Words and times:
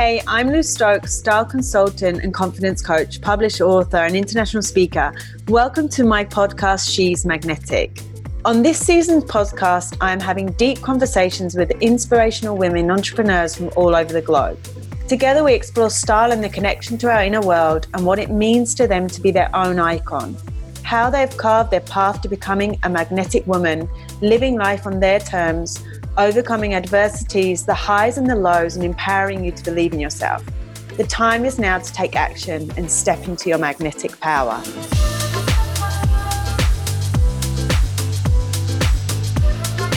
Hey, 0.00 0.22
I'm 0.26 0.50
Lou 0.50 0.62
Stokes, 0.62 1.12
style 1.12 1.44
consultant 1.44 2.24
and 2.24 2.32
confidence 2.32 2.80
coach, 2.80 3.20
published 3.20 3.60
author, 3.60 3.98
and 3.98 4.16
international 4.16 4.62
speaker. 4.62 5.12
Welcome 5.46 5.90
to 5.90 6.04
my 6.04 6.24
podcast, 6.24 6.90
She's 6.90 7.26
Magnetic. 7.26 8.00
On 8.46 8.62
this 8.62 8.78
season's 8.78 9.24
podcast, 9.24 9.98
I 10.00 10.10
am 10.10 10.18
having 10.18 10.52
deep 10.52 10.80
conversations 10.80 11.54
with 11.54 11.70
inspirational 11.82 12.56
women 12.56 12.90
entrepreneurs 12.90 13.54
from 13.54 13.68
all 13.76 13.94
over 13.94 14.10
the 14.10 14.22
globe. 14.22 14.58
Together, 15.06 15.44
we 15.44 15.52
explore 15.52 15.90
style 15.90 16.32
and 16.32 16.42
the 16.42 16.48
connection 16.48 16.96
to 16.96 17.10
our 17.10 17.22
inner 17.22 17.42
world 17.42 17.86
and 17.92 18.06
what 18.06 18.18
it 18.18 18.30
means 18.30 18.74
to 18.76 18.88
them 18.88 19.06
to 19.06 19.20
be 19.20 19.30
their 19.30 19.54
own 19.54 19.78
icon. 19.78 20.34
How 20.82 21.10
they've 21.10 21.36
carved 21.36 21.72
their 21.72 21.80
path 21.80 22.22
to 22.22 22.28
becoming 22.30 22.78
a 22.84 22.88
magnetic 22.88 23.46
woman, 23.46 23.86
living 24.22 24.56
life 24.56 24.86
on 24.86 24.98
their 24.98 25.20
terms, 25.20 25.84
overcoming 26.16 26.74
adversities, 26.74 27.64
the 27.64 27.74
highs 27.74 28.18
and 28.18 28.28
the 28.28 28.36
lows, 28.36 28.76
and 28.76 28.84
empowering 28.84 29.44
you 29.44 29.52
to 29.52 29.64
believe 29.64 29.92
in 29.92 30.00
yourself. 30.00 30.44
The 30.96 31.04
time 31.04 31.44
is 31.44 31.58
now 31.58 31.78
to 31.78 31.92
take 31.92 32.16
action 32.16 32.70
and 32.76 32.90
step 32.90 33.26
into 33.26 33.48
your 33.48 33.58
magnetic 33.58 34.18
power. 34.20 34.62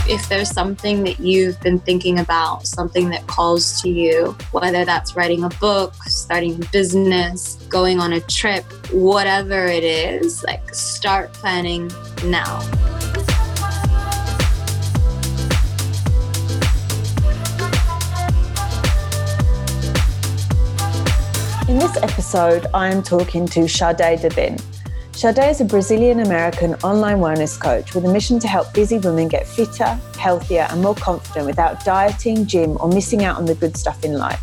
if 0.10 0.28
there's 0.30 0.50
something 0.50 1.04
that 1.04 1.20
you've 1.20 1.60
been 1.62 1.80
thinking 1.80 2.20
about, 2.20 2.68
something 2.68 3.10
that 3.10 3.26
calls 3.26 3.82
to 3.82 3.90
you, 3.90 4.36
whether 4.52 4.86
that's 4.86 5.16
writing 5.16 5.44
a 5.44 5.50
book, 5.50 5.94
starting 6.04 6.62
a 6.62 6.66
business, 6.68 7.56
going 7.70 8.00
on 8.00 8.14
a 8.14 8.20
trip, 8.22 8.64
whatever 8.92 9.66
it 9.66 9.84
is, 9.84 10.44
like 10.44 10.76
start 10.76 11.32
planning 11.34 11.90
now. 12.26 12.60
In 21.70 21.80
this 21.80 21.96
episode, 21.96 22.68
I 22.74 22.92
am 22.92 23.02
talking 23.02 23.48
to 23.48 23.62
Chardét 23.62 24.22
Durbin. 24.22 24.58
Chardét 25.14 25.50
is 25.50 25.62
a 25.62 25.66
Brazilian 25.66 26.20
American 26.20 26.74
online 26.84 27.20
wellness 27.20 27.58
coach 27.58 27.96
with 27.96 28.04
a 28.04 28.12
mission 28.12 28.38
to 28.40 28.50
help 28.50 28.74
busy 28.74 29.00
women 29.00 29.30
get 29.30 29.48
fitter, 29.48 29.98
healthier, 30.20 30.68
and 30.70 30.82
more 30.82 30.94
confident 30.96 31.46
without 31.46 31.86
dieting, 31.86 32.46
gym, 32.46 32.76
or 32.82 32.90
missing 32.90 33.24
out 33.24 33.38
on 33.38 33.46
the 33.46 33.56
good 33.56 33.78
stuff 33.78 34.04
in 34.04 34.18
life. 34.18 34.42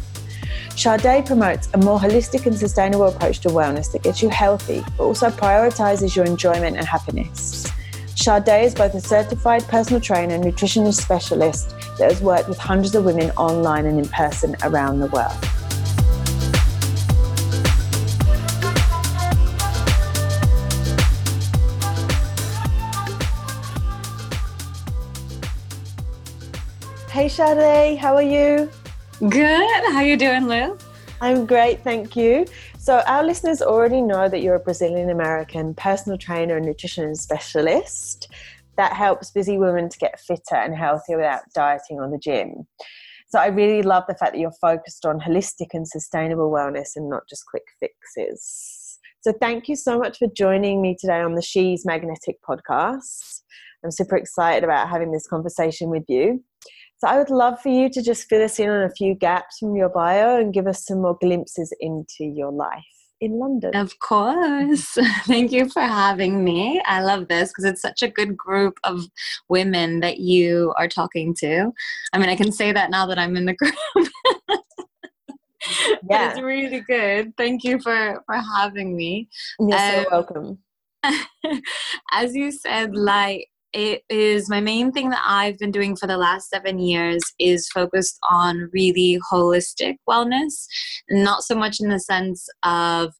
Chardét 0.70 1.26
promotes 1.26 1.68
a 1.74 1.78
more 1.78 1.98
holistic 1.98 2.46
and 2.46 2.56
sustainable 2.58 3.08
approach 3.08 3.40
to 3.40 3.48
wellness 3.50 3.92
that 3.92 4.02
gets 4.02 4.22
you 4.22 4.30
healthy, 4.30 4.82
but 4.96 5.04
also 5.04 5.28
prioritizes 5.28 6.16
your 6.16 6.24
enjoyment 6.24 6.78
and 6.78 6.86
happiness. 6.86 7.70
Chardét 8.14 8.64
is 8.64 8.74
both 8.74 8.94
a 8.94 9.00
certified 9.00 9.62
personal 9.68 10.00
trainer 10.00 10.36
and 10.36 10.44
nutritionist 10.44 11.02
specialist 11.02 11.74
that 11.98 12.10
has 12.10 12.22
worked 12.22 12.48
with 12.48 12.56
hundreds 12.56 12.94
of 12.94 13.04
women 13.04 13.30
online 13.32 13.84
and 13.84 13.98
in 13.98 14.08
person 14.08 14.56
around 14.62 15.00
the 15.00 15.06
world. 15.08 15.36
Hey 27.20 27.26
Chardét, 27.26 27.98
how 27.98 28.14
are 28.14 28.22
you? 28.22 28.70
Good. 29.28 29.84
How 29.92 29.96
are 29.96 30.06
you 30.06 30.16
doing, 30.16 30.46
Lou? 30.46 30.78
I'm 31.20 31.44
great, 31.44 31.84
thank 31.84 32.16
you. 32.16 32.46
So 32.78 33.02
our 33.06 33.22
listeners 33.22 33.60
already 33.60 34.00
know 34.00 34.30
that 34.30 34.40
you're 34.40 34.54
a 34.54 34.58
Brazilian 34.58 35.10
American 35.10 35.74
personal 35.74 36.16
trainer 36.16 36.56
and 36.56 36.64
nutrition 36.64 37.14
specialist 37.14 38.32
that 38.78 38.94
helps 38.94 39.32
busy 39.32 39.58
women 39.58 39.90
to 39.90 39.98
get 39.98 40.18
fitter 40.18 40.54
and 40.54 40.74
healthier 40.74 41.18
without 41.18 41.42
dieting 41.54 41.98
or 41.98 42.10
the 42.10 42.16
gym. 42.16 42.66
So 43.28 43.38
I 43.38 43.48
really 43.48 43.82
love 43.82 44.04
the 44.08 44.14
fact 44.14 44.32
that 44.32 44.40
you're 44.40 44.50
focused 44.58 45.04
on 45.04 45.20
holistic 45.20 45.74
and 45.74 45.86
sustainable 45.86 46.50
wellness 46.50 46.92
and 46.96 47.10
not 47.10 47.24
just 47.28 47.44
quick 47.44 47.64
fixes. 47.80 48.98
So 49.20 49.34
thank 49.38 49.68
you 49.68 49.76
so 49.76 49.98
much 49.98 50.16
for 50.16 50.28
joining 50.34 50.80
me 50.80 50.96
today 50.98 51.20
on 51.20 51.34
the 51.34 51.42
She's 51.42 51.84
Magnetic 51.84 52.36
podcast. 52.48 53.42
I'm 53.84 53.90
super 53.90 54.16
excited 54.16 54.64
about 54.64 54.88
having 54.88 55.12
this 55.12 55.26
conversation 55.26 55.90
with 55.90 56.04
you. 56.08 56.42
So 57.00 57.08
I 57.08 57.16
would 57.16 57.30
love 57.30 57.58
for 57.62 57.70
you 57.70 57.88
to 57.88 58.02
just 58.02 58.28
fill 58.28 58.44
us 58.44 58.58
in 58.58 58.68
on 58.68 58.82
a 58.82 58.90
few 58.90 59.14
gaps 59.14 59.58
from 59.58 59.74
your 59.74 59.88
bio 59.88 60.38
and 60.38 60.52
give 60.52 60.66
us 60.66 60.84
some 60.84 61.00
more 61.00 61.16
glimpses 61.18 61.72
into 61.80 62.24
your 62.24 62.52
life 62.52 62.84
in 63.22 63.38
London. 63.38 63.74
Of 63.74 63.98
course. 64.00 64.98
Thank 65.24 65.50
you 65.50 65.70
for 65.70 65.80
having 65.80 66.44
me. 66.44 66.78
I 66.84 67.00
love 67.00 67.28
this 67.28 67.48
because 67.48 67.64
it's 67.64 67.80
such 67.80 68.02
a 68.02 68.08
good 68.08 68.36
group 68.36 68.78
of 68.84 69.06
women 69.48 70.00
that 70.00 70.18
you 70.18 70.74
are 70.76 70.88
talking 70.88 71.34
to. 71.36 71.72
I 72.12 72.18
mean, 72.18 72.28
I 72.28 72.36
can 72.36 72.52
say 72.52 72.70
that 72.70 72.90
now 72.90 73.06
that 73.06 73.18
I'm 73.18 73.34
in 73.34 73.46
the 73.46 73.54
group. 73.60 73.74
yeah. 76.08 76.32
it's 76.32 76.40
really 76.42 76.80
good. 76.80 77.34
Thank 77.38 77.64
you 77.64 77.80
for 77.80 78.22
for 78.26 78.36
having 78.36 78.94
me. 78.94 79.26
You're 79.58 79.78
um, 79.78 79.94
so 79.94 80.06
welcome. 80.10 80.58
as 82.12 82.34
you 82.34 82.52
said, 82.52 82.94
like 82.94 83.46
it 83.72 84.02
is 84.08 84.50
my 84.50 84.60
main 84.60 84.90
thing 84.90 85.10
that 85.10 85.22
I've 85.24 85.58
been 85.58 85.70
doing 85.70 85.94
for 85.94 86.06
the 86.06 86.16
last 86.16 86.50
seven 86.50 86.78
years 86.78 87.22
is 87.38 87.68
focused 87.68 88.18
on 88.28 88.68
really 88.72 89.20
holistic 89.30 89.96
wellness, 90.08 90.66
not 91.08 91.42
so 91.42 91.54
much 91.54 91.78
in 91.80 91.88
the 91.88 92.00
sense 92.00 92.48
of 92.64 93.12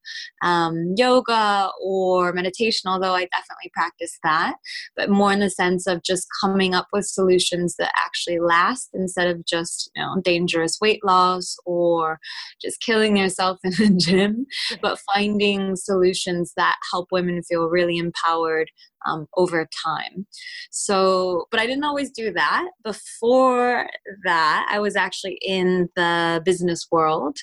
um, 0.43 0.95
yoga 0.97 1.71
or 1.81 2.33
meditation, 2.33 2.91
although 2.91 3.15
I 3.15 3.27
definitely 3.27 3.71
practice 3.73 4.19
that, 4.25 4.55
but 4.97 5.11
more 5.11 5.33
in 5.33 5.41
the 5.41 5.51
sense 5.51 5.87
of 5.87 6.03
just 6.03 6.27
coming 6.41 6.75
up 6.75 6.89
with 6.93 7.07
solutions 7.07 7.77
that 7.79 7.93
actually 8.05 8.41
last 8.41 8.91
instead 8.93 9.29
of 9.29 9.45
just 9.47 9.91
you 9.95 10.03
know 10.03 10.21
dangerous 10.23 10.79
weight 10.81 11.05
loss 11.05 11.57
or 11.65 12.19
just 12.61 12.81
killing 12.81 13.17
yourself 13.17 13.59
in 13.63 13.71
the 13.73 13.97
gym, 14.01 14.47
but 14.83 14.99
finding 15.15 15.77
solutions 15.77 16.53
that 16.57 16.77
help 16.91 17.09
women 17.13 17.43
feel 17.43 17.69
really 17.69 17.99
empowered 17.99 18.71
um, 19.07 19.27
over 19.37 19.69
time. 19.85 20.27
So, 20.71 21.47
but 21.51 21.61
I 21.61 21.67
didn't 21.67 21.85
always 21.85 22.11
do 22.11 22.33
that. 22.33 22.69
Before 22.85 23.87
that, 24.25 24.69
I 24.71 24.79
was 24.79 24.97
actually 24.97 25.39
in 25.43 25.89
the 25.97 26.43
business 26.45 26.87
world 26.91 27.39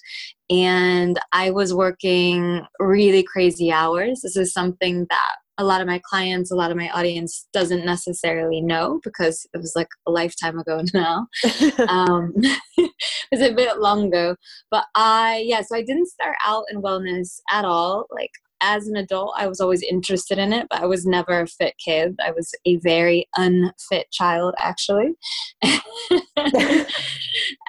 and 0.50 1.20
I 1.34 1.52
was 1.52 1.74
working 1.74 2.66
really 2.80 3.24
crazy 3.24 3.72
hours. 3.72 4.22
This 4.22 4.38
is 4.38 4.54
something 4.54 5.06
that 5.10 5.36
a 5.58 5.64
lot 5.64 5.82
of 5.82 5.88
my 5.88 6.00
clients, 6.08 6.52
a 6.52 6.56
lot 6.56 6.70
of 6.70 6.78
my 6.78 6.90
audience 6.90 7.48
doesn't 7.52 7.86
necessarily 7.86 8.62
know 8.62 9.00
because 9.04 9.48
it 9.54 9.58
was 9.58 9.74
like 9.76 9.88
a 10.08 10.12
lifetime 10.12 10.60
ago 10.60 10.84
now. 10.94 11.28
um, 11.88 12.34
it's 12.78 13.42
a 13.42 13.54
bit 13.54 13.80
long 13.80 14.08
ago. 14.08 14.36
But 14.70 14.86
I, 14.96 15.44
yeah, 15.46 15.62
so 15.62 15.76
I 15.76 15.82
didn't 15.82 16.08
start 16.08 16.36
out 16.46 16.66
in 16.72 16.82
wellness 16.82 17.40
at 17.52 17.66
all. 17.66 18.06
Like 18.12 18.32
as 18.62 18.88
an 18.88 18.96
adult, 18.96 19.34
I 19.38 19.48
was 19.48 19.60
always 19.60 19.84
interested 19.84 20.38
in 20.38 20.54
it, 20.54 20.68
but 20.70 20.82
I 20.82 20.86
was 20.86 21.06
never 21.06 21.42
a 21.42 21.48
fit 21.48 21.76
kid. 21.84 22.16
I 22.24 22.32
was 22.32 22.52
a 22.66 22.78
very 22.78 23.28
unfit 23.38 24.12
child, 24.12 24.56
actually. 24.60 25.12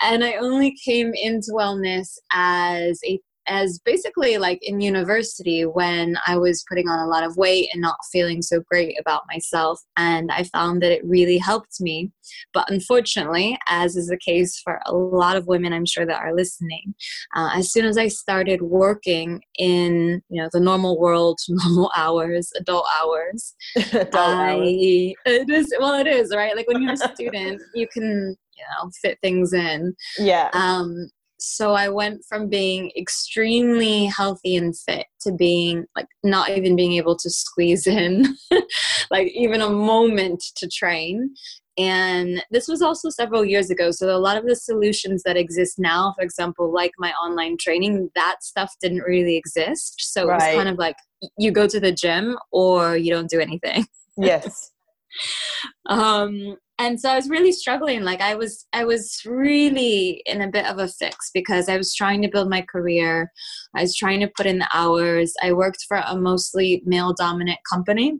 and 0.03 0.25
I 0.25 0.37
only 0.41 0.76
came 0.84 1.12
into 1.15 1.53
wellness 1.53 2.19
as 2.32 3.00
a 3.06 3.21
as 3.48 3.81
basically 3.84 4.38
like 4.38 4.59
in 4.62 4.81
university 4.81 5.64
when 5.64 6.16
I 6.26 6.36
was 6.36 6.64
putting 6.69 6.88
on 6.88 6.98
a 6.98 7.06
lot 7.06 7.25
of 7.25 7.36
weight 7.36 7.70
and 7.72 7.81
not 7.81 7.97
feeling 8.12 8.42
so 8.42 8.60
great 8.70 8.98
about 9.00 9.22
myself. 9.32 9.81
And 9.97 10.31
I 10.31 10.44
found 10.44 10.82
that 10.82 10.92
it 10.92 11.04
really 11.04 11.38
helped 11.38 11.81
me. 11.81 12.12
But 12.53 12.70
unfortunately, 12.70 13.58
as 13.69 13.97
is 13.97 14.08
the 14.08 14.19
case 14.19 14.60
for 14.60 14.81
a 14.87 14.94
lot 14.94 15.37
of 15.37 15.47
women, 15.47 15.72
I'm 15.72 15.87
sure 15.87 16.06
that 16.06 16.20
are 16.20 16.34
listening, 16.34 16.94
uh, 17.34 17.50
as 17.54 17.72
soon 17.72 17.84
as 17.84 17.97
I 17.97 18.08
started 18.08 18.62
working 18.62 19.41
in 19.58 20.22
you 20.28 20.42
know 20.42 20.48
the 20.53 20.60
normal 20.60 20.98
world, 20.98 21.38
normal 21.48 21.91
hours, 21.97 22.50
adult 22.56 22.87
hours, 23.00 23.54
adult 23.76 24.14
I, 24.14 24.52
hours. 24.52 24.69
it 24.69 25.50
is 25.50 25.72
well, 25.78 25.99
it 25.99 26.06
is 26.06 26.34
right. 26.34 26.55
Like 26.55 26.69
when 26.69 26.82
you're 26.82 26.93
a 26.93 26.96
student, 26.96 27.62
you 27.75 27.88
can 27.88 28.37
you 28.56 28.64
know 28.64 28.90
fit 29.02 29.19
things 29.22 29.52
in. 29.52 29.94
Yeah. 30.19 30.50
Um, 30.52 31.11
so 31.38 31.73
I 31.73 31.88
went 31.88 32.25
from 32.29 32.49
being 32.49 32.90
extremely 32.96 34.06
healthy 34.06 34.56
and 34.56 34.76
fit 34.76 35.06
to 35.20 35.32
being 35.32 35.87
like 35.96 36.08
not 36.25 36.50
even 36.50 36.76
being 36.76 36.94
able 36.94 37.17
to 37.17 37.31
squeeze 37.31 37.87
in 37.87 38.37
like 39.11 39.29
even 39.29 39.61
a 39.61 39.70
moment 39.70 40.43
to 40.56 40.69
train. 40.69 41.35
And 41.76 42.44
this 42.50 42.67
was 42.67 42.82
also 42.82 43.08
several 43.08 43.44
years 43.44 43.70
ago. 43.70 43.93
So 43.93 44.14
a 44.14 44.19
lot 44.19 44.37
of 44.37 44.46
the 44.46 44.56
solutions 44.56 45.23
that 45.23 45.37
exist 45.37 45.79
now, 45.79 46.12
for 46.19 46.25
example, 46.25 46.73
like 46.73 46.90
my 46.99 47.12
online 47.12 47.56
training, 47.56 48.11
that 48.17 48.43
stuff 48.43 48.75
didn't 48.82 49.02
really 49.02 49.37
exist. 49.37 49.94
So 49.99 50.26
right. 50.26 50.34
it 50.34 50.46
was 50.46 50.56
kind 50.56 50.69
of 50.69 50.79
like 50.79 50.96
you 51.38 51.52
go 51.52 51.69
to 51.69 51.79
the 51.79 51.93
gym 51.93 52.37
or 52.50 52.96
you 52.96 53.12
don't 53.12 53.31
do 53.31 53.38
anything. 53.38 53.87
Yes. 54.17 54.73
um 55.87 56.56
and 56.78 57.00
so 57.00 57.10
i 57.10 57.16
was 57.16 57.28
really 57.28 57.52
struggling 57.52 58.02
like 58.02 58.20
i 58.20 58.34
was 58.34 58.66
i 58.72 58.84
was 58.84 59.20
really 59.26 60.22
in 60.26 60.42
a 60.42 60.48
bit 60.48 60.66
of 60.66 60.78
a 60.78 60.88
fix 60.88 61.30
because 61.32 61.69
i 61.69 61.76
was 61.76 61.94
trying 61.94 62.22
to 62.22 62.28
build 62.28 62.48
my 62.48 62.62
career. 62.62 63.30
I 63.75 63.82
was 63.82 63.96
trying 63.96 64.20
to 64.20 64.30
put 64.36 64.46
in 64.46 64.58
the 64.58 64.69
hours. 64.72 65.34
I 65.42 65.52
worked 65.52 65.84
for 65.86 65.98
a 65.98 66.16
mostly 66.16 66.82
male 66.84 67.14
dominant 67.14 67.58
company. 67.70 68.19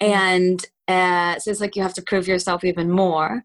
And 0.00 0.64
uh, 0.86 1.38
so 1.38 1.50
it's 1.50 1.60
like 1.60 1.76
you 1.76 1.82
have 1.82 1.94
to 1.94 2.02
prove 2.02 2.28
yourself 2.28 2.64
even 2.64 2.90
more 2.90 3.42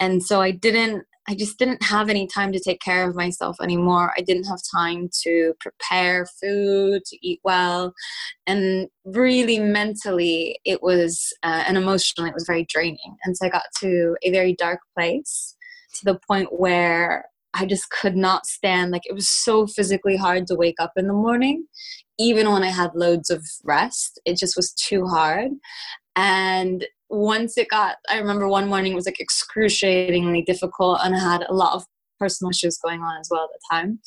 and 0.00 0.22
so 0.22 0.40
i 0.40 0.50
didn't 0.50 1.04
I 1.28 1.34
just 1.34 1.58
didn't 1.58 1.82
have 1.82 2.08
any 2.08 2.26
time 2.26 2.52
to 2.52 2.60
take 2.60 2.80
care 2.80 3.08
of 3.08 3.16
myself 3.16 3.56
anymore. 3.60 4.12
I 4.16 4.20
didn't 4.20 4.44
have 4.44 4.60
time 4.72 5.08
to 5.22 5.54
prepare 5.60 6.26
food, 6.40 7.02
to 7.04 7.18
eat 7.20 7.40
well. 7.42 7.94
And 8.46 8.88
really 9.04 9.58
mentally, 9.58 10.60
it 10.64 10.82
was, 10.82 11.32
uh, 11.42 11.64
and 11.66 11.76
emotionally, 11.76 12.30
it 12.30 12.34
was 12.34 12.46
very 12.46 12.64
draining. 12.68 13.16
And 13.24 13.36
so 13.36 13.46
I 13.46 13.50
got 13.50 13.64
to 13.80 14.16
a 14.22 14.30
very 14.30 14.54
dark 14.54 14.78
place 14.96 15.56
to 15.94 16.04
the 16.04 16.18
point 16.28 16.48
where 16.52 17.24
I 17.54 17.66
just 17.66 17.90
could 17.90 18.16
not 18.16 18.46
stand. 18.46 18.92
Like 18.92 19.06
it 19.06 19.14
was 19.14 19.28
so 19.28 19.66
physically 19.66 20.16
hard 20.16 20.46
to 20.46 20.54
wake 20.54 20.78
up 20.78 20.92
in 20.96 21.08
the 21.08 21.12
morning, 21.12 21.66
even 22.18 22.52
when 22.52 22.62
I 22.62 22.68
had 22.68 22.94
loads 22.94 23.30
of 23.30 23.44
rest. 23.64 24.20
It 24.24 24.36
just 24.36 24.54
was 24.54 24.72
too 24.72 25.06
hard. 25.06 25.50
And 26.14 26.86
once 27.08 27.56
it 27.58 27.68
got, 27.68 27.96
I 28.08 28.18
remember 28.18 28.48
one 28.48 28.68
morning 28.68 28.92
it 28.92 28.96
was 28.96 29.06
like 29.06 29.20
excruciatingly 29.20 30.42
difficult, 30.42 31.00
and 31.02 31.14
I 31.14 31.18
had 31.18 31.44
a 31.48 31.54
lot 31.54 31.74
of 31.74 31.84
personal 32.18 32.50
issues 32.50 32.78
going 32.78 33.00
on 33.00 33.20
as 33.20 33.28
well 33.30 33.44
at 33.44 33.50
the 33.52 33.76
time. 33.76 34.00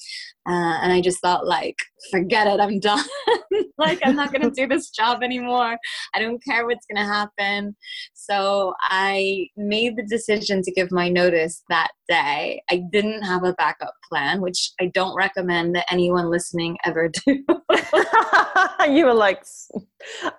Uh, 0.49 0.79
and 0.81 0.91
I 0.91 0.99
just 0.99 1.21
thought, 1.21 1.45
like, 1.45 1.77
forget 2.09 2.47
it, 2.47 2.59
I'm 2.59 2.79
done. 2.79 3.05
like, 3.77 3.99
I'm 4.03 4.15
not 4.15 4.33
going 4.33 4.41
to 4.49 4.49
do 4.49 4.65
this 4.65 4.89
job 4.89 5.21
anymore. 5.21 5.77
I 6.15 6.19
don't 6.19 6.43
care 6.43 6.65
what's 6.65 6.87
going 6.87 7.05
to 7.05 7.13
happen. 7.13 7.75
So 8.15 8.73
I 8.81 9.47
made 9.55 9.95
the 9.95 10.07
decision 10.07 10.63
to 10.63 10.71
give 10.71 10.91
my 10.91 11.07
notice 11.07 11.61
that 11.69 11.89
day. 12.07 12.63
I 12.71 12.81
didn't 12.91 13.21
have 13.23 13.43
a 13.43 13.53
backup 13.53 13.93
plan, 14.09 14.41
which 14.41 14.71
I 14.81 14.87
don't 14.87 15.15
recommend 15.15 15.75
that 15.75 15.85
anyone 15.91 16.31
listening 16.31 16.77
ever 16.83 17.09
do. 17.09 17.45
you 18.89 19.05
were 19.05 19.13
like, 19.13 19.43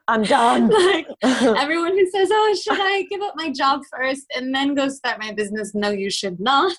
I'm 0.09 0.25
done. 0.25 0.71
like 0.71 1.07
everyone 1.23 1.93
who 1.93 2.11
says, 2.11 2.31
"Oh, 2.33 2.59
should 2.61 2.81
I 2.81 3.07
give 3.11 3.21
up 3.21 3.35
my 3.37 3.51
job 3.53 3.83
first 3.93 4.25
and 4.35 4.55
then 4.55 4.75
go 4.75 4.89
start 4.89 5.21
my 5.21 5.33
business?" 5.33 5.73
No, 5.75 5.91
you 5.91 6.11
should 6.11 6.41
not. 6.41 6.75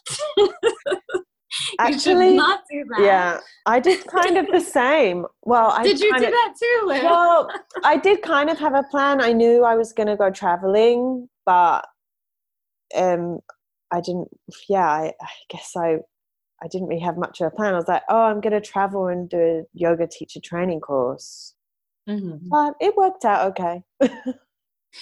Actually, 1.80 2.36
not 2.36 2.62
do 2.70 2.84
that. 2.90 3.04
Yeah, 3.04 3.40
I 3.66 3.80
did 3.80 4.06
kind 4.08 4.38
of 4.38 4.48
the 4.48 4.60
same. 4.80 5.26
Well, 5.44 5.72
I 5.72 5.84
did 5.84 6.00
you 6.00 6.10
do 6.18 6.26
of, 6.26 6.32
that 6.32 6.56
too, 6.60 6.82
Lou? 6.86 7.04
Well, 7.04 7.50
I 7.84 7.98
did 7.98 8.22
kind 8.22 8.50
of 8.50 8.58
have 8.60 8.74
a 8.74 8.84
plan. 8.84 9.22
I 9.22 9.34
knew 9.34 9.64
I 9.64 9.76
was 9.76 9.94
going 9.94 10.08
to 10.08 10.16
go 10.16 10.30
traveling, 10.30 11.28
but 11.46 11.86
um, 12.96 13.40
I 13.92 14.02
didn't. 14.02 14.30
Yeah, 14.70 14.88
I, 14.88 15.14
I 15.22 15.28
guess 15.50 15.74
I 15.76 15.98
I 16.64 16.68
didn't 16.68 16.88
really 16.88 17.02
have 17.02 17.18
much 17.18 17.42
of 17.42 17.48
a 17.48 17.56
plan. 17.56 17.74
I 17.74 17.78
was 17.78 17.88
like, 17.88 18.04
oh, 18.10 18.24
I'm 18.24 18.40
going 18.40 18.54
to 18.54 18.62
travel 18.62 19.08
and 19.08 19.28
do 19.28 19.40
a 19.40 19.64
yoga 19.74 20.08
teacher 20.08 20.40
training 20.40 20.80
course. 20.80 21.56
Mm-hmm. 22.08 22.50
But 22.50 22.76
it 22.80 22.96
worked 22.96 23.26
out 23.26 23.48
okay. 23.52 23.84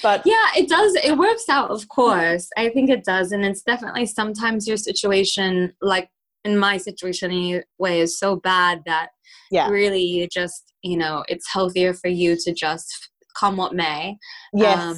but 0.02 0.22
yeah, 0.26 0.48
it 0.56 0.70
does. 0.70 0.96
It 1.04 1.18
works 1.18 1.50
out, 1.50 1.70
of 1.70 1.88
course. 1.90 2.50
I 2.58 2.70
think 2.70 2.90
it 2.90 3.04
does. 3.04 3.32
And 3.32 3.44
it's 3.44 3.62
definitely 3.62 4.06
sometimes 4.06 4.68
your 4.68 4.78
situation, 4.78 5.74
like 5.82 6.10
in 6.46 6.58
my 6.58 6.78
situation 6.78 7.32
anyway, 7.32 8.00
is 8.00 8.18
so 8.18 8.36
bad 8.36 8.82
that 8.86 9.10
yeah. 9.52 9.70
really 9.70 10.04
you 10.04 10.28
just, 10.28 10.74
you 10.82 10.98
know, 10.98 11.24
it's 11.28 11.52
healthier 11.52 11.94
for 11.94 12.08
you 12.08 12.36
to 12.44 12.54
just 12.54 13.10
come 13.38 13.58
what 13.58 13.74
may. 13.74 14.18
Yes. 14.54 14.80
Um, 14.80 14.98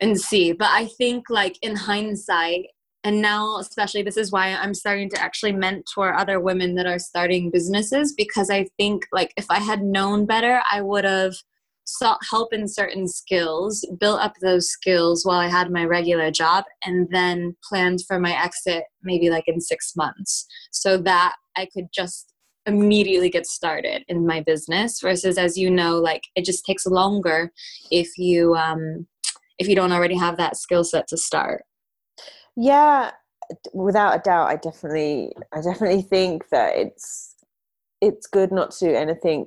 and 0.00 0.20
see. 0.20 0.52
But 0.52 0.68
I 0.70 0.86
think, 0.86 1.30
like, 1.30 1.56
in 1.62 1.76
hindsight, 1.76 2.66
and 3.04 3.20
now 3.20 3.58
especially 3.58 4.02
this 4.02 4.16
is 4.16 4.30
why 4.30 4.48
i'm 4.48 4.74
starting 4.74 5.08
to 5.10 5.20
actually 5.20 5.52
mentor 5.52 6.14
other 6.14 6.40
women 6.40 6.74
that 6.74 6.86
are 6.86 6.98
starting 6.98 7.50
businesses 7.50 8.14
because 8.16 8.50
i 8.50 8.66
think 8.78 9.06
like 9.12 9.32
if 9.36 9.46
i 9.50 9.58
had 9.58 9.82
known 9.82 10.24
better 10.26 10.62
i 10.70 10.80
would 10.80 11.04
have 11.04 11.34
sought 11.84 12.18
help 12.30 12.52
in 12.52 12.68
certain 12.68 13.08
skills 13.08 13.84
built 13.98 14.20
up 14.20 14.34
those 14.40 14.68
skills 14.68 15.24
while 15.24 15.38
i 15.38 15.48
had 15.48 15.70
my 15.70 15.84
regular 15.84 16.30
job 16.30 16.64
and 16.84 17.08
then 17.10 17.54
planned 17.68 18.00
for 18.06 18.18
my 18.18 18.32
exit 18.32 18.84
maybe 19.02 19.30
like 19.30 19.44
in 19.46 19.60
six 19.60 19.94
months. 19.96 20.46
So 20.70 20.96
that 20.98 21.34
i 21.56 21.66
could 21.72 21.88
just 21.92 22.32
immediately 22.66 23.28
get 23.28 23.44
started 23.44 24.04
in 24.06 24.24
my 24.24 24.40
business 24.40 25.00
versus 25.00 25.36
as 25.36 25.58
you 25.58 25.68
know 25.68 25.98
like 25.98 26.22
it 26.36 26.44
just 26.44 26.64
takes 26.64 26.86
longer 26.86 27.50
if 27.90 28.16
you 28.16 28.54
um 28.54 29.04
if 29.58 29.68
you 29.68 29.76
don't 29.76 29.92
already 29.92 30.16
have 30.16 30.36
that 30.36 30.56
skill 30.56 30.84
set 30.84 31.06
to 31.08 31.16
start. 31.16 31.64
Yeah, 32.56 33.12
without 33.72 34.16
a 34.16 34.22
doubt, 34.22 34.48
I 34.48 34.56
definitely, 34.56 35.32
I 35.52 35.60
definitely 35.60 36.02
think 36.02 36.48
that 36.50 36.76
it's 36.76 37.36
it's 38.00 38.26
good 38.26 38.50
not 38.50 38.72
to 38.72 38.98
anything 38.98 39.46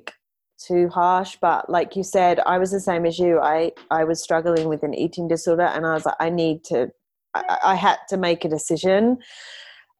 too 0.58 0.88
harsh. 0.88 1.36
But 1.40 1.68
like 1.70 1.96
you 1.96 2.02
said, 2.02 2.40
I 2.40 2.58
was 2.58 2.70
the 2.70 2.80
same 2.80 3.06
as 3.06 3.18
you. 3.18 3.40
I 3.40 3.72
I 3.90 4.04
was 4.04 4.22
struggling 4.22 4.68
with 4.68 4.82
an 4.82 4.94
eating 4.94 5.28
disorder, 5.28 5.64
and 5.64 5.86
I 5.86 5.94
was 5.94 6.06
like, 6.06 6.16
I 6.20 6.30
need 6.30 6.64
to. 6.64 6.88
I, 7.34 7.58
I 7.64 7.74
had 7.74 7.98
to 8.08 8.16
make 8.16 8.44
a 8.44 8.48
decision. 8.48 9.18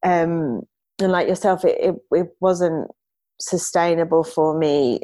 Um, 0.03 0.61
and 0.99 1.11
like 1.11 1.27
yourself, 1.27 1.65
it, 1.65 1.77
it 1.79 1.95
it 2.11 2.27
wasn't 2.39 2.89
sustainable 3.39 4.23
for 4.23 4.57
me, 4.57 5.01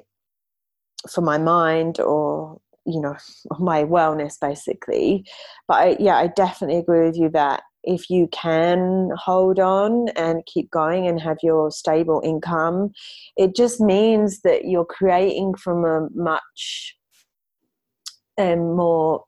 for 1.10 1.22
my 1.22 1.38
mind, 1.38 2.00
or 2.00 2.60
you 2.86 3.00
know 3.00 3.16
my 3.60 3.84
wellness 3.84 4.40
basically 4.40 5.26
but 5.68 5.74
I, 5.76 5.98
yeah 6.00 6.18
i 6.18 6.28
definitely 6.28 6.78
agree 6.78 7.06
with 7.06 7.18
you 7.18 7.30
that 7.30 7.64
if 7.84 8.10
you 8.10 8.28
can 8.32 9.10
hold 9.16 9.60
on 9.60 10.10
and 10.10 10.46
keep 10.46 10.72
going 10.72 11.08
and 11.08 11.20
have 11.20 11.38
your 11.44 11.72
stable 11.72 12.22
income, 12.24 12.92
it 13.36 13.56
just 13.56 13.82
means 13.82 14.42
that 14.42 14.66
you're 14.66 14.86
creating 14.86 15.56
from 15.56 15.84
a 15.86 16.08
much 16.14 16.96
um, 18.38 18.76
more 18.76 19.24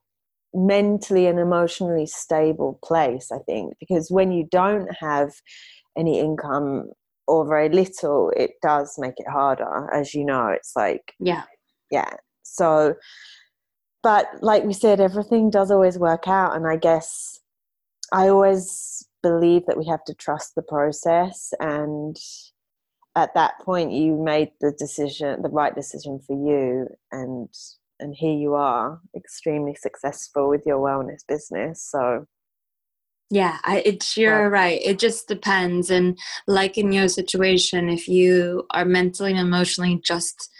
mentally 0.54 1.26
and 1.26 1.38
emotionally 1.38 2.06
stable 2.06 2.78
place, 2.82 3.30
I 3.30 3.38
think, 3.46 3.74
because 3.78 4.10
when 4.10 4.32
you 4.32 4.48
don't 4.50 4.88
have 4.98 5.32
any 5.96 6.18
income 6.18 6.90
or 7.26 7.46
very 7.46 7.68
little, 7.68 8.32
it 8.36 8.52
does 8.62 8.94
make 8.98 9.14
it 9.16 9.28
harder, 9.28 9.88
as 9.92 10.14
you 10.14 10.24
know. 10.24 10.48
It's 10.48 10.72
like, 10.74 11.12
yeah, 11.20 11.44
yeah. 11.90 12.10
So, 12.42 12.94
but 14.02 14.28
like 14.40 14.64
we 14.64 14.72
said, 14.72 15.00
everything 15.00 15.50
does 15.50 15.70
always 15.70 15.98
work 15.98 16.26
out, 16.26 16.56
and 16.56 16.66
I 16.66 16.76
guess 16.76 17.40
I 18.12 18.28
always 18.28 19.06
believe 19.22 19.66
that 19.66 19.78
we 19.78 19.86
have 19.86 20.04
to 20.04 20.14
trust 20.14 20.54
the 20.54 20.62
process 20.62 21.52
and 21.60 22.16
at 23.16 23.34
that 23.34 23.58
point 23.60 23.90
you 23.92 24.14
made 24.16 24.50
the 24.60 24.72
decision 24.72 25.42
the 25.42 25.48
right 25.48 25.74
decision 25.74 26.20
for 26.24 26.36
you 26.36 26.86
and 27.10 27.48
and 27.98 28.14
here 28.14 28.36
you 28.36 28.54
are 28.54 29.00
extremely 29.16 29.74
successful 29.74 30.48
with 30.48 30.62
your 30.66 30.78
wellness 30.78 31.26
business 31.26 31.82
so. 31.82 32.26
Yeah 33.30 33.58
I, 33.64 33.82
it's 33.84 34.16
you're 34.16 34.42
well, 34.42 34.50
right. 34.50 34.80
It 34.84 35.00
just 35.00 35.26
depends 35.26 35.90
and 35.90 36.16
like 36.46 36.78
in 36.78 36.92
your 36.92 37.08
situation 37.08 37.88
if 37.88 38.06
you 38.06 38.64
are 38.70 38.84
mentally 38.84 39.32
and 39.32 39.40
emotionally 39.40 40.00
just 40.04 40.50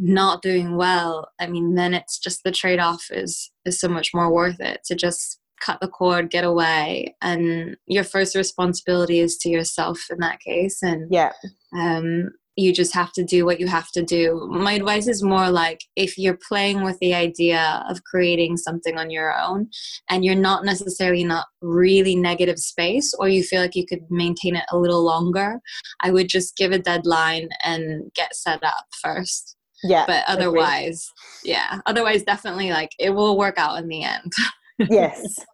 not 0.00 0.42
doing 0.42 0.76
well 0.76 1.28
i 1.40 1.46
mean 1.48 1.74
then 1.74 1.92
it's 1.92 2.20
just 2.20 2.44
the 2.44 2.52
trade-off 2.52 3.08
is 3.10 3.50
is 3.64 3.80
so 3.80 3.88
much 3.88 4.14
more 4.14 4.32
worth 4.32 4.60
it 4.60 4.80
to 4.84 4.94
just 4.94 5.37
cut 5.60 5.80
the 5.80 5.88
cord, 5.88 6.30
get 6.30 6.44
away, 6.44 7.14
and 7.22 7.76
your 7.86 8.04
first 8.04 8.34
responsibility 8.34 9.20
is 9.20 9.36
to 9.38 9.48
yourself 9.48 10.00
in 10.10 10.18
that 10.18 10.40
case. 10.40 10.82
And 10.82 11.08
yeah, 11.10 11.32
um, 11.78 12.30
you 12.58 12.72
just 12.72 12.92
have 12.92 13.12
to 13.12 13.22
do 13.22 13.46
what 13.46 13.60
you 13.60 13.68
have 13.68 13.88
to 13.92 14.02
do. 14.02 14.48
My 14.50 14.72
advice 14.72 15.06
is 15.06 15.22
more 15.22 15.48
like 15.48 15.80
if 15.94 16.18
you're 16.18 16.38
playing 16.48 16.82
with 16.82 16.98
the 16.98 17.14
idea 17.14 17.84
of 17.88 18.02
creating 18.02 18.56
something 18.56 18.98
on 18.98 19.10
your 19.10 19.32
own, 19.38 19.68
and 20.10 20.24
you're 20.24 20.34
not 20.34 20.64
necessarily 20.64 21.22
in 21.22 21.30
a 21.30 21.44
really 21.62 22.16
negative 22.16 22.58
space, 22.58 23.14
or 23.20 23.28
you 23.28 23.44
feel 23.44 23.62
like 23.62 23.76
you 23.76 23.86
could 23.86 24.02
maintain 24.10 24.56
it 24.56 24.64
a 24.72 24.76
little 24.76 25.04
longer, 25.04 25.60
I 26.00 26.10
would 26.10 26.28
just 26.28 26.56
give 26.56 26.72
a 26.72 26.80
deadline 26.80 27.48
and 27.62 28.10
get 28.14 28.34
set 28.34 28.64
up 28.64 28.86
first. 29.00 29.54
Yeah. 29.84 30.04
But 30.08 30.24
otherwise, 30.26 31.12
agree. 31.44 31.52
yeah, 31.52 31.80
otherwise, 31.86 32.24
definitely 32.24 32.70
like 32.70 32.90
it 32.98 33.10
will 33.10 33.38
work 33.38 33.56
out 33.56 33.78
in 33.78 33.86
the 33.86 34.02
end. 34.02 34.32
yes. 34.78 35.44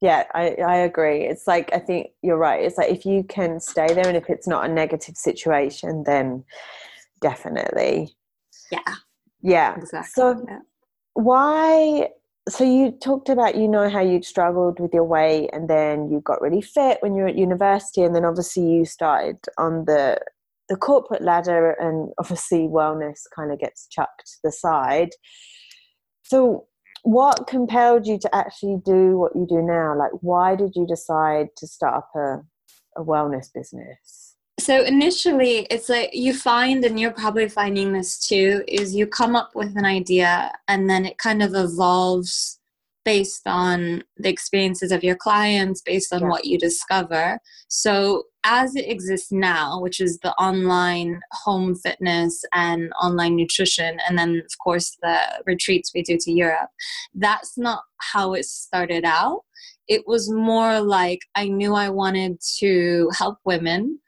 Yeah 0.00 0.24
I, 0.34 0.56
I 0.66 0.76
agree. 0.76 1.24
It's 1.24 1.46
like 1.46 1.70
i 1.72 1.78
think 1.78 2.08
you're 2.22 2.38
right. 2.38 2.64
It's 2.64 2.78
like 2.78 2.90
if 2.90 3.04
you 3.04 3.22
can 3.24 3.60
stay 3.60 3.92
there 3.92 4.06
and 4.06 4.16
if 4.16 4.28
it's 4.28 4.48
not 4.48 4.68
a 4.68 4.72
negative 4.72 5.16
situation 5.16 6.04
then 6.06 6.44
definitely. 7.20 8.14
Yeah. 8.72 8.94
Yeah. 9.42 9.76
Exactly. 9.76 10.10
So 10.14 10.44
yeah. 10.48 10.58
why 11.14 12.08
so 12.48 12.64
you 12.64 12.90
talked 12.90 13.28
about 13.28 13.56
you 13.56 13.68
know 13.68 13.88
how 13.88 14.00
you 14.00 14.22
struggled 14.22 14.80
with 14.80 14.92
your 14.94 15.04
weight 15.04 15.50
and 15.52 15.68
then 15.68 16.10
you 16.10 16.20
got 16.20 16.40
really 16.40 16.62
fit 16.62 16.98
when 17.00 17.14
you 17.14 17.22
were 17.22 17.28
at 17.28 17.36
university 17.36 18.02
and 18.02 18.14
then 18.14 18.24
obviously 18.24 18.64
you 18.64 18.84
started 18.84 19.38
on 19.58 19.84
the 19.84 20.18
the 20.70 20.76
corporate 20.76 21.22
ladder 21.22 21.72
and 21.72 22.12
obviously 22.18 22.60
wellness 22.60 23.18
kind 23.34 23.52
of 23.52 23.58
gets 23.58 23.86
chucked 23.88 24.24
to 24.24 24.38
the 24.44 24.52
side. 24.52 25.10
So 26.22 26.68
what 27.02 27.46
compelled 27.46 28.06
you 28.06 28.18
to 28.18 28.34
actually 28.34 28.80
do 28.84 29.18
what 29.18 29.34
you 29.34 29.46
do 29.48 29.62
now? 29.62 29.96
Like, 29.96 30.12
why 30.20 30.56
did 30.56 30.76
you 30.76 30.86
decide 30.86 31.48
to 31.56 31.66
start 31.66 31.96
up 31.96 32.10
a, 32.14 32.42
a 32.96 33.04
wellness 33.04 33.52
business? 33.52 34.36
So 34.58 34.84
initially, 34.84 35.66
it's 35.70 35.88
like 35.88 36.10
you 36.12 36.34
find, 36.34 36.84
and 36.84 37.00
you're 37.00 37.12
probably 37.12 37.48
finding 37.48 37.92
this 37.92 38.18
too, 38.18 38.62
is 38.68 38.94
you 38.94 39.06
come 39.06 39.34
up 39.34 39.54
with 39.54 39.76
an 39.76 39.86
idea 39.86 40.52
and 40.68 40.88
then 40.88 41.06
it 41.06 41.16
kind 41.16 41.42
of 41.42 41.54
evolves 41.54 42.59
based 43.04 43.46
on 43.46 44.04
the 44.16 44.28
experiences 44.28 44.92
of 44.92 45.02
your 45.02 45.16
clients, 45.16 45.82
based 45.82 46.12
on 46.12 46.22
yeah. 46.22 46.28
what 46.28 46.44
you 46.44 46.58
discover. 46.58 47.38
So, 47.68 48.24
as 48.44 48.74
it 48.74 48.88
exists 48.88 49.30
now, 49.30 49.80
which 49.80 50.00
is 50.00 50.18
the 50.18 50.32
online 50.34 51.20
home 51.32 51.74
fitness 51.74 52.42
and 52.54 52.90
online 53.00 53.36
nutrition, 53.36 53.98
and 54.08 54.18
then, 54.18 54.42
of 54.44 54.58
course, 54.62 54.96
the 55.02 55.18
retreats 55.46 55.92
we 55.94 56.02
do 56.02 56.16
to 56.18 56.32
Europe, 56.32 56.70
that's 57.14 57.58
not 57.58 57.82
how 57.98 58.32
it 58.32 58.44
started 58.46 59.04
out. 59.04 59.42
It 59.88 60.04
was 60.06 60.30
more 60.30 60.80
like 60.80 61.20
I 61.34 61.48
knew 61.48 61.74
I 61.74 61.90
wanted 61.90 62.40
to 62.58 63.10
help 63.18 63.38
women 63.44 63.98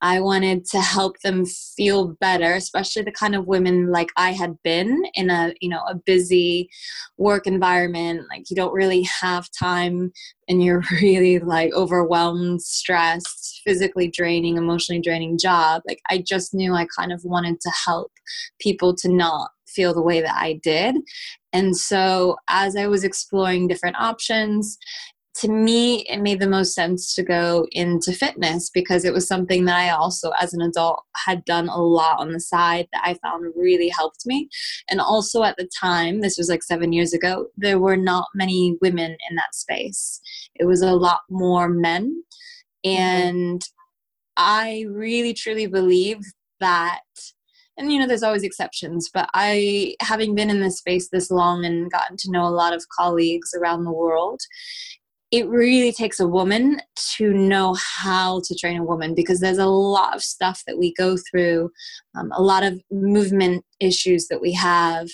I 0.00 0.20
wanted 0.20 0.66
to 0.66 0.80
help 0.80 1.20
them 1.20 1.46
feel 1.46 2.08
better, 2.20 2.52
especially 2.54 3.02
the 3.02 3.12
kind 3.12 3.34
of 3.34 3.46
women 3.46 3.90
like 3.90 4.10
I 4.16 4.32
had 4.32 4.56
been 4.62 5.04
in 5.14 5.30
a, 5.30 5.54
you 5.60 5.68
know, 5.68 5.82
a 5.88 5.94
busy 5.94 6.68
work 7.16 7.46
environment. 7.46 8.26
Like 8.28 8.50
you 8.50 8.56
don't 8.56 8.74
really 8.74 9.08
have 9.20 9.48
time 9.58 10.12
and 10.48 10.62
you're 10.62 10.82
really 11.02 11.38
like 11.38 11.72
overwhelmed, 11.72 12.62
stressed, 12.62 13.62
physically 13.64 14.08
draining, 14.08 14.56
emotionally 14.56 15.00
draining 15.00 15.38
job. 15.38 15.82
Like 15.86 16.00
I 16.10 16.18
just 16.18 16.54
knew 16.54 16.74
I 16.74 16.86
kind 16.98 17.12
of 17.12 17.22
wanted 17.24 17.60
to 17.62 17.70
help 17.70 18.12
people 18.60 18.94
to 18.96 19.08
not 19.08 19.50
feel 19.66 19.94
the 19.94 20.02
way 20.02 20.20
that 20.20 20.36
I 20.36 20.60
did. 20.62 20.96
And 21.52 21.76
so, 21.76 22.36
as 22.48 22.76
I 22.76 22.86
was 22.88 23.04
exploring 23.04 23.68
different 23.68 23.96
options, 23.96 24.76
to 25.36 25.48
me, 25.48 26.02
it 26.02 26.20
made 26.20 26.38
the 26.38 26.48
most 26.48 26.74
sense 26.74 27.12
to 27.14 27.22
go 27.22 27.66
into 27.72 28.12
fitness 28.12 28.70
because 28.70 29.04
it 29.04 29.12
was 29.12 29.26
something 29.26 29.64
that 29.64 29.76
I 29.76 29.90
also, 29.90 30.30
as 30.40 30.54
an 30.54 30.60
adult, 30.60 31.02
had 31.16 31.44
done 31.44 31.68
a 31.68 31.82
lot 31.82 32.20
on 32.20 32.32
the 32.32 32.40
side 32.40 32.86
that 32.92 33.02
I 33.04 33.14
found 33.14 33.52
really 33.56 33.88
helped 33.88 34.26
me. 34.26 34.48
And 34.88 35.00
also 35.00 35.42
at 35.42 35.56
the 35.56 35.68
time, 35.80 36.20
this 36.20 36.38
was 36.38 36.48
like 36.48 36.62
seven 36.62 36.92
years 36.92 37.12
ago, 37.12 37.46
there 37.56 37.80
were 37.80 37.96
not 37.96 38.28
many 38.34 38.78
women 38.80 39.16
in 39.28 39.36
that 39.36 39.54
space. 39.54 40.20
It 40.54 40.66
was 40.66 40.82
a 40.82 40.94
lot 40.94 41.22
more 41.28 41.68
men. 41.68 42.22
Mm-hmm. 42.86 43.02
And 43.02 43.68
I 44.36 44.86
really 44.88 45.34
truly 45.34 45.66
believe 45.66 46.18
that 46.60 47.00
and 47.76 47.92
you 47.92 47.98
know 47.98 48.06
there's 48.06 48.22
always 48.22 48.44
exceptions 48.44 49.10
but 49.12 49.28
i 49.34 49.96
having 50.00 50.34
been 50.34 50.48
in 50.48 50.60
this 50.60 50.78
space 50.78 51.08
this 51.08 51.30
long 51.30 51.64
and 51.64 51.90
gotten 51.90 52.16
to 52.16 52.30
know 52.30 52.46
a 52.46 52.48
lot 52.48 52.72
of 52.72 52.84
colleagues 52.96 53.52
around 53.58 53.84
the 53.84 53.92
world 53.92 54.40
it 55.34 55.48
really 55.48 55.90
takes 55.90 56.20
a 56.20 56.28
woman 56.28 56.80
to 57.16 57.34
know 57.34 57.74
how 57.74 58.40
to 58.44 58.54
train 58.54 58.78
a 58.78 58.84
woman 58.84 59.16
because 59.16 59.40
there's 59.40 59.58
a 59.58 59.66
lot 59.66 60.14
of 60.14 60.22
stuff 60.22 60.62
that 60.64 60.78
we 60.78 60.94
go 60.94 61.16
through, 61.28 61.72
um, 62.14 62.30
a 62.36 62.40
lot 62.40 62.62
of 62.62 62.80
movement 62.92 63.64
issues 63.80 64.28
that 64.28 64.40
we 64.40 64.52
have, 64.52 65.08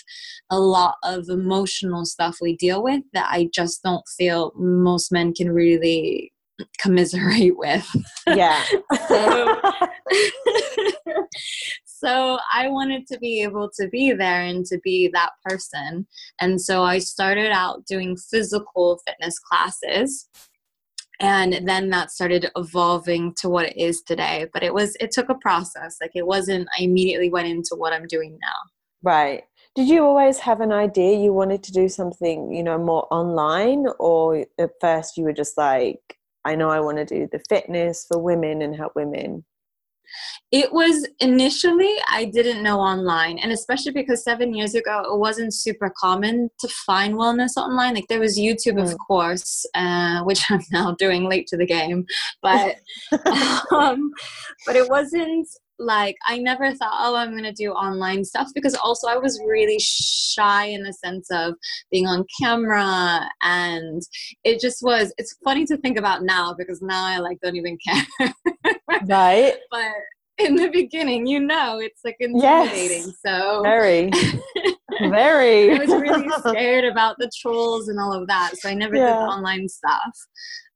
a 0.50 0.60
lot 0.60 0.96
of 1.04 1.30
emotional 1.30 2.04
stuff 2.04 2.36
we 2.42 2.54
deal 2.54 2.82
with 2.82 3.00
that 3.14 3.28
I 3.30 3.48
just 3.54 3.82
don't 3.82 4.06
feel 4.18 4.52
most 4.56 5.10
men 5.10 5.32
can 5.32 5.52
really 5.52 6.34
commiserate 6.82 7.56
with. 7.56 7.88
Yeah. 8.26 8.62
so, 9.08 9.58
so 12.02 12.38
I 12.50 12.68
wanted 12.68 13.06
to 13.08 13.18
be 13.18 13.42
able 13.42 13.70
to 13.78 13.88
be 13.88 14.12
there 14.12 14.40
and 14.40 14.64
to 14.66 14.78
be 14.82 15.10
that 15.12 15.32
person. 15.44 16.06
And 16.40 16.58
so 16.58 16.82
I 16.82 16.98
started 16.98 17.52
out 17.52 17.84
doing 17.86 18.16
physical 18.16 19.00
fitness 19.06 19.38
classes. 19.38 20.28
And 21.20 21.68
then 21.68 21.90
that 21.90 22.10
started 22.10 22.50
evolving 22.56 23.34
to 23.40 23.50
what 23.50 23.66
it 23.66 23.76
is 23.76 24.02
today. 24.02 24.46
But 24.54 24.62
it 24.62 24.72
was, 24.72 24.96
it 24.98 25.10
took 25.10 25.28
a 25.28 25.34
process. 25.34 25.98
Like 26.00 26.12
it 26.14 26.26
wasn't, 26.26 26.68
I 26.78 26.84
immediately 26.84 27.28
went 27.28 27.48
into 27.48 27.74
what 27.76 27.92
I'm 27.92 28.06
doing 28.06 28.38
now. 28.40 28.56
Right. 29.02 29.42
Did 29.74 29.86
you 29.86 30.02
always 30.02 30.38
have 30.38 30.62
an 30.62 30.72
idea 30.72 31.18
you 31.18 31.34
wanted 31.34 31.62
to 31.64 31.72
do 31.72 31.90
something, 31.90 32.50
you 32.50 32.62
know, 32.62 32.78
more 32.78 33.06
online? 33.12 33.84
Or 33.98 34.46
at 34.58 34.70
first 34.80 35.18
you 35.18 35.24
were 35.24 35.34
just 35.34 35.58
like, 35.58 36.16
I 36.46 36.54
know 36.54 36.70
I 36.70 36.80
want 36.80 36.96
to 36.96 37.04
do 37.04 37.28
the 37.30 37.42
fitness 37.50 38.06
for 38.08 38.18
women 38.18 38.62
and 38.62 38.74
help 38.74 38.96
women? 38.96 39.44
It 40.52 40.72
was 40.72 41.06
initially, 41.20 41.94
I 42.08 42.24
didn't 42.24 42.62
know 42.62 42.80
online, 42.80 43.38
and 43.38 43.52
especially 43.52 43.92
because 43.92 44.24
seven 44.24 44.54
years 44.54 44.74
ago, 44.74 45.02
it 45.04 45.18
wasn't 45.18 45.54
super 45.54 45.92
common 45.96 46.50
to 46.60 46.68
find 46.86 47.14
wellness 47.14 47.56
online. 47.56 47.94
Like 47.94 48.08
there 48.08 48.20
was 48.20 48.38
YouTube, 48.38 48.74
mm. 48.74 48.90
of 48.90 48.98
course, 48.98 49.64
uh, 49.74 50.22
which 50.24 50.50
I'm 50.50 50.62
now 50.72 50.94
doing 50.98 51.28
late 51.28 51.46
to 51.48 51.56
the 51.56 51.66
game, 51.66 52.04
but 52.42 52.76
um, 53.72 54.10
but 54.66 54.76
it 54.76 54.88
wasn't 54.88 55.48
like 55.80 56.16
I 56.26 56.38
never 56.38 56.72
thought, 56.74 56.92
oh, 56.92 57.16
I'm 57.16 57.34
gonna 57.34 57.52
do 57.52 57.72
online 57.72 58.24
stuff 58.24 58.48
because 58.54 58.74
also 58.74 59.08
I 59.08 59.16
was 59.16 59.40
really 59.46 59.78
shy 59.80 60.66
in 60.66 60.82
the 60.82 60.92
sense 60.92 61.28
of 61.32 61.54
being 61.90 62.06
on 62.06 62.24
camera, 62.40 63.28
and 63.42 64.02
it 64.44 64.60
just 64.60 64.82
was. 64.82 65.12
It's 65.18 65.36
funny 65.42 65.64
to 65.66 65.76
think 65.78 65.98
about 65.98 66.22
now 66.22 66.54
because 66.56 66.80
now 66.82 67.04
I 67.04 67.18
like 67.18 67.38
don't 67.40 67.56
even 67.56 67.78
care. 67.84 68.34
right. 69.08 69.54
But 69.70 69.92
in 70.38 70.54
the 70.56 70.68
beginning, 70.68 71.26
you 71.26 71.40
know, 71.40 71.78
it's 71.78 72.00
like 72.04 72.16
intimidating. 72.20 73.06
Yes. 73.06 73.16
So 73.24 73.62
very, 73.62 74.10
very. 75.00 75.72
I 75.72 75.78
was 75.78 75.90
really 75.90 76.28
scared 76.46 76.84
about 76.84 77.16
the 77.18 77.30
trolls 77.40 77.88
and 77.88 77.98
all 77.98 78.12
of 78.12 78.26
that, 78.28 78.52
so 78.56 78.68
I 78.68 78.74
never 78.74 78.96
yeah. 78.96 79.06
did 79.06 79.12
online 79.12 79.68
stuff. 79.68 80.12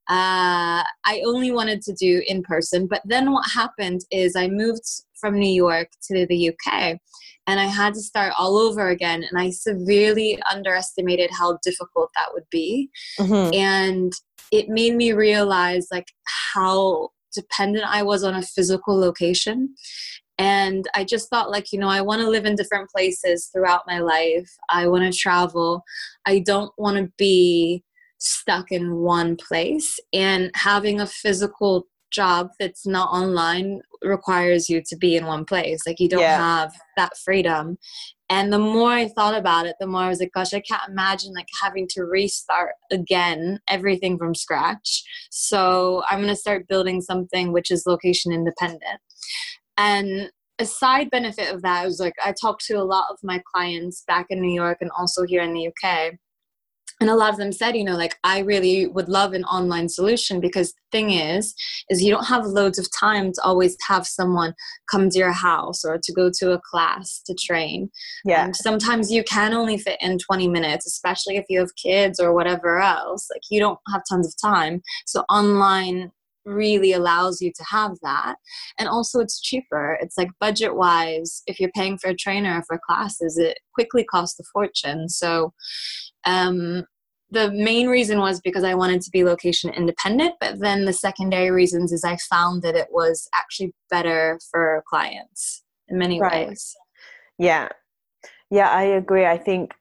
Uh, 0.07 0.83
I 1.05 1.23
only 1.25 1.51
wanted 1.51 1.81
to 1.83 1.93
do 1.93 2.21
in 2.27 2.43
person. 2.43 2.87
But 2.87 3.01
then 3.05 3.31
what 3.31 3.49
happened 3.49 4.01
is 4.11 4.35
I 4.35 4.47
moved 4.47 4.83
from 5.19 5.39
New 5.39 5.51
York 5.51 5.89
to 6.09 6.25
the 6.27 6.49
UK 6.49 6.99
and 7.47 7.59
I 7.59 7.65
had 7.65 7.93
to 7.95 8.01
start 8.01 8.33
all 8.37 8.57
over 8.57 8.89
again. 8.89 9.23
And 9.23 9.39
I 9.39 9.49
severely 9.49 10.39
underestimated 10.51 11.31
how 11.31 11.57
difficult 11.63 12.11
that 12.15 12.33
would 12.33 12.45
be. 12.51 12.89
Mm-hmm. 13.19 13.53
And 13.53 14.13
it 14.51 14.69
made 14.69 14.95
me 14.95 15.13
realize 15.13 15.87
like 15.91 16.07
how 16.53 17.09
dependent 17.33 17.85
I 17.87 18.03
was 18.03 18.23
on 18.23 18.35
a 18.35 18.41
physical 18.41 18.97
location. 18.99 19.75
And 20.37 20.85
I 20.95 21.03
just 21.03 21.29
thought, 21.29 21.49
like, 21.49 21.71
you 21.71 21.79
know, 21.79 21.87
I 21.87 22.01
want 22.01 22.21
to 22.21 22.29
live 22.29 22.45
in 22.45 22.55
different 22.55 22.89
places 22.89 23.49
throughout 23.53 23.83
my 23.87 23.99
life. 23.99 24.49
I 24.69 24.87
want 24.87 25.11
to 25.11 25.17
travel. 25.17 25.83
I 26.25 26.39
don't 26.39 26.71
want 26.77 26.97
to 26.97 27.11
be 27.17 27.83
stuck 28.25 28.71
in 28.71 28.95
one 28.95 29.35
place 29.35 29.99
and 30.13 30.51
having 30.55 30.99
a 30.99 31.07
physical 31.07 31.87
job 32.11 32.49
that's 32.59 32.87
not 32.87 33.09
online 33.09 33.81
requires 34.01 34.69
you 34.69 34.81
to 34.85 34.95
be 34.95 35.15
in 35.15 35.25
one 35.25 35.45
place. 35.45 35.81
Like 35.85 35.99
you 35.99 36.09
don't 36.09 36.21
yeah. 36.21 36.37
have 36.37 36.73
that 36.97 37.17
freedom. 37.23 37.77
And 38.29 38.51
the 38.51 38.57
more 38.57 38.89
i 38.89 39.07
thought 39.07 39.35
about 39.35 39.67
it 39.67 39.75
the 39.79 39.85
more 39.85 40.01
i 40.01 40.09
was 40.09 40.19
like 40.19 40.31
gosh 40.33 40.51
i 40.51 40.59
can't 40.59 40.89
imagine 40.89 41.31
like 41.35 41.47
having 41.61 41.87
to 41.91 42.05
restart 42.05 42.73
again 42.91 43.59
everything 43.69 44.17
from 44.17 44.33
scratch. 44.33 45.03
So 45.29 46.03
i'm 46.09 46.19
going 46.19 46.29
to 46.29 46.35
start 46.35 46.67
building 46.67 47.01
something 47.01 47.51
which 47.51 47.69
is 47.69 47.85
location 47.85 48.31
independent. 48.31 48.99
And 49.77 50.31
a 50.57 50.65
side 50.65 51.09
benefit 51.09 51.53
of 51.53 51.61
that 51.61 51.85
was 51.85 51.99
like 51.99 52.13
i 52.23 52.33
talked 52.41 52.65
to 52.65 52.75
a 52.75 52.83
lot 52.83 53.07
of 53.11 53.17
my 53.21 53.41
clients 53.53 54.03
back 54.07 54.25
in 54.29 54.39
new 54.39 54.53
york 54.53 54.77
and 54.79 54.89
also 54.97 55.25
here 55.25 55.41
in 55.41 55.53
the 55.53 55.67
uk 55.67 56.13
and 57.01 57.09
a 57.09 57.15
lot 57.15 57.31
of 57.31 57.37
them 57.37 57.51
said 57.51 57.75
you 57.75 57.83
know 57.83 57.97
like 57.97 58.17
i 58.23 58.39
really 58.39 58.87
would 58.87 59.09
love 59.09 59.33
an 59.33 59.43
online 59.45 59.89
solution 59.89 60.39
because 60.39 60.71
the 60.73 60.79
thing 60.91 61.11
is 61.11 61.53
is 61.89 62.01
you 62.01 62.11
don't 62.11 62.25
have 62.25 62.45
loads 62.45 62.79
of 62.79 62.87
time 62.97 63.31
to 63.31 63.41
always 63.43 63.75
have 63.87 64.05
someone 64.05 64.53
come 64.89 65.09
to 65.09 65.17
your 65.17 65.31
house 65.31 65.83
or 65.83 65.97
to 66.01 66.13
go 66.13 66.29
to 66.33 66.51
a 66.51 66.61
class 66.61 67.21
to 67.25 67.33
train. 67.33 67.89
Yeah. 68.23 68.45
And 68.45 68.55
sometimes 68.55 69.11
you 69.11 69.23
can 69.23 69.53
only 69.53 69.77
fit 69.77 69.97
in 70.01 70.17
20 70.17 70.47
minutes 70.47 70.87
especially 70.87 71.37
if 71.37 71.45
you 71.49 71.59
have 71.59 71.75
kids 71.75 72.19
or 72.19 72.33
whatever 72.33 72.79
else. 72.79 73.27
Like 73.31 73.41
you 73.49 73.59
don't 73.59 73.79
have 73.91 74.01
tons 74.09 74.27
of 74.27 74.33
time. 74.41 74.81
So 75.05 75.23
online 75.29 76.11
really 76.45 76.93
allows 76.93 77.41
you 77.41 77.51
to 77.55 77.63
have 77.69 77.93
that. 78.03 78.35
And 78.77 78.87
also 78.87 79.19
it's 79.19 79.41
cheaper. 79.41 79.97
It's 79.99 80.17
like 80.17 80.29
budget 80.39 80.75
wise 80.75 81.41
if 81.47 81.59
you're 81.59 81.71
paying 81.71 81.97
for 81.97 82.09
a 82.09 82.15
trainer 82.15 82.59
or 82.59 82.63
for 82.67 82.79
classes 82.87 83.37
it 83.37 83.57
quickly 83.73 84.03
costs 84.03 84.39
a 84.39 84.43
fortune. 84.53 85.09
So 85.09 85.53
um, 86.25 86.85
the 87.31 87.51
main 87.51 87.87
reason 87.87 88.19
was 88.19 88.39
because 88.39 88.63
I 88.63 88.75
wanted 88.75 89.01
to 89.01 89.11
be 89.11 89.23
location 89.23 89.71
independent, 89.73 90.35
but 90.39 90.59
then 90.59 90.85
the 90.85 90.93
secondary 90.93 91.51
reasons 91.51 91.91
is 91.91 92.03
I 92.03 92.17
found 92.29 92.61
that 92.61 92.75
it 92.75 92.87
was 92.91 93.27
actually 93.33 93.73
better 93.89 94.39
for 94.51 94.83
clients 94.87 95.63
in 95.87 95.97
many 95.97 96.19
right. 96.19 96.47
ways. 96.47 96.75
Yeah. 97.37 97.69
Yeah, 98.49 98.69
I 98.69 98.83
agree. 98.83 99.25
I 99.25 99.37
think 99.37 99.73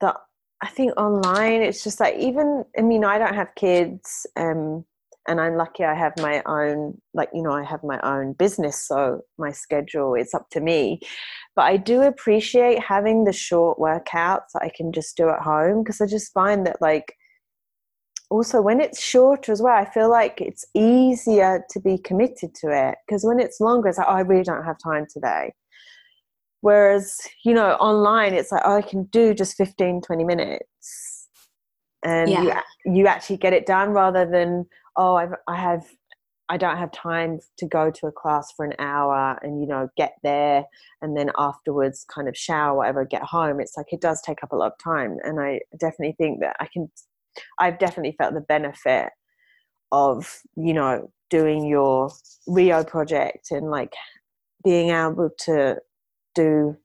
that 0.00 0.16
I 0.62 0.68
think 0.68 0.96
online 0.96 1.62
it's 1.62 1.84
just 1.84 2.00
like 2.00 2.16
even 2.16 2.64
I 2.78 2.82
mean 2.82 3.04
I 3.04 3.18
don't 3.18 3.34
have 3.34 3.54
kids 3.54 4.26
um 4.36 4.84
and 5.28 5.40
I'm 5.40 5.56
lucky 5.56 5.84
I 5.84 5.94
have 5.94 6.14
my 6.18 6.42
own 6.46 7.00
like 7.12 7.28
you 7.32 7.42
know 7.42 7.52
I 7.52 7.64
have 7.64 7.82
my 7.84 8.00
own 8.00 8.32
business 8.32 8.80
so 8.80 9.20
my 9.38 9.52
schedule 9.52 10.14
it's 10.14 10.34
up 10.34 10.48
to 10.50 10.60
me 10.60 11.00
but 11.56 11.62
I 11.62 11.76
do 11.76 12.02
appreciate 12.02 12.80
having 12.80 13.24
the 13.24 13.32
short 13.32 13.78
workouts 13.78 14.52
that 14.54 14.62
I 14.62 14.70
can 14.74 14.92
just 14.92 15.16
do 15.16 15.28
at 15.28 15.40
home 15.40 15.82
because 15.82 16.00
I 16.00 16.06
just 16.06 16.32
find 16.32 16.66
that 16.66 16.80
like 16.80 17.16
also 18.30 18.60
when 18.60 18.80
it's 18.80 19.00
shorter 19.00 19.52
as 19.52 19.62
well 19.62 19.74
I 19.76 19.84
feel 19.84 20.10
like 20.10 20.40
it's 20.40 20.64
easier 20.74 21.64
to 21.70 21.80
be 21.80 21.98
committed 21.98 22.54
to 22.56 22.68
it 22.70 22.96
because 23.06 23.24
when 23.24 23.38
it's 23.38 23.60
longer 23.60 23.88
it's 23.88 23.98
like 23.98 24.08
oh, 24.08 24.12
I 24.12 24.20
really 24.20 24.42
don't 24.42 24.64
have 24.64 24.76
time 24.82 25.06
today 25.12 25.52
whereas 26.60 27.20
you 27.44 27.54
know 27.54 27.72
online 27.74 28.34
it's 28.34 28.50
like 28.50 28.62
oh, 28.64 28.76
I 28.76 28.82
can 28.82 29.04
do 29.04 29.34
just 29.34 29.56
15 29.56 30.00
20 30.00 30.24
minutes 30.24 31.28
and 32.04 32.30
yeah. 32.30 32.62
you 32.84 32.94
you 32.94 33.06
actually 33.06 33.36
get 33.36 33.52
it 33.52 33.66
done 33.66 33.90
rather 33.90 34.26
than 34.26 34.66
oh 34.96 35.14
I've, 35.16 35.34
I 35.46 35.56
have 35.56 35.86
I 36.48 36.58
don't 36.58 36.76
have 36.76 36.92
time 36.92 37.40
to 37.58 37.66
go 37.66 37.90
to 37.90 38.06
a 38.06 38.12
class 38.12 38.52
for 38.54 38.66
an 38.66 38.74
hour 38.78 39.38
and 39.42 39.60
you 39.60 39.66
know 39.66 39.88
get 39.96 40.14
there 40.22 40.64
and 41.00 41.16
then 41.16 41.30
afterwards 41.38 42.04
kind 42.12 42.28
of 42.28 42.36
shower 42.36 42.76
whatever 42.76 43.04
get 43.04 43.22
home 43.22 43.60
it's 43.60 43.76
like 43.76 43.92
it 43.92 44.00
does 44.00 44.20
take 44.20 44.42
up 44.42 44.52
a 44.52 44.56
lot 44.56 44.72
of 44.72 44.78
time 44.78 45.16
and 45.24 45.40
I 45.40 45.60
definitely 45.78 46.14
think 46.18 46.40
that 46.40 46.56
I 46.60 46.68
can 46.72 46.90
I've 47.58 47.78
definitely 47.78 48.14
felt 48.18 48.34
the 48.34 48.40
benefit 48.40 49.10
of 49.90 50.40
you 50.56 50.74
know 50.74 51.10
doing 51.30 51.66
your 51.66 52.10
Rio 52.46 52.84
project 52.84 53.50
and 53.50 53.70
like 53.70 53.94
being 54.62 54.90
able 54.90 55.30
to 55.46 55.78
do 56.34 56.76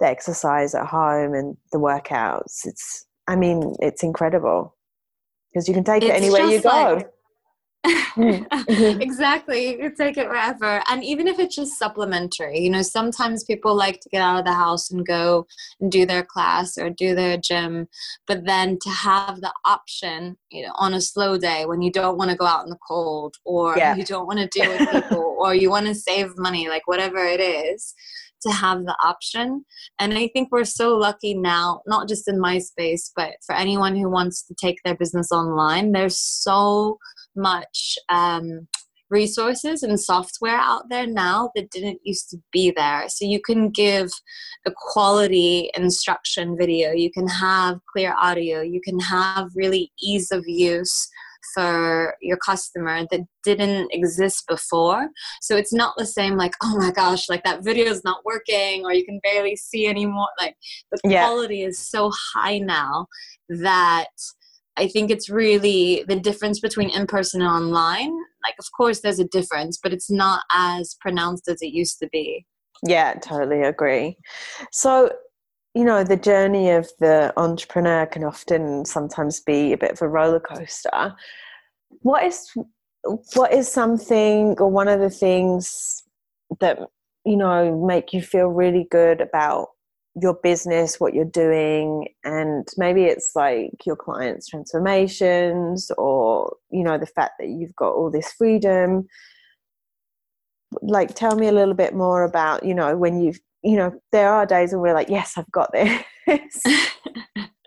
the 0.00 0.06
exercise 0.06 0.74
at 0.74 0.86
home 0.86 1.32
and 1.32 1.56
the 1.72 1.78
workouts 1.78 2.66
it's 2.66 3.06
I 3.26 3.36
mean 3.36 3.74
it's 3.78 4.02
incredible 4.02 4.76
because 5.50 5.68
you 5.68 5.74
can 5.74 5.84
take 5.84 6.02
it's 6.02 6.12
it 6.12 6.16
anywhere 6.16 6.44
you 6.44 6.60
go 6.60 6.94
like, 6.96 7.13
mm-hmm. 8.16 9.00
exactly. 9.00 9.80
You 9.80 9.90
take 9.90 10.16
it 10.16 10.28
wherever. 10.28 10.82
And 10.88 11.04
even 11.04 11.28
if 11.28 11.38
it's 11.38 11.54
just 11.54 11.78
supplementary, 11.78 12.58
you 12.58 12.70
know, 12.70 12.80
sometimes 12.80 13.44
people 13.44 13.74
like 13.74 14.00
to 14.00 14.08
get 14.08 14.22
out 14.22 14.38
of 14.38 14.46
the 14.46 14.54
house 14.54 14.90
and 14.90 15.06
go 15.06 15.46
and 15.80 15.92
do 15.92 16.06
their 16.06 16.24
class 16.24 16.78
or 16.78 16.88
do 16.88 17.14
their 17.14 17.36
gym. 17.36 17.88
But 18.26 18.46
then 18.46 18.78
to 18.80 18.88
have 18.88 19.42
the 19.42 19.52
option, 19.66 20.38
you 20.50 20.64
know, 20.66 20.72
on 20.76 20.94
a 20.94 21.00
slow 21.00 21.36
day 21.36 21.66
when 21.66 21.82
you 21.82 21.92
don't 21.92 22.16
want 22.16 22.30
to 22.30 22.36
go 22.36 22.46
out 22.46 22.64
in 22.64 22.70
the 22.70 22.78
cold 22.88 23.34
or 23.44 23.76
yeah. 23.76 23.94
you 23.94 24.04
don't 24.04 24.26
want 24.26 24.38
to 24.38 24.46
deal 24.48 24.70
with 24.70 24.90
people 24.90 25.36
or 25.38 25.54
you 25.54 25.68
want 25.68 25.86
to 25.86 25.94
save 25.94 26.38
money, 26.38 26.68
like 26.68 26.86
whatever 26.86 27.18
it 27.18 27.40
is, 27.40 27.94
to 28.46 28.52
have 28.52 28.84
the 28.84 28.96
option. 29.02 29.64
And 29.98 30.14
I 30.14 30.28
think 30.28 30.48
we're 30.50 30.64
so 30.64 30.96
lucky 30.96 31.34
now, 31.34 31.82
not 31.86 32.08
just 32.08 32.28
in 32.28 32.40
my 32.40 32.58
space, 32.58 33.12
but 33.14 33.32
for 33.46 33.54
anyone 33.54 33.96
who 33.96 34.08
wants 34.08 34.46
to 34.46 34.54
take 34.54 34.78
their 34.84 34.96
business 34.96 35.30
online, 35.32 35.92
there's 35.92 36.18
so 36.18 36.98
much 37.36 37.98
um, 38.08 38.68
resources 39.10 39.82
and 39.82 40.00
software 40.00 40.56
out 40.56 40.88
there 40.90 41.06
now 41.06 41.50
that 41.54 41.70
didn't 41.70 42.00
used 42.04 42.30
to 42.30 42.38
be 42.52 42.70
there. 42.70 43.04
So 43.08 43.24
you 43.24 43.40
can 43.40 43.70
give 43.70 44.10
a 44.66 44.72
quality 44.74 45.70
instruction 45.76 46.56
video, 46.58 46.92
you 46.92 47.10
can 47.12 47.28
have 47.28 47.78
clear 47.92 48.14
audio, 48.18 48.60
you 48.60 48.80
can 48.80 48.98
have 49.00 49.50
really 49.54 49.92
ease 50.00 50.30
of 50.30 50.44
use 50.46 51.08
for 51.54 52.14
your 52.20 52.36
customer 52.36 53.06
that 53.10 53.20
didn't 53.44 53.88
exist 53.92 54.44
before. 54.48 55.08
So 55.40 55.56
it's 55.56 55.72
not 55.72 55.94
the 55.96 56.06
same 56.06 56.36
like, 56.36 56.54
oh 56.62 56.76
my 56.76 56.90
gosh, 56.90 57.28
like 57.28 57.44
that 57.44 57.64
video 57.64 57.86
is 57.86 58.02
not 58.04 58.24
working 58.24 58.84
or 58.84 58.92
you 58.92 59.04
can 59.04 59.20
barely 59.22 59.56
see 59.56 59.86
anymore. 59.86 60.28
Like 60.40 60.56
the 60.90 60.98
yeah. 61.04 61.26
quality 61.26 61.62
is 61.62 61.78
so 61.78 62.10
high 62.34 62.58
now 62.58 63.06
that 63.48 64.08
I 64.76 64.88
think 64.88 65.10
it's 65.10 65.30
really 65.30 66.04
the 66.08 66.18
difference 66.18 66.60
between 66.60 66.90
in 66.90 67.06
person 67.06 67.40
and 67.40 67.50
online. 67.50 68.12
Like, 68.42 68.54
of 68.58 68.66
course, 68.76 69.00
there's 69.00 69.20
a 69.20 69.28
difference, 69.28 69.78
but 69.82 69.92
it's 69.92 70.10
not 70.10 70.42
as 70.52 70.96
pronounced 71.00 71.48
as 71.48 71.62
it 71.62 71.68
used 71.68 71.98
to 72.00 72.08
be. 72.10 72.44
Yeah, 72.86 73.14
totally 73.14 73.62
agree. 73.62 74.18
So, 74.72 75.10
you 75.74 75.84
know, 75.84 76.04
the 76.04 76.16
journey 76.16 76.70
of 76.70 76.90
the 76.98 77.32
entrepreneur 77.36 78.06
can 78.06 78.24
often 78.24 78.84
sometimes 78.84 79.40
be 79.40 79.72
a 79.72 79.78
bit 79.78 79.92
of 79.92 80.02
a 80.02 80.08
roller 80.08 80.40
coaster. 80.40 81.14
What 82.02 82.24
is 82.24 82.50
what 83.34 83.52
is 83.52 83.70
something 83.70 84.56
or 84.58 84.68
one 84.70 84.88
of 84.88 85.00
the 85.00 85.10
things 85.10 86.02
that 86.60 86.78
you 87.24 87.36
know 87.36 87.84
make 87.86 88.12
you 88.12 88.22
feel 88.22 88.46
really 88.46 88.86
good 88.90 89.20
about 89.20 89.68
your 90.20 90.34
business, 90.34 91.00
what 91.00 91.14
you're 91.14 91.24
doing, 91.24 92.08
and 92.22 92.68
maybe 92.76 93.04
it's 93.04 93.32
like 93.34 93.70
your 93.84 93.96
clients' 93.96 94.48
transformations 94.48 95.90
or, 95.98 96.56
you 96.70 96.84
know, 96.84 96.98
the 96.98 97.06
fact 97.06 97.32
that 97.40 97.48
you've 97.48 97.74
got 97.74 97.94
all 97.94 98.10
this 98.10 98.32
freedom. 98.32 99.06
Like, 100.82 101.14
tell 101.14 101.36
me 101.36 101.48
a 101.48 101.52
little 101.52 101.74
bit 101.74 101.94
more 101.94 102.22
about, 102.22 102.64
you 102.64 102.74
know, 102.74 102.96
when 102.96 103.20
you've, 103.20 103.40
you 103.62 103.76
know, 103.76 103.92
there 104.12 104.32
are 104.32 104.46
days 104.46 104.72
when 104.72 104.82
we're 104.82 104.94
like, 104.94 105.08
yes, 105.08 105.34
I've 105.36 105.50
got 105.50 105.72
this. 105.72 106.04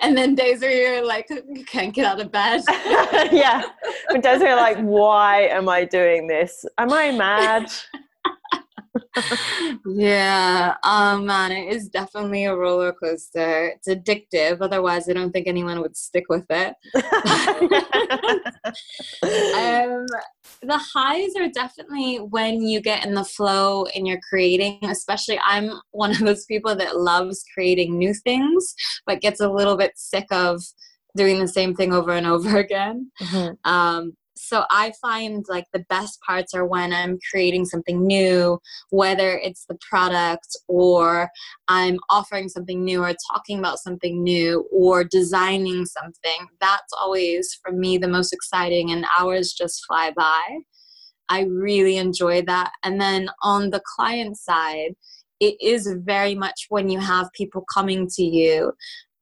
and 0.00 0.16
then 0.16 0.34
days 0.34 0.60
where 0.60 0.70
you're 0.70 1.06
like, 1.06 1.28
you 1.30 1.64
can't 1.64 1.94
get 1.94 2.04
out 2.04 2.20
of 2.20 2.30
bed. 2.30 2.62
yeah. 3.32 3.62
But 4.08 4.22
days 4.22 4.40
where 4.40 4.50
you're 4.50 4.56
like, 4.56 4.78
why 4.78 5.42
am 5.42 5.68
I 5.68 5.84
doing 5.84 6.26
this? 6.26 6.64
Am 6.78 6.92
I 6.92 7.12
mad? 7.12 7.72
yeah, 9.86 10.74
um, 10.82 11.26
man, 11.26 11.52
it 11.52 11.72
is 11.72 11.88
definitely 11.88 12.44
a 12.44 12.54
roller 12.54 12.92
coaster. 12.92 13.74
It's 13.76 13.88
addictive. 13.88 14.58
Otherwise, 14.60 15.08
I 15.08 15.12
don't 15.12 15.32
think 15.32 15.46
anyone 15.46 15.80
would 15.80 15.96
stick 15.96 16.24
with 16.28 16.46
it. 16.50 16.74
um, 19.24 20.06
the 20.62 20.78
highs 20.78 21.34
are 21.36 21.48
definitely 21.48 22.16
when 22.16 22.62
you 22.62 22.80
get 22.80 23.04
in 23.04 23.14
the 23.14 23.24
flow 23.24 23.86
and 23.94 24.06
you're 24.06 24.20
creating. 24.28 24.78
Especially, 24.84 25.38
I'm 25.44 25.70
one 25.90 26.10
of 26.10 26.18
those 26.18 26.44
people 26.44 26.74
that 26.76 26.98
loves 26.98 27.44
creating 27.52 27.98
new 27.98 28.14
things, 28.14 28.74
but 29.06 29.20
gets 29.20 29.40
a 29.40 29.50
little 29.50 29.76
bit 29.76 29.92
sick 29.96 30.26
of 30.30 30.62
doing 31.16 31.38
the 31.38 31.48
same 31.48 31.74
thing 31.74 31.92
over 31.92 32.12
and 32.12 32.26
over 32.26 32.58
again. 32.64 33.10
Mm-hmm. 33.20 33.70
Um, 33.70 34.16
so 34.36 34.64
I 34.70 34.92
find 35.00 35.44
like 35.48 35.66
the 35.72 35.84
best 35.88 36.20
parts 36.20 36.54
are 36.54 36.66
when 36.66 36.92
I'm 36.92 37.18
creating 37.30 37.66
something 37.66 38.04
new, 38.04 38.58
whether 38.90 39.38
it's 39.38 39.64
the 39.66 39.78
product 39.88 40.56
or 40.68 41.28
I'm 41.68 41.98
offering 42.10 42.48
something 42.48 42.84
new 42.84 43.02
or 43.02 43.14
talking 43.32 43.58
about 43.58 43.78
something 43.78 44.22
new 44.22 44.68
or 44.72 45.04
designing 45.04 45.86
something. 45.86 46.48
That's 46.60 46.92
always 47.00 47.58
for 47.62 47.72
me 47.72 47.96
the 47.96 48.08
most 48.08 48.32
exciting, 48.32 48.90
and 48.90 49.06
hours 49.18 49.52
just 49.52 49.84
fly 49.86 50.12
by. 50.16 50.42
I 51.28 51.42
really 51.42 51.96
enjoy 51.96 52.42
that. 52.42 52.72
And 52.82 53.00
then 53.00 53.30
on 53.42 53.70
the 53.70 53.82
client 53.96 54.36
side, 54.36 54.94
it 55.40 55.56
is 55.60 55.88
very 56.04 56.34
much 56.34 56.66
when 56.68 56.88
you 56.88 56.98
have 57.00 57.32
people 57.32 57.64
coming 57.72 58.08
to 58.14 58.22
you 58.22 58.72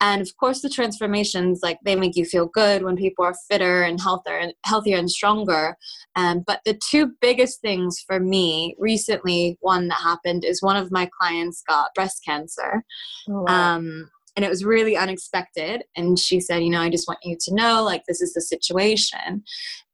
and 0.03 0.21
of 0.21 0.37
course 0.37 0.61
the 0.61 0.69
transformations 0.69 1.61
like 1.63 1.79
they 1.85 1.95
make 1.95 2.17
you 2.17 2.25
feel 2.25 2.47
good 2.47 2.83
when 2.83 2.97
people 2.97 3.25
are 3.25 3.37
fitter 3.49 3.83
and 3.83 4.01
healthier 4.01 4.37
and 4.37 4.53
healthier 4.67 4.99
and 4.99 5.11
stronger. 5.11 5.77
Um, 6.17 6.43
but 6.45 6.61
the 6.67 6.79
two 6.91 7.13
biggest 7.21 7.61
things 7.63 8.03
for 8.05 8.19
me 8.19 8.75
recently 8.79 9.57
one 9.61 9.87
that 9.89 10.01
happened 10.03 10.45
is 10.45 10.61
one 10.61 10.77
of 10.77 10.91
my 10.91 11.09
clients 11.19 11.63
got 11.67 11.95
breast 11.95 12.21
cancer. 12.27 12.85
Oh, 13.31 13.43
wow. 13.43 13.77
um, 13.77 14.11
and 14.35 14.45
it 14.45 14.49
was 14.49 14.65
really 14.65 14.97
unexpected. 14.97 15.85
And 15.97 16.19
she 16.19 16.41
said 16.41 16.65
you 16.65 16.71
know 16.71 16.81
i 16.81 16.91
just 16.91 17.09
want 17.09 17.21
you 17.23 17.37
to 17.41 17.55
know 17.55 17.85
like 17.85 18.03
this 18.07 18.21
is 18.21 18.35
the 18.35 18.43
situation. 18.43 19.45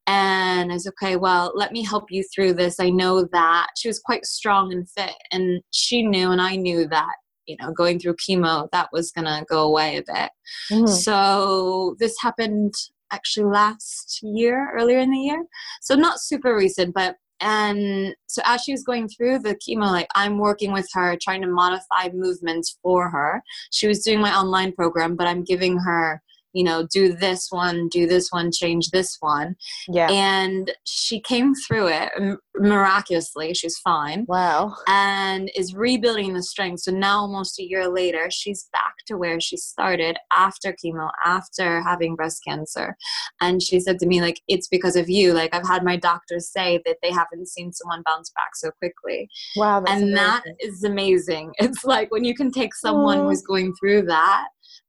And 0.07 0.71
I 0.71 0.75
was 0.75 0.87
okay, 0.87 1.17
well, 1.17 1.53
let 1.55 1.71
me 1.71 1.85
help 1.85 2.07
you 2.09 2.25
through 2.35 2.55
this. 2.55 2.81
I 2.81 2.89
know 2.89 3.29
that. 3.31 3.67
She 3.77 3.89
was 3.89 3.99
quite 3.99 4.25
strong 4.25 4.73
and 4.73 4.89
fit, 4.89 5.13
and 5.31 5.61
she 5.71 6.03
knew, 6.03 6.31
and 6.31 6.41
I 6.41 6.57
knew 6.57 6.89
that 6.89 7.13
you 7.49 7.57
know 7.61 7.73
going 7.73 7.99
through 7.99 8.15
chemo 8.15 8.69
that 8.71 8.89
was 8.93 9.11
gonna 9.11 9.45
go 9.49 9.63
away 9.63 9.97
a 9.97 10.03
bit. 10.03 10.31
Mm-hmm. 10.71 10.87
so 10.87 11.97
this 11.99 12.15
happened 12.21 12.75
actually 13.11 13.47
last 13.47 14.21
year 14.23 14.71
earlier 14.77 14.99
in 14.99 15.11
the 15.11 15.19
year. 15.19 15.45
So 15.83 15.95
not 15.95 16.21
super 16.21 16.55
recent 16.55 16.95
but 16.95 17.17
and 17.41 18.15
so 18.27 18.43
as 18.45 18.63
she 18.63 18.73
was 18.73 18.83
going 18.83 19.09
through 19.09 19.39
the 19.39 19.57
chemo 19.57 19.87
like 19.87 20.09
i'm 20.17 20.39
working 20.39 20.73
with 20.73 20.89
her 20.93 21.17
trying 21.23 21.41
to 21.41 21.49
modify 21.49 22.09
movements 22.13 22.79
for 22.83 23.09
her. 23.11 23.43
She 23.73 23.87
was 23.87 24.03
doing 24.03 24.21
my 24.21 24.35
online 24.37 24.73
program 24.73 25.17
but 25.17 25.27
i'm 25.27 25.45
giving 25.45 25.79
her 25.79 26.23
you 26.59 26.65
know, 26.65 26.85
do 26.93 27.13
this 27.13 27.47
one, 27.51 27.87
do 27.89 28.09
this 28.09 28.33
one, 28.33 28.51
change 28.51 28.91
this 28.91 29.17
one. 29.21 29.55
Yeah. 29.87 30.11
And 30.11 30.73
she 30.83 31.21
came 31.21 31.55
through 31.55 31.87
it 31.87 32.11
miraculously. 32.57 33.55
She's 33.55 33.79
fine. 33.79 34.27
Wow. 34.27 34.75
And 34.89 35.53
is 35.55 35.73
rebuilding 35.73 36.35
the 36.35 36.43
strength. 36.43 36.81
So 36.81 36.91
now, 36.91 37.21
almost 37.21 37.61
a 37.61 37.63
year 37.63 37.89
later, 37.89 38.29
she's 38.33 38.69
back 38.73 38.95
to 39.07 39.17
where 39.17 39.41
she 39.41 39.57
started 39.57 40.17
after 40.33 40.73
chemo, 40.85 41.11
after 41.25 41.81
having 41.83 42.17
breast 42.17 42.43
cancer. 42.45 42.97
And 43.41 43.63
she 43.63 43.79
said 43.79 44.01
to 44.01 44.07
me, 44.07 44.21
like, 44.21 44.41
it's 44.49 44.67
because 44.67 44.97
of 44.97 45.09
you. 45.09 45.35
Like, 45.35 45.55
I've 45.55 45.69
had 45.69 45.85
my 45.85 45.97
doctors 45.97 46.51
say 46.51 46.83
that 46.87 46.97
they 47.05 47.13
haven't 47.13 47.47
seen 47.47 47.73
someone 47.73 48.03
bounce 48.05 48.31
back 48.31 48.57
so 48.57 48.73
quickly. 48.73 49.29
Wow. 49.55 49.85
and 49.87 49.87
amazing. 49.87 50.15
that 50.15 50.43
is 50.59 50.83
amazing. 50.83 51.53
It's 51.69 51.85
like 51.85 52.11
when 52.11 52.25
you 52.25 52.35
can 52.35 52.51
take 52.51 52.75
someone 52.75 53.19
who's 53.19 53.43
going 53.43 53.75
through 53.79 54.03
that 54.07 54.49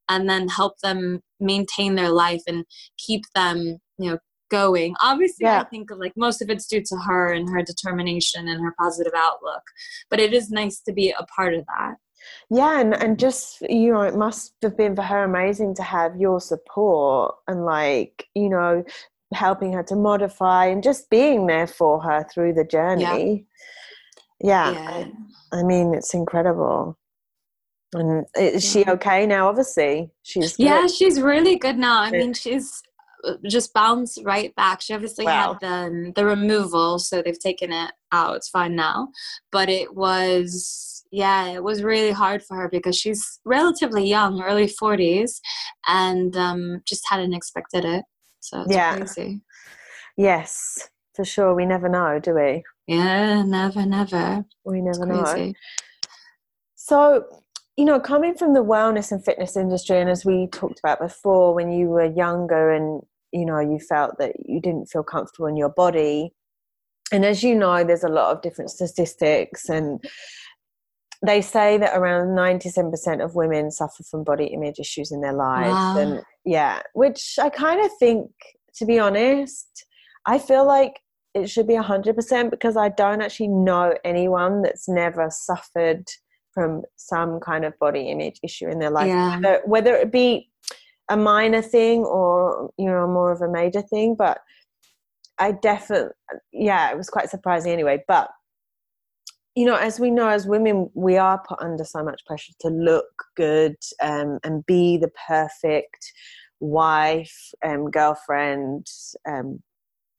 and 0.10 0.30
then 0.30 0.48
help 0.48 0.80
them 0.80 1.22
maintain 1.40 1.96
their 1.96 2.10
life 2.10 2.42
and 2.48 2.66
keep 2.98 3.24
them 3.36 3.80
you 3.98 4.12
know 4.12 4.18
going. 4.50 4.96
Obviously 5.02 5.46
yeah. 5.46 5.62
i 5.62 5.64
think 5.66 5.90
like 5.96 6.14
most 6.18 6.42
of 6.42 6.50
it's 6.50 6.68
due 6.68 6.82
to 6.82 6.96
her 7.08 7.32
and 7.32 7.48
her 7.50 7.62
determination 7.64 8.48
and 8.48 8.62
her 8.62 8.74
positive 8.80 9.14
outlook 9.16 9.62
but 10.10 10.20
it 10.20 10.34
is 10.34 10.50
nice 10.50 10.82
to 10.82 10.92
be 10.92 11.12
a 11.12 11.26
part 11.26 11.54
of 11.54 11.66
that. 11.66 11.96
Yeah 12.50 12.80
and, 12.82 12.94
and 12.96 13.20
just 13.20 13.62
you 13.62 13.94
know 13.94 14.02
it 14.02 14.16
must 14.16 14.54
have 14.62 14.76
been 14.76 14.96
for 14.96 15.04
her 15.04 15.24
amazing 15.24 15.76
to 15.76 15.84
have 15.84 16.18
your 16.18 16.42
support 16.42 17.36
and 17.48 17.66
like 17.66 18.28
you 18.36 18.50
know 18.50 18.84
helping 19.34 19.74
her 19.74 19.84
to 19.84 19.96
modify 19.96 20.66
and 20.66 20.82
just 20.84 21.10
being 21.10 21.46
there 21.48 21.68
for 21.68 22.02
her 22.02 22.26
through 22.34 22.54
the 22.54 22.64
journey. 22.64 23.46
Yeah, 24.42 24.72
yeah, 24.72 24.82
yeah. 24.82 25.08
I, 25.54 25.60
I 25.60 25.64
mean 25.64 25.94
it's 25.94 26.14
incredible 26.14 26.99
And 27.94 28.26
is 28.38 28.70
she 28.70 28.86
okay 28.86 29.26
now? 29.26 29.48
Obviously, 29.48 30.12
she's 30.24 30.58
good. 30.58 30.64
yeah, 30.64 30.88
she's 30.88 31.20
really 31.20 31.56
good 31.56 31.78
now. 31.78 32.02
I 32.02 32.12
mean, 32.12 32.34
she's 32.34 32.84
uh, 33.24 33.34
just 33.48 33.74
bounced 33.74 34.22
right 34.24 34.54
back. 34.56 34.82
She 34.82 34.94
obviously 34.94 35.26
wow. 35.26 35.54
had 35.54 35.60
the 35.62 36.14
the 36.16 36.26
removal, 36.26 37.00
so 37.00 37.22
they've 37.22 37.40
taken 37.40 37.72
it 37.72 37.92
out. 38.12 38.36
It's 38.36 38.50
fine 38.50 38.76
now, 38.76 39.10
but 39.52 39.70
it 39.70 39.96
was 39.96 41.04
yeah, 41.12 41.48
it 41.48 41.64
was 41.64 41.82
really 41.82 42.12
hard 42.12 42.44
for 42.44 42.56
her 42.58 42.70
because 42.70 42.96
she's 42.96 43.40
relatively 43.44 44.08
young, 44.08 44.42
early 44.42 44.68
forties, 44.68 45.42
and 45.88 46.36
um, 46.38 46.82
just 46.86 47.04
hadn't 47.10 47.34
expected 47.34 47.86
it. 47.86 48.06
So 48.40 48.66
yeah. 48.70 48.98
crazy. 48.98 49.42
Yes, 50.16 50.90
for 51.16 51.26
sure. 51.26 51.56
We 51.56 51.66
never 51.66 51.90
know, 51.90 52.20
do 52.20 52.36
we? 52.36 52.64
Yeah, 52.88 53.44
never, 53.44 53.86
never. 53.86 54.46
We 54.66 54.82
never 54.82 55.06
know. 55.06 55.54
So, 56.76 57.39
you 57.80 57.86
know, 57.86 57.98
coming 57.98 58.36
from 58.36 58.54
the 58.54 58.64
wellness 58.64 59.10
and 59.10 59.24
fitness 59.24 59.56
industry, 59.56 60.02
and 60.02 60.10
as 60.10 60.26
we 60.26 60.48
talked 60.48 60.80
about 60.80 61.00
before, 61.00 61.54
when 61.56 61.72
you 61.72 61.86
were 61.86 62.12
younger 62.12 62.72
and, 62.72 63.02
you 63.32 63.46
know, 63.46 63.62
you 63.62 63.80
felt 63.80 64.18
that 64.20 64.34
you 64.46 64.60
didn't 64.60 64.88
feel 64.88 65.02
comfortable 65.02 65.46
in 65.46 65.56
your 65.56 65.70
body. 65.70 66.34
And 67.14 67.24
as 67.24 67.42
you 67.42 67.56
know, 67.56 67.86
there's 67.86 68.04
a 68.04 68.10
lot 68.10 68.36
of 68.36 68.42
different 68.42 68.70
statistics, 68.70 69.70
and 69.70 70.04
they 71.26 71.40
say 71.40 71.78
that 71.78 71.96
around 71.96 72.36
97% 72.36 73.24
of 73.24 73.36
women 73.36 73.72
suffer 73.72 74.04
from 74.04 74.26
body 74.26 74.48
image 74.48 74.80
issues 74.80 75.14
in 75.14 75.22
their 75.22 75.32
lives. 75.32 75.72
Wow. 75.72 75.98
And 76.00 76.22
yeah, 76.44 76.82
which 76.96 77.40
I 77.42 77.48
kind 77.48 77.80
of 77.80 77.92
think, 77.98 78.30
to 78.76 78.86
be 78.86 79.00
honest, 79.00 79.86
I 80.26 80.38
feel 80.38 80.68
like 80.68 81.00
it 81.34 81.50
should 81.50 81.68
be 81.68 81.76
100% 81.76 82.50
because 82.50 82.76
I 82.76 82.90
don't 82.90 83.22
actually 83.22 83.48
know 83.48 83.96
anyone 84.04 84.64
that's 84.64 84.90
never 84.90 85.30
suffered 85.30 86.04
from 86.54 86.84
some 86.96 87.40
kind 87.40 87.66
of 87.66 87.78
body 87.80 88.10
image 88.10 88.40
issue 88.44 88.68
in 88.68 88.80
their 88.80 88.92
life. 88.92 89.08
Yeah. 89.08 89.36
whether, 89.36 89.62
whether 89.66 89.96
it 89.96 90.12
be 90.12 90.50
a 91.10 91.18
minor 91.18 91.62
thing 91.62 92.04
or 92.04 92.72
you 92.78 92.86
know 92.86 93.08
more 93.08 93.32
of 93.32 93.42
a 93.42 93.50
major 93.50 93.82
thing 93.82 94.16
but 94.16 94.40
i 95.40 95.52
definitely 95.52 96.12
yeah 96.54 96.92
it 96.92 96.98
was 96.98 97.10
quite 97.10 97.30
surprising 97.30 97.72
anyway. 97.72 98.04
But 98.08 98.30
you 99.56 99.66
know 99.66 99.76
as 99.76 100.00
we 100.00 100.12
know 100.12 100.30
as 100.30 100.46
women 100.46 100.90
we 100.94 101.18
are 101.18 101.42
put 101.48 101.60
under 101.60 101.84
so 101.84 102.04
much 102.04 102.22
pressure 102.26 102.54
to 102.62 102.70
look 102.70 103.26
good 103.36 103.76
um, 104.02 104.40
and 104.44 104.66
be 104.66 104.98
the 104.98 105.12
perfect 105.28 106.14
wife 106.60 107.52
um, 107.66 107.90
girlfriend 107.90 108.86
um, 109.28 109.60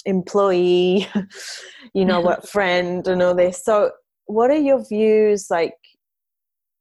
employee 0.07 1.07
you 1.95 2.05
know 2.05 2.21
what 2.29 2.49
friend 2.49 3.07
and 3.07 3.23
all 3.23 3.35
this. 3.35 3.65
So 3.65 3.93
what 4.27 4.51
are 4.51 4.59
your 4.59 4.85
views 4.89 5.47
like 5.51 5.75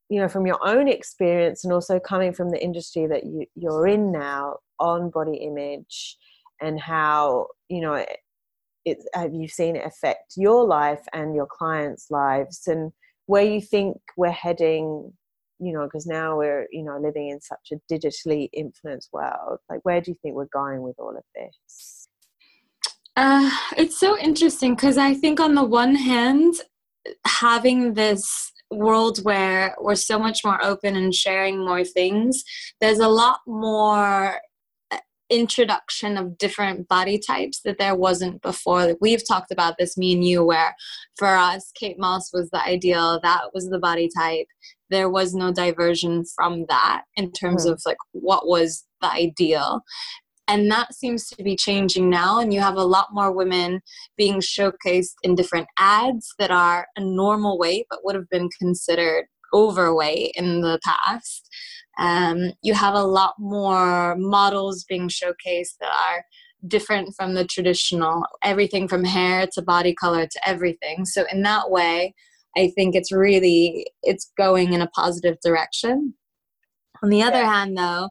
you 0.10 0.20
know 0.20 0.28
from 0.28 0.46
your 0.46 0.60
own 0.68 0.88
experience 0.88 1.64
and 1.64 1.72
also 1.72 2.00
coming 2.00 2.34
from 2.34 2.50
the 2.50 2.62
industry 2.62 3.08
that 3.08 3.26
you, 3.26 3.46
you're 3.56 3.88
in 3.88 4.12
now 4.12 4.58
on 4.80 5.10
body 5.10 5.38
image 5.38 6.18
and 6.62 6.80
how 6.80 7.48
you 7.70 7.80
know 7.80 7.94
it, 7.94 8.18
it 8.86 8.98
have 9.14 9.34
you 9.34 9.48
seen 9.48 9.76
it 9.76 9.86
affect 9.86 10.34
your 10.36 10.66
life 10.66 11.04
and 11.14 11.36
your 11.36 11.48
clients 11.48 12.08
lives 12.10 12.68
and 12.68 12.92
where 13.28 13.44
you 13.44 13.62
think 13.62 13.98
we're 14.18 14.32
heading 14.32 15.14
you 15.60 15.74
know 15.74 15.84
because 15.84 16.08
now 16.08 16.38
we're 16.38 16.68
you 16.72 16.84
know 16.84 16.98
living 17.00 17.30
in 17.30 17.40
such 17.40 17.72
a 17.72 17.94
digitally 17.94 18.50
influenced 18.54 19.10
world? 19.14 19.60
Like 19.70 19.82
where 19.84 20.02
do 20.02 20.12
you 20.12 20.18
think 20.22 20.36
we're 20.36 20.46
going 20.46 20.82
with 20.82 20.96
all 20.98 21.16
of 21.16 21.24
this? 21.36 22.08
Uh, 23.16 23.52
it's 23.78 24.00
so 24.00 24.18
interesting 24.18 24.76
because 24.76 24.98
i 24.98 25.14
think 25.14 25.42
on 25.42 25.54
the 25.54 25.64
one 25.64 25.94
hand 25.94 26.54
having 27.26 27.94
this 27.96 28.54
world 28.72 29.20
where 29.24 29.76
we're 29.80 29.96
so 29.96 30.20
much 30.20 30.44
more 30.44 30.64
open 30.64 30.96
and 30.96 31.14
sharing 31.14 31.66
more 31.66 31.84
things, 31.84 32.44
there's 32.82 33.00
a 33.00 33.08
lot 33.08 33.40
more 33.48 34.40
uh, 34.92 34.98
introduction 35.30 36.18
of 36.18 36.38
different 36.38 36.88
body 36.88 37.20
types 37.20 37.62
that 37.66 37.78
there 37.78 37.96
wasn't 37.96 38.42
before. 38.42 38.86
Like 38.86 38.98
we've 39.02 39.28
talked 39.28 39.52
about 39.52 39.76
this, 39.78 39.98
me 39.98 40.14
and 40.14 40.24
you, 40.24 40.44
where 40.44 40.76
for 41.18 41.36
us, 41.36 41.72
Kate 41.76 42.00
Moss 42.00 42.32
was 42.34 42.50
the 42.52 42.64
ideal, 42.64 43.20
that 43.24 43.46
was 43.54 43.70
the 43.70 43.80
body 43.80 44.10
type. 44.16 44.48
There 44.90 45.10
was 45.10 45.34
no 45.34 45.52
diversion 45.52 46.24
from 46.36 46.66
that 46.70 47.04
in 47.16 47.32
terms 47.32 47.66
mm. 47.66 47.72
of 47.72 47.82
like 47.86 47.98
what 48.12 48.48
was 48.48 48.86
the 49.02 49.12
ideal 49.12 49.84
and 50.50 50.70
that 50.72 50.96
seems 50.96 51.28
to 51.30 51.44
be 51.44 51.56
changing 51.56 52.10
now 52.10 52.40
and 52.40 52.52
you 52.54 52.60
have 52.60 52.76
a 52.76 52.84
lot 52.84 53.10
more 53.14 53.32
women 53.32 53.82
being 54.18 54.40
showcased 54.40 55.14
in 55.22 55.36
different 55.36 55.68
ads 55.78 56.34
that 56.40 56.50
are 56.50 56.88
a 56.98 57.02
normal 57.02 57.58
weight 57.60 57.86
but 57.90 58.00
would 58.04 58.16
have 58.16 58.30
been 58.30 58.50
considered 58.60 59.26
overweight 59.54 60.32
in 60.36 60.62
the 60.62 60.80
past. 60.84 61.48
Um, 62.00 62.54
you 62.64 62.74
have 62.74 62.96
a 62.96 63.04
lot 63.04 63.36
more 63.38 64.16
models 64.16 64.86
being 64.86 65.08
showcased 65.08 65.78
that 65.80 65.92
are 65.92 66.26
different 66.68 67.14
from 67.16 67.36
the 67.36 67.46
traditional 67.46 68.24
everything 68.44 68.88
from 68.88 69.04
hair 69.04 69.48
to 69.54 69.62
body 69.62 69.94
color 69.94 70.26
to 70.26 70.48
everything. 70.48 71.06
So 71.06 71.26
in 71.32 71.44
that 71.44 71.70
way 71.70 72.14
i 72.58 72.72
think 72.76 72.96
it's 72.96 73.12
really 73.12 73.86
it's 74.02 74.32
going 74.36 74.74
in 74.74 74.82
a 74.82 74.88
positive 74.88 75.38
direction. 75.44 76.16
On 77.04 77.10
the 77.10 77.22
other 77.22 77.46
hand 77.46 77.78
though 77.78 78.10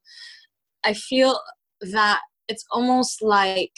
i 0.85 0.95
feel 0.95 1.39
that 1.81 2.21
it's 2.49 2.65
almost 2.71 3.23
like 3.23 3.73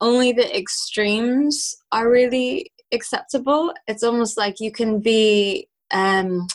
only 0.00 0.32
the 0.32 0.56
extremes 0.56 1.76
are 1.92 2.10
really 2.10 2.72
acceptable. 2.92 3.72
It's 3.86 4.02
almost 4.02 4.36
like 4.36 4.60
you 4.60 4.72
can 4.72 5.00
be 5.00 5.68
um, 5.92 6.46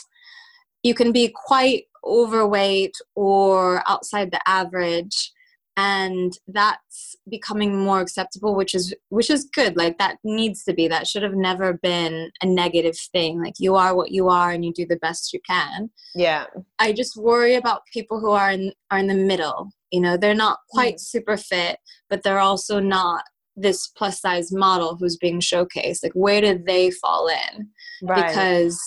you 0.82 0.94
can 0.94 1.12
be 1.12 1.32
quite 1.34 1.84
overweight 2.04 2.94
or 3.14 3.82
outside 3.88 4.30
the 4.30 4.40
average 4.46 5.32
and 5.76 6.38
that's 6.48 7.16
becoming 7.28 7.76
more 7.76 8.00
acceptable 8.00 8.54
which 8.54 8.74
is 8.74 8.94
which 9.10 9.28
is 9.28 9.44
good. 9.52 9.76
Like 9.76 9.98
that 9.98 10.16
needs 10.24 10.64
to 10.64 10.72
be. 10.72 10.88
That 10.88 11.06
should 11.06 11.22
have 11.22 11.34
never 11.34 11.74
been 11.74 12.30
a 12.42 12.46
negative 12.46 12.96
thing. 13.12 13.42
Like 13.42 13.54
you 13.58 13.76
are 13.76 13.94
what 13.94 14.10
you 14.10 14.28
are 14.28 14.52
and 14.52 14.64
you 14.64 14.72
do 14.72 14.86
the 14.86 14.96
best 14.96 15.32
you 15.32 15.40
can. 15.46 15.90
Yeah. 16.14 16.46
I 16.78 16.92
just 16.92 17.16
worry 17.16 17.54
about 17.54 17.82
people 17.92 18.20
who 18.20 18.30
are 18.30 18.50
in 18.50 18.72
are 18.90 18.98
in 18.98 19.06
the 19.06 19.14
middle 19.14 19.70
you 19.90 20.00
know 20.00 20.16
they're 20.16 20.34
not 20.34 20.58
quite 20.70 20.96
mm. 20.96 21.00
super 21.00 21.36
fit 21.36 21.78
but 22.08 22.22
they're 22.22 22.38
also 22.38 22.80
not 22.80 23.24
this 23.56 23.88
plus 23.88 24.20
size 24.20 24.52
model 24.52 24.96
who's 24.96 25.16
being 25.16 25.40
showcased 25.40 26.02
like 26.02 26.12
where 26.12 26.40
do 26.40 26.58
they 26.66 26.90
fall 26.90 27.28
in 27.28 27.68
right. 28.02 28.28
because 28.28 28.78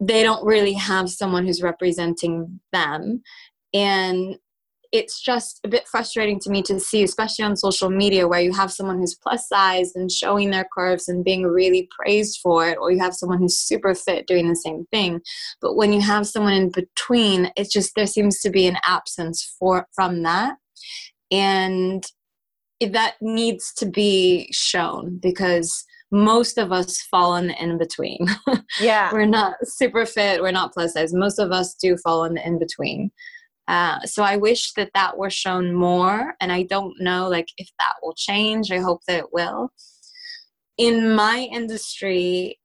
they 0.00 0.22
don't 0.22 0.44
really 0.46 0.72
have 0.72 1.10
someone 1.10 1.44
who's 1.44 1.62
representing 1.62 2.60
them 2.72 3.22
and 3.74 4.36
it's 4.92 5.20
just 5.20 5.60
a 5.64 5.68
bit 5.68 5.86
frustrating 5.86 6.40
to 6.40 6.50
me 6.50 6.62
to 6.62 6.80
see, 6.80 7.02
especially 7.02 7.44
on 7.44 7.56
social 7.56 7.90
media, 7.90 8.26
where 8.26 8.40
you 8.40 8.52
have 8.52 8.72
someone 8.72 8.98
who's 8.98 9.16
plus 9.22 9.48
size 9.48 9.92
and 9.94 10.10
showing 10.10 10.50
their 10.50 10.66
curves 10.76 11.08
and 11.08 11.24
being 11.24 11.42
really 11.44 11.88
praised 11.98 12.40
for 12.42 12.66
it, 12.66 12.78
or 12.80 12.90
you 12.90 12.98
have 12.98 13.14
someone 13.14 13.38
who's 13.38 13.58
super 13.58 13.94
fit 13.94 14.26
doing 14.26 14.48
the 14.48 14.56
same 14.56 14.86
thing. 14.90 15.20
But 15.60 15.76
when 15.76 15.92
you 15.92 16.00
have 16.00 16.26
someone 16.26 16.54
in 16.54 16.70
between, 16.70 17.50
it's 17.56 17.72
just 17.72 17.92
there 17.94 18.06
seems 18.06 18.40
to 18.40 18.50
be 18.50 18.66
an 18.66 18.78
absence 18.86 19.54
for 19.58 19.86
from 19.94 20.22
that, 20.22 20.56
and 21.30 22.04
that 22.80 23.16
needs 23.20 23.72
to 23.74 23.86
be 23.86 24.48
shown 24.52 25.18
because 25.20 25.84
most 26.10 26.56
of 26.56 26.72
us 26.72 27.02
fall 27.02 27.36
in 27.36 27.48
the 27.48 27.62
in 27.62 27.78
between. 27.78 28.26
Yeah, 28.80 29.12
we're 29.12 29.26
not 29.26 29.56
super 29.64 30.06
fit, 30.06 30.40
we're 30.40 30.52
not 30.52 30.72
plus 30.72 30.92
size. 30.92 31.12
Most 31.12 31.38
of 31.38 31.52
us 31.52 31.74
do 31.74 31.96
fall 31.96 32.24
in 32.24 32.34
the 32.34 32.46
in 32.46 32.58
between. 32.58 33.10
Uh, 33.68 34.00
so 34.06 34.22
I 34.22 34.36
wish 34.36 34.72
that 34.72 34.90
that 34.94 35.18
were 35.18 35.30
shown 35.30 35.74
more, 35.74 36.34
and 36.40 36.50
I 36.50 36.62
don't 36.62 36.98
know 37.00 37.28
like 37.28 37.48
if 37.58 37.68
that 37.78 37.94
will 38.02 38.14
change. 38.14 38.72
I 38.72 38.78
hope 38.78 39.02
that 39.06 39.18
it 39.18 39.32
will. 39.32 39.70
In 40.78 41.14
my 41.14 41.48
industry, 41.52 42.58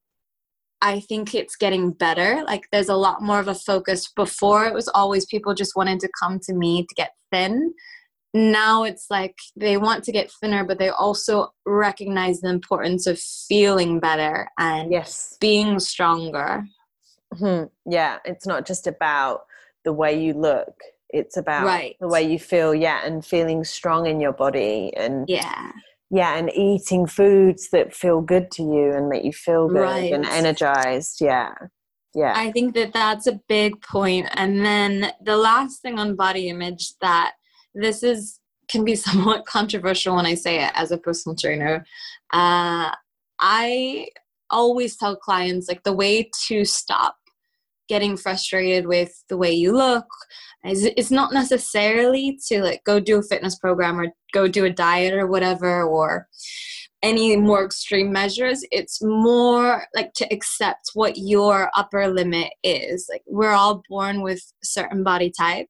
I 0.82 1.02
think 1.02 1.36
it's 1.36 1.58
getting 1.58 1.92
better. 1.92 2.44
Like 2.46 2.68
there's 2.72 2.90
a 2.90 2.96
lot 2.96 3.22
more 3.22 3.40
of 3.40 3.50
a 3.50 3.56
focus. 3.56 4.10
Before 4.16 4.66
it 4.66 4.74
was 4.74 4.88
always 4.88 5.26
people 5.26 5.54
just 5.54 5.76
wanted 5.76 6.00
to 6.02 6.10
come 6.22 6.40
to 6.44 6.54
me 6.54 6.86
to 6.88 6.96
get 6.96 7.12
thin. 7.32 7.74
Now 8.34 8.84
it's 8.84 9.08
like 9.10 9.36
they 9.58 9.78
want 9.78 10.06
to 10.06 10.12
get 10.12 10.32
thinner, 10.32 10.64
but 10.64 10.80
they 10.80 10.90
also 10.90 11.50
recognize 11.66 12.40
the 12.40 12.50
importance 12.50 13.08
of 13.08 13.20
feeling 13.20 14.00
better 14.00 14.50
and 14.58 14.92
yes, 14.92 15.38
being 15.40 15.80
stronger. 15.80 16.66
Mm-hmm. 17.34 17.92
Yeah, 17.92 18.20
it's 18.26 18.48
not 18.48 18.66
just 18.66 18.88
about 18.88 19.42
the 19.84 19.94
way 19.94 20.22
you 20.22 20.34
look 20.34 20.74
it's 21.14 21.38
about 21.38 21.66
right. 21.66 21.96
the 22.00 22.08
way 22.08 22.24
you 22.24 22.40
feel 22.40 22.74
yeah 22.74 23.06
and 23.06 23.26
feeling 23.26 23.64
strong 23.64 24.08
in 24.08 24.20
your 24.20 24.34
body 24.34 24.92
and 24.98 25.30
yeah 25.30 25.72
yeah 26.10 26.36
and 26.36 26.52
eating 26.54 27.08
foods 27.08 27.70
that 27.70 27.94
feel 27.94 28.20
good 28.20 28.52
to 28.52 28.64
you 28.64 28.92
and 28.92 29.08
make 29.08 29.24
you 29.24 29.32
feel 29.32 29.68
good 29.68 29.82
right. 29.82 30.12
and 30.12 30.26
energized 30.26 31.22
yeah 31.22 31.54
yeah 32.14 32.34
i 32.36 32.52
think 32.52 32.74
that 32.74 32.92
that's 32.92 33.28
a 33.28 33.40
big 33.48 33.80
point 33.82 34.28
and 34.34 34.66
then 34.66 35.12
the 35.24 35.38
last 35.38 35.82
thing 35.82 35.98
on 36.00 36.16
body 36.16 36.50
image 36.50 36.94
that 37.00 37.34
this 37.74 38.04
is 38.04 38.40
can 38.70 38.84
be 38.84 38.96
somewhat 39.08 39.46
controversial 39.46 40.16
when 40.16 40.26
i 40.26 40.34
say 40.34 40.64
it 40.64 40.72
as 40.76 40.92
a 40.92 40.98
personal 40.98 41.36
trainer 41.36 41.86
uh, 42.34 42.92
i 43.40 44.08
always 44.50 44.96
tell 44.98 45.16
clients 45.16 45.68
like 45.68 45.84
the 45.84 45.94
way 45.94 46.30
to 46.48 46.66
stop 46.66 47.16
getting 47.88 48.18
frustrated 48.18 48.88
with 48.88 49.12
the 49.30 49.38
way 49.38 49.52
you 49.52 49.74
look. 49.74 50.06
It's 50.64 51.12
not 51.12 51.34
necessarily 51.34 52.40
to 52.48 52.64
like 52.64 52.84
go 52.86 53.00
do 53.00 53.20
a 53.20 53.24
fitness 53.24 53.58
program 53.58 54.00
or 54.00 54.08
go 54.34 54.48
do 54.48 54.64
a 54.64 54.70
diet 54.70 55.14
or 55.14 55.28
whatever 55.28 55.84
or 55.84 56.28
any 57.02 57.36
more 57.36 57.66
extreme 57.66 58.14
measures. 58.14 58.64
It's 58.72 59.04
more 59.04 59.84
like 59.94 60.14
to 60.14 60.34
accept 60.34 60.92
what 60.94 61.18
your 61.18 61.70
upper 61.76 62.08
limit 62.08 62.54
is. 62.64 63.08
Like 63.12 63.24
we're 63.28 63.52
all 63.52 63.84
born 63.90 64.22
with 64.22 64.42
certain 64.64 65.04
body 65.04 65.32
type. 65.38 65.68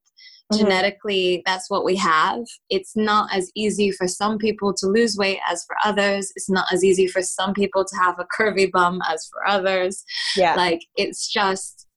Mm-hmm. 0.52 0.64
genetically 0.66 1.42
that's 1.46 1.70
what 1.70 1.86
we 1.86 1.96
have. 1.96 2.44
It's 2.70 2.96
not 2.96 3.34
as 3.34 3.50
easy 3.56 3.92
for 3.92 4.08
some 4.08 4.38
people 4.38 4.74
to 4.74 4.88
lose 4.88 5.16
weight 5.18 5.40
as 5.50 5.64
for 5.66 5.76
others. 5.86 6.32
It's 6.36 6.50
not 6.50 6.68
as 6.72 6.84
easy 6.84 7.08
for 7.08 7.22
some 7.22 7.54
people 7.54 7.86
to 7.86 7.96
have 7.96 8.20
a 8.20 8.26
curvy 8.26 8.70
bum 8.70 9.00
as 9.10 9.28
for 9.32 9.48
others. 9.48 10.04
Yeah. 10.36 10.56
Like 10.56 10.82
it's 10.96 11.32
just 11.32 11.88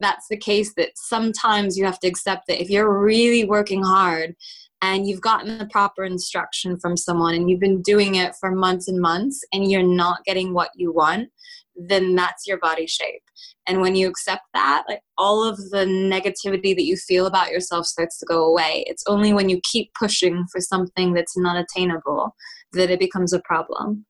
that's 0.00 0.26
the 0.28 0.36
case 0.36 0.74
that 0.76 0.90
sometimes 0.94 1.76
you 1.76 1.84
have 1.84 1.98
to 2.00 2.08
accept 2.08 2.46
that 2.48 2.60
if 2.60 2.70
you're 2.70 2.98
really 2.98 3.44
working 3.44 3.82
hard 3.82 4.34
and 4.82 5.06
you've 5.06 5.20
gotten 5.20 5.58
the 5.58 5.66
proper 5.66 6.04
instruction 6.04 6.78
from 6.78 6.96
someone 6.96 7.34
and 7.34 7.48
you've 7.48 7.60
been 7.60 7.82
doing 7.82 8.16
it 8.16 8.34
for 8.38 8.50
months 8.50 8.88
and 8.88 9.00
months 9.00 9.42
and 9.52 9.70
you're 9.70 9.82
not 9.82 10.24
getting 10.24 10.52
what 10.52 10.70
you 10.74 10.92
want, 10.92 11.28
then 11.74 12.14
that's 12.14 12.46
your 12.46 12.58
body 12.58 12.86
shape. 12.86 13.22
And 13.66 13.80
when 13.80 13.96
you 13.96 14.08
accept 14.08 14.42
that, 14.52 14.84
like 14.88 15.00
all 15.16 15.42
of 15.42 15.56
the 15.56 15.86
negativity 15.86 16.74
that 16.76 16.84
you 16.84 16.96
feel 16.96 17.26
about 17.26 17.50
yourself 17.50 17.86
starts 17.86 18.18
to 18.18 18.26
go 18.26 18.44
away. 18.44 18.84
It's 18.86 19.04
only 19.06 19.32
when 19.32 19.48
you 19.48 19.60
keep 19.70 19.90
pushing 19.98 20.44
for 20.52 20.60
something 20.60 21.14
that's 21.14 21.36
not 21.36 21.56
attainable 21.56 22.34
that 22.72 22.90
it 22.90 23.00
becomes 23.00 23.32
a 23.32 23.40
problem. 23.40 24.04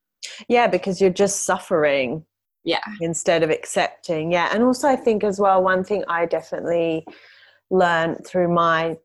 Yeah, 0.49 0.67
because 0.67 1.01
you're 1.01 1.11
just 1.11 1.43
suffering. 1.43 2.25
Yeah. 2.65 2.81
Instead 3.01 3.43
of 3.43 3.51
accepting. 3.51 4.33
Yeah. 4.33 4.49
And 4.53 4.63
also, 4.63 4.89
I 4.89 4.97
think 4.97 5.23
as 5.23 5.39
well, 5.39 5.63
one 5.63 5.85
thing 5.85 6.05
I 6.09 6.27
definitely 6.27 7.07
learned 7.71 8.27
through 8.27 8.53
my 8.53 8.97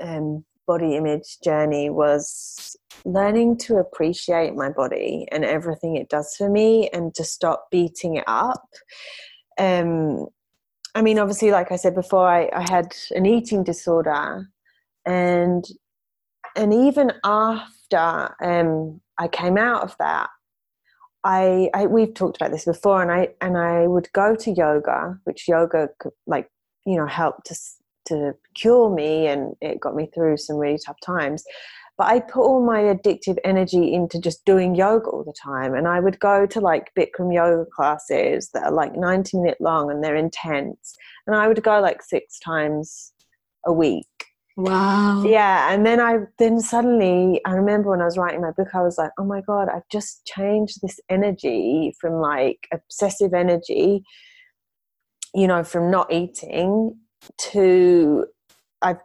um, 0.00 0.44
body 0.66 0.96
image 0.96 1.40
journey 1.42 1.88
was 1.90 2.76
learning 3.04 3.56
to 3.56 3.76
appreciate 3.76 4.54
my 4.54 4.68
body 4.68 5.26
and 5.32 5.44
everything 5.44 5.96
it 5.96 6.08
does 6.08 6.36
for 6.36 6.50
me 6.50 6.88
and 6.92 7.14
to 7.14 7.24
stop 7.24 7.68
beating 7.70 8.16
it 8.16 8.24
up. 8.26 8.68
Um, 9.58 10.26
I 10.94 11.02
mean, 11.02 11.18
obviously, 11.18 11.50
like 11.50 11.72
I 11.72 11.76
said 11.76 11.94
before, 11.94 12.28
I, 12.28 12.50
I 12.52 12.68
had 12.68 12.94
an 13.12 13.24
eating 13.24 13.62
disorder, 13.64 14.48
and 15.06 15.64
and 16.56 16.74
even 16.74 17.12
after 17.24 18.34
um, 18.42 19.00
I 19.16 19.28
came 19.28 19.56
out 19.58 19.82
of 19.82 19.94
that, 19.98 20.28
I, 21.24 21.70
I 21.74 21.86
we've 21.86 22.14
talked 22.14 22.36
about 22.36 22.52
this 22.52 22.64
before, 22.64 23.02
and 23.02 23.10
I 23.10 23.28
and 23.40 23.56
I 23.56 23.86
would 23.86 24.08
go 24.12 24.34
to 24.36 24.50
yoga, 24.50 25.18
which 25.24 25.48
yoga 25.48 25.88
like 26.26 26.48
you 26.86 26.96
know 26.96 27.06
helped 27.06 27.46
to 27.46 27.56
to 28.06 28.34
cure 28.54 28.88
me 28.88 29.26
and 29.26 29.54
it 29.60 29.80
got 29.80 29.94
me 29.94 30.08
through 30.14 30.38
some 30.38 30.56
really 30.56 30.78
tough 30.78 30.96
times 31.04 31.44
but 31.98 32.06
I 32.06 32.20
put 32.20 32.44
all 32.44 32.64
my 32.64 32.78
addictive 32.82 33.38
energy 33.42 33.92
into 33.92 34.20
just 34.20 34.44
doing 34.44 34.76
yoga 34.76 35.08
all 35.08 35.24
the 35.24 35.32
time. 35.32 35.74
And 35.74 35.88
I 35.88 35.98
would 35.98 36.20
go 36.20 36.46
to 36.46 36.60
like 36.60 36.92
Bikram 36.96 37.34
yoga 37.34 37.66
classes 37.74 38.50
that 38.54 38.62
are 38.62 38.72
like 38.72 38.94
90 38.94 39.38
minute 39.38 39.60
long 39.60 39.90
and 39.90 40.02
they're 40.02 40.14
intense. 40.14 40.94
And 41.26 41.34
I 41.34 41.48
would 41.48 41.60
go 41.60 41.80
like 41.80 42.02
six 42.02 42.38
times 42.38 43.12
a 43.66 43.72
week. 43.72 44.06
Wow. 44.58 45.22
Yeah. 45.22 45.72
And 45.72 45.86
then 45.86 46.00
I, 46.00 46.16
then 46.40 46.58
suddenly, 46.58 47.40
I 47.46 47.52
remember 47.52 47.90
when 47.90 48.00
I 48.00 48.06
was 48.06 48.18
writing 48.18 48.40
my 48.40 48.50
book, 48.50 48.74
I 48.74 48.82
was 48.82 48.98
like, 48.98 49.12
oh 49.16 49.24
my 49.24 49.40
God, 49.40 49.68
I've 49.68 49.88
just 49.88 50.26
changed 50.26 50.80
this 50.82 50.98
energy 51.08 51.94
from 52.00 52.14
like 52.14 52.66
obsessive 52.72 53.34
energy, 53.34 54.02
you 55.32 55.46
know, 55.46 55.62
from 55.62 55.92
not 55.92 56.12
eating 56.12 56.98
to 57.52 58.26
I've 58.82 58.98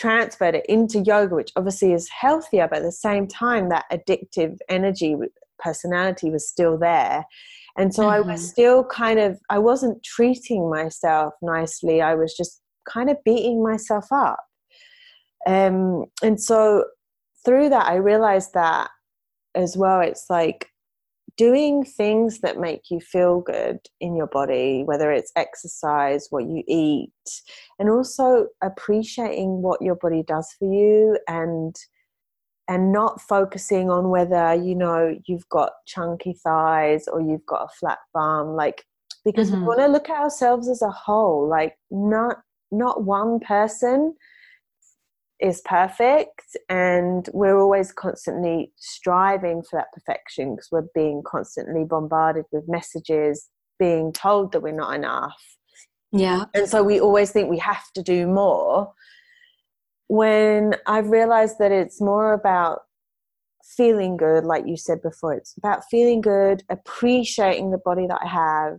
transferred 0.00 0.54
it 0.54 0.64
into 0.66 1.00
yoga, 1.00 1.34
which 1.34 1.52
obviously 1.56 1.92
is 1.92 2.08
healthier, 2.08 2.66
but 2.66 2.78
at 2.78 2.84
the 2.84 2.90
same 2.90 3.26
time, 3.26 3.68
that 3.68 3.84
addictive 3.92 4.56
energy 4.70 5.14
personality 5.58 6.30
was 6.30 6.48
still 6.48 6.78
there. 6.78 7.26
And 7.76 7.94
so 7.94 8.04
mm-hmm. 8.04 8.12
I 8.12 8.20
was 8.20 8.40
mm-hmm. 8.40 8.48
still 8.48 8.84
kind 8.84 9.18
of, 9.18 9.38
I 9.50 9.58
wasn't 9.58 10.02
treating 10.02 10.70
myself 10.70 11.34
nicely. 11.42 12.00
I 12.00 12.14
was 12.14 12.34
just 12.34 12.62
kind 12.88 13.10
of 13.10 13.18
beating 13.26 13.62
myself 13.62 14.06
up. 14.10 14.38
Um, 15.46 16.06
and 16.22 16.40
so 16.40 16.84
through 17.44 17.68
that, 17.70 17.86
I 17.86 17.96
realized 17.96 18.54
that 18.54 18.90
as 19.54 19.76
well. 19.76 20.00
It's 20.00 20.26
like 20.28 20.68
doing 21.36 21.84
things 21.84 22.40
that 22.40 22.58
make 22.58 22.90
you 22.90 23.00
feel 23.00 23.40
good 23.40 23.78
in 24.00 24.16
your 24.16 24.26
body, 24.26 24.82
whether 24.84 25.12
it's 25.12 25.32
exercise, 25.36 26.28
what 26.30 26.44
you 26.44 26.62
eat, 26.66 27.10
and 27.78 27.90
also 27.90 28.46
appreciating 28.62 29.62
what 29.62 29.82
your 29.82 29.96
body 29.96 30.22
does 30.26 30.54
for 30.58 30.72
you 30.72 31.18
and 31.28 31.76
and 32.68 32.90
not 32.90 33.20
focusing 33.20 33.90
on 33.90 34.10
whether 34.10 34.54
you 34.54 34.74
know 34.74 35.16
you've 35.26 35.48
got 35.50 35.72
chunky 35.86 36.32
thighs 36.42 37.06
or 37.06 37.20
you've 37.20 37.46
got 37.46 37.62
a 37.62 37.74
flat 37.78 37.98
bum 38.12 38.56
like 38.56 38.84
because 39.24 39.50
mm-hmm. 39.50 39.60
we 39.60 39.66
want 39.68 39.78
to 39.78 39.86
look 39.86 40.10
at 40.10 40.20
ourselves 40.20 40.68
as 40.68 40.82
a 40.82 40.90
whole 40.90 41.48
like 41.48 41.76
not 41.92 42.38
not 42.72 43.04
one 43.04 43.38
person 43.38 44.12
is 45.40 45.60
perfect 45.64 46.56
and 46.68 47.28
we're 47.32 47.58
always 47.58 47.92
constantly 47.92 48.72
striving 48.76 49.62
for 49.62 49.78
that 49.78 49.92
perfection 49.92 50.54
because 50.54 50.68
we're 50.72 50.88
being 50.94 51.22
constantly 51.26 51.84
bombarded 51.84 52.44
with 52.52 52.64
messages 52.68 53.48
being 53.78 54.12
told 54.12 54.52
that 54.52 54.60
we're 54.60 54.72
not 54.72 54.94
enough. 54.94 55.36
Yeah. 56.10 56.46
And 56.54 56.66
so 56.68 56.82
we 56.82 56.98
always 57.00 57.30
think 57.30 57.50
we 57.50 57.58
have 57.58 57.84
to 57.94 58.02
do 58.02 58.26
more 58.26 58.92
when 60.08 60.74
i've 60.86 61.08
realized 61.08 61.56
that 61.58 61.72
it's 61.72 62.00
more 62.00 62.32
about 62.32 62.80
feeling 63.76 64.16
good 64.16 64.44
like 64.44 64.64
you 64.66 64.76
said 64.76 65.02
before 65.02 65.34
it's 65.34 65.56
about 65.58 65.82
feeling 65.90 66.20
good 66.20 66.62
appreciating 66.70 67.70
the 67.70 67.78
body 67.78 68.06
that 68.06 68.20
i 68.22 68.28
have 68.28 68.78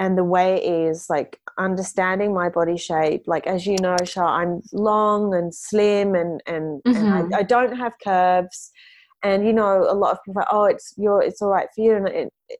and 0.00 0.16
the 0.16 0.24
way 0.24 0.56
it 0.56 0.64
is 0.64 1.08
like 1.10 1.38
understanding 1.58 2.32
my 2.32 2.48
body 2.48 2.76
shape 2.76 3.22
like 3.26 3.46
as 3.46 3.66
you 3.66 3.76
know 3.80 3.96
Shah, 4.02 4.26
i'm 4.26 4.62
long 4.72 5.34
and 5.34 5.54
slim 5.54 6.14
and 6.14 6.42
and, 6.46 6.82
mm-hmm. 6.82 6.96
and 6.96 7.14
I, 7.14 7.22
mm-hmm. 7.22 7.34
I, 7.34 7.42
don't 7.42 7.76
have 7.76 7.92
curves 8.02 8.72
and 9.22 9.46
you 9.46 9.52
know 9.52 9.86
a 9.88 9.94
lot 9.94 10.12
of 10.12 10.18
people 10.24 10.42
are, 10.42 10.48
oh 10.50 10.64
it's 10.64 10.94
you're 10.96 11.22
it's 11.22 11.42
all 11.42 11.50
right 11.50 11.68
for 11.74 11.82
you 11.82 11.96
and 11.96 12.08
it, 12.08 12.32
it, 12.48 12.58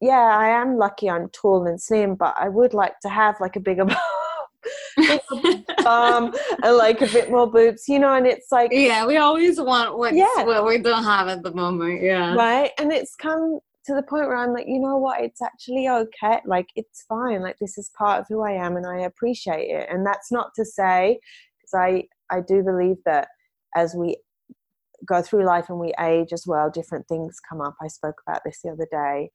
yeah 0.00 0.36
i 0.36 0.48
am 0.48 0.76
lucky 0.76 1.08
i'm 1.08 1.28
tall 1.28 1.66
and 1.66 1.80
slim 1.80 2.16
but 2.16 2.34
i 2.36 2.48
would 2.48 2.74
like 2.74 2.98
to 3.00 3.08
have 3.08 3.36
like 3.40 3.54
a 3.54 3.60
bigger 3.60 3.84
bum 5.84 6.34
and 6.64 6.76
like 6.76 7.00
a 7.00 7.06
bit 7.06 7.30
more 7.30 7.48
boobs 7.48 7.88
you 7.88 8.00
know 8.00 8.14
and 8.14 8.26
it's 8.26 8.50
like 8.50 8.70
yeah 8.72 9.06
we 9.06 9.16
always 9.16 9.60
want 9.60 9.96
what 9.96 10.14
yeah. 10.14 10.42
what 10.42 10.66
we 10.66 10.78
don't 10.78 11.04
have 11.04 11.28
at 11.28 11.44
the 11.44 11.52
moment 11.52 12.02
yeah 12.02 12.34
right 12.34 12.72
and 12.78 12.92
it's 12.92 13.14
come 13.14 13.60
to 13.86 13.94
the 13.94 14.02
point 14.02 14.26
where 14.26 14.36
I'm 14.36 14.52
like, 14.52 14.66
you 14.68 14.78
know 14.78 14.96
what, 14.96 15.20
it's 15.20 15.42
actually 15.42 15.88
okay. 15.88 16.40
Like, 16.44 16.68
it's 16.76 17.04
fine. 17.08 17.42
Like, 17.42 17.58
this 17.60 17.78
is 17.78 17.90
part 17.98 18.20
of 18.20 18.26
who 18.28 18.42
I 18.42 18.52
am 18.52 18.76
and 18.76 18.86
I 18.86 19.00
appreciate 19.00 19.68
it. 19.70 19.88
And 19.90 20.06
that's 20.06 20.30
not 20.30 20.50
to 20.56 20.64
say, 20.64 21.18
because 21.58 21.74
I, 21.74 22.04
I 22.30 22.40
do 22.40 22.62
believe 22.62 22.98
that 23.06 23.28
as 23.74 23.94
we 23.94 24.18
go 25.04 25.20
through 25.20 25.44
life 25.44 25.68
and 25.68 25.80
we 25.80 25.92
age 25.98 26.32
as 26.32 26.46
well, 26.46 26.70
different 26.70 27.08
things 27.08 27.40
come 27.48 27.60
up. 27.60 27.74
I 27.82 27.88
spoke 27.88 28.22
about 28.26 28.42
this 28.44 28.60
the 28.62 28.70
other 28.70 28.86
day 28.90 29.30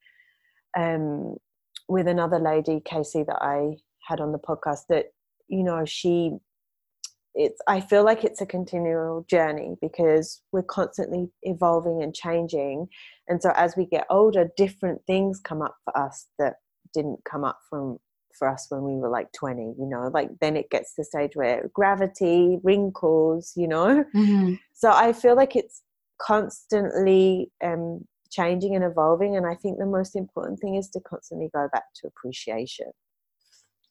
um, 0.78 1.36
with 1.88 2.08
another 2.08 2.38
lady, 2.38 2.80
Casey, 2.84 3.24
that 3.24 3.42
I 3.42 3.76
had 4.06 4.20
on 4.20 4.32
the 4.32 4.38
podcast, 4.38 4.82
that, 4.88 5.06
you 5.48 5.62
know, 5.62 5.84
she 5.84 6.32
it's 7.38 7.60
i 7.68 7.80
feel 7.80 8.04
like 8.04 8.24
it's 8.24 8.40
a 8.40 8.46
continual 8.46 9.24
journey 9.30 9.76
because 9.80 10.42
we're 10.52 10.62
constantly 10.62 11.30
evolving 11.42 12.02
and 12.02 12.14
changing. 12.14 12.88
And 13.28 13.40
so 13.40 13.52
as 13.54 13.76
we 13.76 13.86
get 13.86 14.06
older 14.10 14.50
different 14.56 15.00
things 15.06 15.40
come 15.40 15.62
up 15.62 15.76
for 15.84 15.96
us 15.96 16.26
that 16.38 16.56
didn't 16.92 17.24
come 17.24 17.44
up 17.44 17.60
from 17.70 17.98
for 18.36 18.48
us 18.48 18.66
when 18.68 18.82
we 18.82 18.96
were 18.96 19.08
like 19.08 19.32
20 19.32 19.74
you 19.78 19.86
know? 19.86 20.10
Like 20.12 20.30
then 20.40 20.56
it 20.56 20.70
gets 20.70 20.94
to 20.94 21.02
the 21.02 21.04
stage 21.04 21.32
where 21.34 21.70
gravity 21.72 22.58
wrinkles 22.62 23.52
you 23.56 23.68
know? 23.68 24.04
Mm-hmm. 24.14 24.54
so 24.74 24.90
i 24.90 25.12
feel 25.12 25.36
like 25.36 25.54
it's 25.54 25.82
constantly 26.20 27.52
um 27.62 28.04
changing 28.30 28.74
and 28.74 28.84
evolving 28.84 29.36
and 29.36 29.46
i 29.46 29.54
think 29.54 29.78
the 29.78 29.86
most 29.86 30.16
important 30.16 30.58
thing 30.58 30.74
is 30.74 30.88
to 30.90 31.00
constantly 31.00 31.48
go 31.54 31.68
back 31.72 31.84
to 31.94 32.08
appreciation 32.08 32.90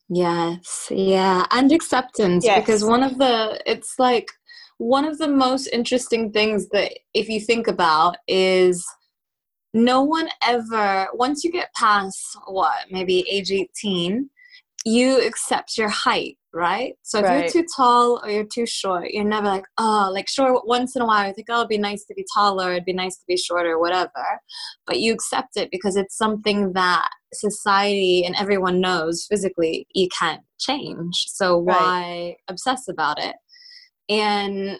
Yes, 0.09 0.87
yeah, 0.89 1.45
and 1.51 1.71
acceptance 1.71 2.45
yes. 2.45 2.59
because 2.59 2.83
one 2.83 3.03
of 3.03 3.17
the 3.17 3.61
it's 3.65 3.95
like 3.99 4.31
one 4.77 5.05
of 5.05 5.17
the 5.17 5.27
most 5.27 5.67
interesting 5.67 6.31
things 6.31 6.69
that 6.69 6.93
if 7.13 7.27
you 7.27 7.41
think 7.41 7.67
about 7.67 8.15
is 8.27 8.85
no 9.73 10.01
one 10.03 10.29
ever 10.43 11.07
once 11.13 11.43
you 11.43 11.51
get 11.51 11.73
past 11.75 12.37
what 12.47 12.85
maybe 12.89 13.25
age 13.29 13.51
18 13.51 14.29
you 14.85 15.21
accept 15.27 15.77
your 15.77 15.89
height 15.89 16.37
right? 16.57 16.93
So 17.03 17.19
if 17.19 17.25
Right. 17.25 17.53
you're 17.53 17.63
too 17.63 17.67
tall 17.75 18.19
or 18.23 18.29
you're 18.29 18.43
too 18.43 18.65
short, 18.65 19.11
you're 19.11 19.23
never 19.23 19.47
like, 19.47 19.65
oh, 19.77 20.09
like 20.11 20.27
sure, 20.27 20.61
once 20.65 20.95
in 20.95 21.01
a 21.01 21.05
while, 21.05 21.29
I 21.29 21.31
think, 21.33 21.47
oh, 21.49 21.59
it'd 21.59 21.69
be 21.69 21.77
nice 21.77 22.03
to 22.05 22.13
be 22.15 22.25
taller, 22.33 22.71
it'd 22.71 22.85
be 22.85 22.93
nice 22.93 23.15
to 23.17 23.23
be 23.27 23.37
shorter, 23.37 23.79
whatever. 23.79 24.41
But 24.85 24.99
you 24.99 25.13
accept 25.13 25.55
it 25.55 25.69
because 25.71 25.95
it's 25.95 26.17
something 26.17 26.73
that 26.73 27.09
society 27.33 28.23
and 28.25 28.35
everyone 28.35 28.81
knows 28.81 29.25
physically 29.29 29.87
you 29.93 30.07
can't 30.17 30.41
change. 30.59 31.13
So 31.27 31.57
Right. 31.65 31.95
why 31.95 32.35
obsess 32.49 32.87
about 32.87 33.19
it? 33.23 33.35
And 34.09 34.79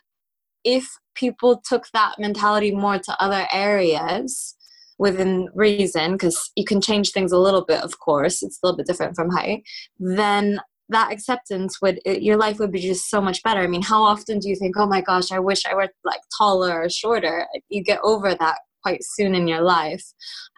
if 0.64 0.88
people 1.16 1.62
took 1.68 1.86
that 1.94 2.16
mentality 2.20 2.72
more 2.72 3.00
to 3.00 3.22
other 3.22 3.48
areas 3.54 4.56
within 5.00 5.48
reason, 5.54 6.14
because 6.14 6.52
you 6.56 6.66
can 6.66 6.82
change 6.82 7.12
things 7.12 7.32
a 7.32 7.38
little 7.38 7.64
bit, 7.64 7.84
of 7.84 8.00
course, 8.00 8.42
it's 8.42 8.60
a 8.62 8.66
little 8.66 8.78
bit 8.78 8.88
different 8.88 9.16
from 9.16 9.30
height, 9.30 9.64
then 10.00 10.60
that 10.90 11.12
acceptance 11.12 11.82
would 11.82 12.00
it, 12.06 12.22
your 12.22 12.38
life 12.38 12.60
would 12.60 12.72
be 12.72 12.80
just 12.80 13.10
so 13.10 13.22
much 13.22 13.44
better. 13.44 13.62
I 13.62 13.68
mean, 13.68 13.82
how 13.82 14.04
often 14.04 14.40
do 14.40 14.50
you 14.50 14.56
think, 14.56 14.76
"Oh 14.78 14.88
my 14.88 15.02
gosh, 15.02 15.32
I 15.32 15.40
wish 15.40 15.66
I 15.66 15.74
were 15.74 15.90
like 16.04 16.22
taller 16.38 16.84
or 16.84 16.90
shorter?" 16.90 17.48
You 17.70 17.84
get 17.84 18.00
over 18.04 18.36
that 18.36 18.60
quite 18.84 19.04
soon 19.04 19.36
in 19.36 19.48
your 19.48 19.62
life. 19.62 20.04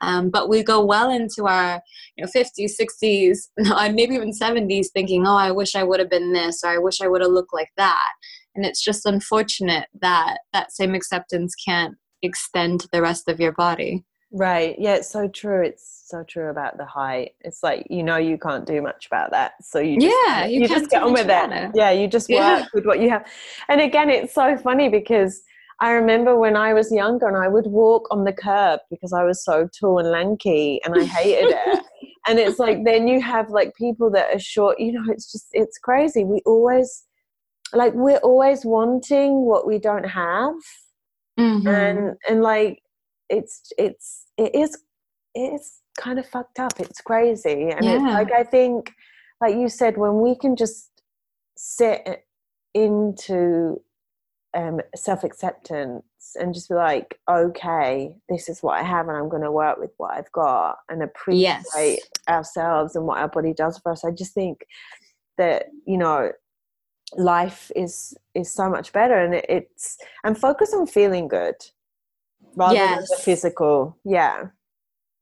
Um, 0.01 0.29
but 0.29 0.49
we 0.49 0.61
go 0.63 0.85
well 0.85 1.09
into 1.09 1.47
our 1.47 1.81
you 2.15 2.23
know 2.23 2.29
50s, 2.29 2.71
60s, 2.79 3.37
and 3.57 3.95
maybe 3.95 4.15
even 4.15 4.31
70s, 4.31 4.87
thinking, 4.93 5.25
"Oh, 5.25 5.35
I 5.35 5.51
wish 5.51 5.75
I 5.75 5.83
would 5.83 5.99
have 5.99 6.09
been 6.09 6.33
this," 6.33 6.63
or 6.63 6.69
"I 6.69 6.77
wish 6.77 7.01
I 7.01 7.07
would 7.07 7.21
have 7.21 7.31
looked 7.31 7.53
like 7.53 7.71
that." 7.77 8.11
And 8.55 8.65
it's 8.65 8.83
just 8.83 9.05
unfortunate 9.05 9.87
that 10.01 10.39
that 10.53 10.71
same 10.71 10.93
acceptance 10.95 11.55
can't 11.55 11.95
extend 12.21 12.81
to 12.81 12.89
the 12.91 13.01
rest 13.01 13.29
of 13.29 13.39
your 13.39 13.53
body. 13.53 14.03
Right. 14.31 14.75
Yeah, 14.77 14.95
it's 14.95 15.09
so 15.09 15.27
true. 15.27 15.63
It's 15.63 16.03
so 16.07 16.23
true 16.23 16.49
about 16.49 16.77
the 16.77 16.85
height. 16.85 17.31
It's 17.41 17.63
like 17.63 17.87
you 17.89 18.03
know 18.03 18.17
you 18.17 18.37
can't 18.37 18.65
do 18.65 18.81
much 18.81 19.07
about 19.07 19.31
that. 19.31 19.53
So 19.63 19.79
you 19.79 19.99
just, 19.99 20.15
Yeah, 20.27 20.45
you 20.45 20.59
can't 20.67 20.71
just 20.81 20.91
get 20.91 21.01
on 21.03 21.13
with 21.13 21.29
it. 21.29 21.51
it. 21.51 21.71
Yeah, 21.73 21.89
you 21.91 22.07
just 22.07 22.29
work 22.29 22.39
Yeah. 22.39 22.65
with 22.73 22.85
what 22.85 22.99
you 22.99 23.09
have. 23.09 23.25
And 23.69 23.81
again, 23.81 24.09
it's 24.09 24.33
so 24.33 24.55
funny 24.57 24.87
because 24.89 25.41
I 25.81 25.91
remember 25.93 26.37
when 26.37 26.55
I 26.55 26.73
was 26.73 26.91
younger 26.91 27.27
and 27.27 27.37
I 27.37 27.47
would 27.47 27.65
walk 27.67 28.07
on 28.11 28.23
the 28.25 28.33
curb 28.33 28.81
because 28.91 29.13
I 29.13 29.23
was 29.23 29.43
so 29.43 29.67
tall 29.79 29.97
and 29.97 30.11
lanky 30.11 30.79
and 30.83 30.93
I 30.99 31.05
hated 31.05 31.49
it. 31.51 31.79
And 32.27 32.37
it's 32.37 32.59
like 32.59 32.83
then 32.83 33.07
you 33.07 33.21
have 33.21 33.49
like 33.49 33.73
people 33.75 34.11
that 34.11 34.35
are 34.35 34.39
short, 34.39 34.79
you 34.79 34.91
know, 34.91 35.03
it's 35.07 35.31
just 35.31 35.47
it's 35.53 35.79
crazy. 35.79 36.23
We 36.25 36.41
always 36.45 37.05
like 37.73 37.93
we're 37.95 38.17
always 38.17 38.65
wanting 38.65 39.45
what 39.45 39.65
we 39.65 39.79
don't 39.79 40.03
have 40.03 40.53
Mhm. 41.39 41.67
and 41.67 42.17
and 42.29 42.41
like 42.43 42.83
it's 43.29 43.71
it's 43.77 44.25
it 44.37 44.55
is 44.55 44.77
it 45.35 45.53
is 45.53 45.79
kind 45.97 46.19
of 46.19 46.25
fucked 46.27 46.59
up. 46.59 46.79
It's 46.79 47.01
crazy. 47.01 47.69
And 47.69 47.87
it's 47.87 48.03
like 48.03 48.31
i 48.31 48.43
think 48.43 48.93
like 49.41 49.55
you 49.55 49.69
said 49.69 49.97
when 49.97 50.19
we 50.21 50.35
can 50.35 50.55
just 50.55 51.01
sit 51.57 52.25
into 52.73 53.81
um 54.55 54.79
self-acceptance 54.95 56.03
and 56.39 56.53
just 56.53 56.69
be 56.69 56.75
like 56.75 57.19
okay 57.29 58.15
this 58.29 58.49
is 58.49 58.63
what 58.63 58.79
i 58.79 58.83
have 58.83 59.07
and 59.07 59.15
i'm 59.17 59.29
going 59.29 59.43
to 59.43 59.51
work 59.51 59.77
with 59.77 59.91
what 59.97 60.11
i've 60.11 60.31
got 60.31 60.77
and 60.89 61.03
appreciate 61.03 61.43
Yes. 61.75 61.99
ourselves 62.27 62.95
and 62.95 63.05
what 63.05 63.19
our 63.19 63.27
body 63.27 63.53
does 63.53 63.77
for 63.77 63.91
us 63.91 64.03
i 64.03 64.11
just 64.11 64.33
think 64.33 64.65
that 65.37 65.65
you 65.85 65.97
know 65.97 66.31
life 67.15 67.71
is 67.75 68.15
is 68.33 68.51
so 68.51 68.69
much 68.69 68.91
better 68.91 69.17
and 69.19 69.35
it, 69.35 69.45
it's 69.49 69.97
and 70.23 70.37
focus 70.37 70.73
on 70.73 70.87
feeling 70.87 71.27
good 71.27 71.55
rather 72.55 72.75
than 72.77 72.95
the 73.01 73.07
Yes. 73.09 73.23
physical. 73.23 73.97
Yeah. 74.05 74.47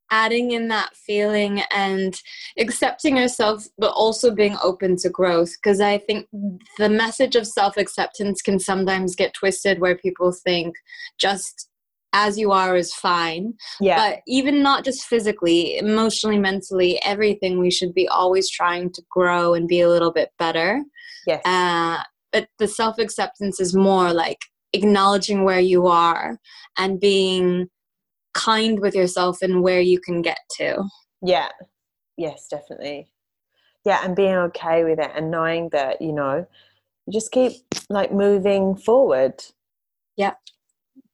Adding 0.09 0.51
in 0.51 0.69
that 0.69 0.95
feeling 0.95 1.61
and 1.69 2.19
accepting 2.57 3.17
yourself 3.17 3.65
but 3.77 3.91
also 3.91 4.33
being 4.33 4.55
open 4.63 4.95
to 4.95 5.09
growth 5.09 5.51
because 5.61 5.81
i 5.81 5.97
think 5.97 6.27
the 6.77 6.87
message 6.87 7.35
of 7.35 7.45
self-acceptance 7.45 8.41
can 8.41 8.57
sometimes 8.57 9.17
get 9.17 9.33
twisted 9.33 9.81
where 9.81 9.97
people 9.97 10.31
think 10.31 10.75
just 11.19 11.67
as 12.13 12.37
you 12.37 12.51
are 12.51 12.75
is 12.75 12.93
fine. 12.93 13.53
Yeah. 13.79 13.97
But 13.97 14.19
even 14.27 14.63
not 14.63 14.83
just 14.83 15.03
physically 15.05 15.77
emotionally 15.77 16.39
mentally 16.39 17.01
everything 17.03 17.59
we 17.59 17.69
should 17.69 17.93
be 17.93 18.07
always 18.07 18.49
trying 18.49 18.91
to 18.93 19.01
grow 19.11 19.53
and 19.53 19.67
be 19.67 19.81
a 19.81 19.89
little 19.89 20.11
bit 20.11 20.29
better. 20.39 20.81
Yes. 21.27 21.41
Uh, 21.45 22.01
but 22.31 22.47
the 22.59 22.67
self 22.67 22.97
acceptance 22.97 23.59
is 23.59 23.75
more 23.75 24.13
like 24.13 24.39
acknowledging 24.73 25.43
where 25.43 25.59
you 25.59 25.87
are 25.87 26.39
and 26.77 26.99
being 26.99 27.67
kind 28.33 28.79
with 28.79 28.93
yourself 28.95 29.41
and 29.41 29.61
where 29.63 29.81
you 29.81 29.99
can 29.99 30.21
get 30.21 30.39
to. 30.57 30.83
yeah 31.21 31.49
yes 32.17 32.47
definitely 32.49 33.07
yeah 33.85 34.01
and 34.03 34.15
being 34.15 34.35
okay 34.35 34.83
with 34.83 34.99
it 34.99 35.11
and 35.15 35.31
knowing 35.31 35.69
that 35.69 36.01
you 36.01 36.11
know 36.11 36.45
you 37.05 37.13
just 37.13 37.31
keep 37.31 37.53
like 37.89 38.11
moving 38.11 38.75
forward 38.75 39.43
Yeah. 40.17 40.33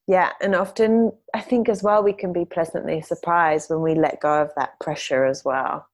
yeah 0.08 0.32
and 0.42 0.56
often 0.56 1.12
i 1.34 1.40
think 1.40 1.70
as 1.70 1.84
well 1.84 2.04
we 2.04 2.14
can 2.14 2.34
be 2.34 2.46
pleasantly 2.46 3.02
surprised 3.02 3.70
when 3.70 3.82
we 3.82 3.96
let 3.96 4.20
go 4.20 4.42
of 4.42 4.52
that 4.58 4.80
pressure 4.80 5.26
as 5.26 5.46
well 5.46 5.88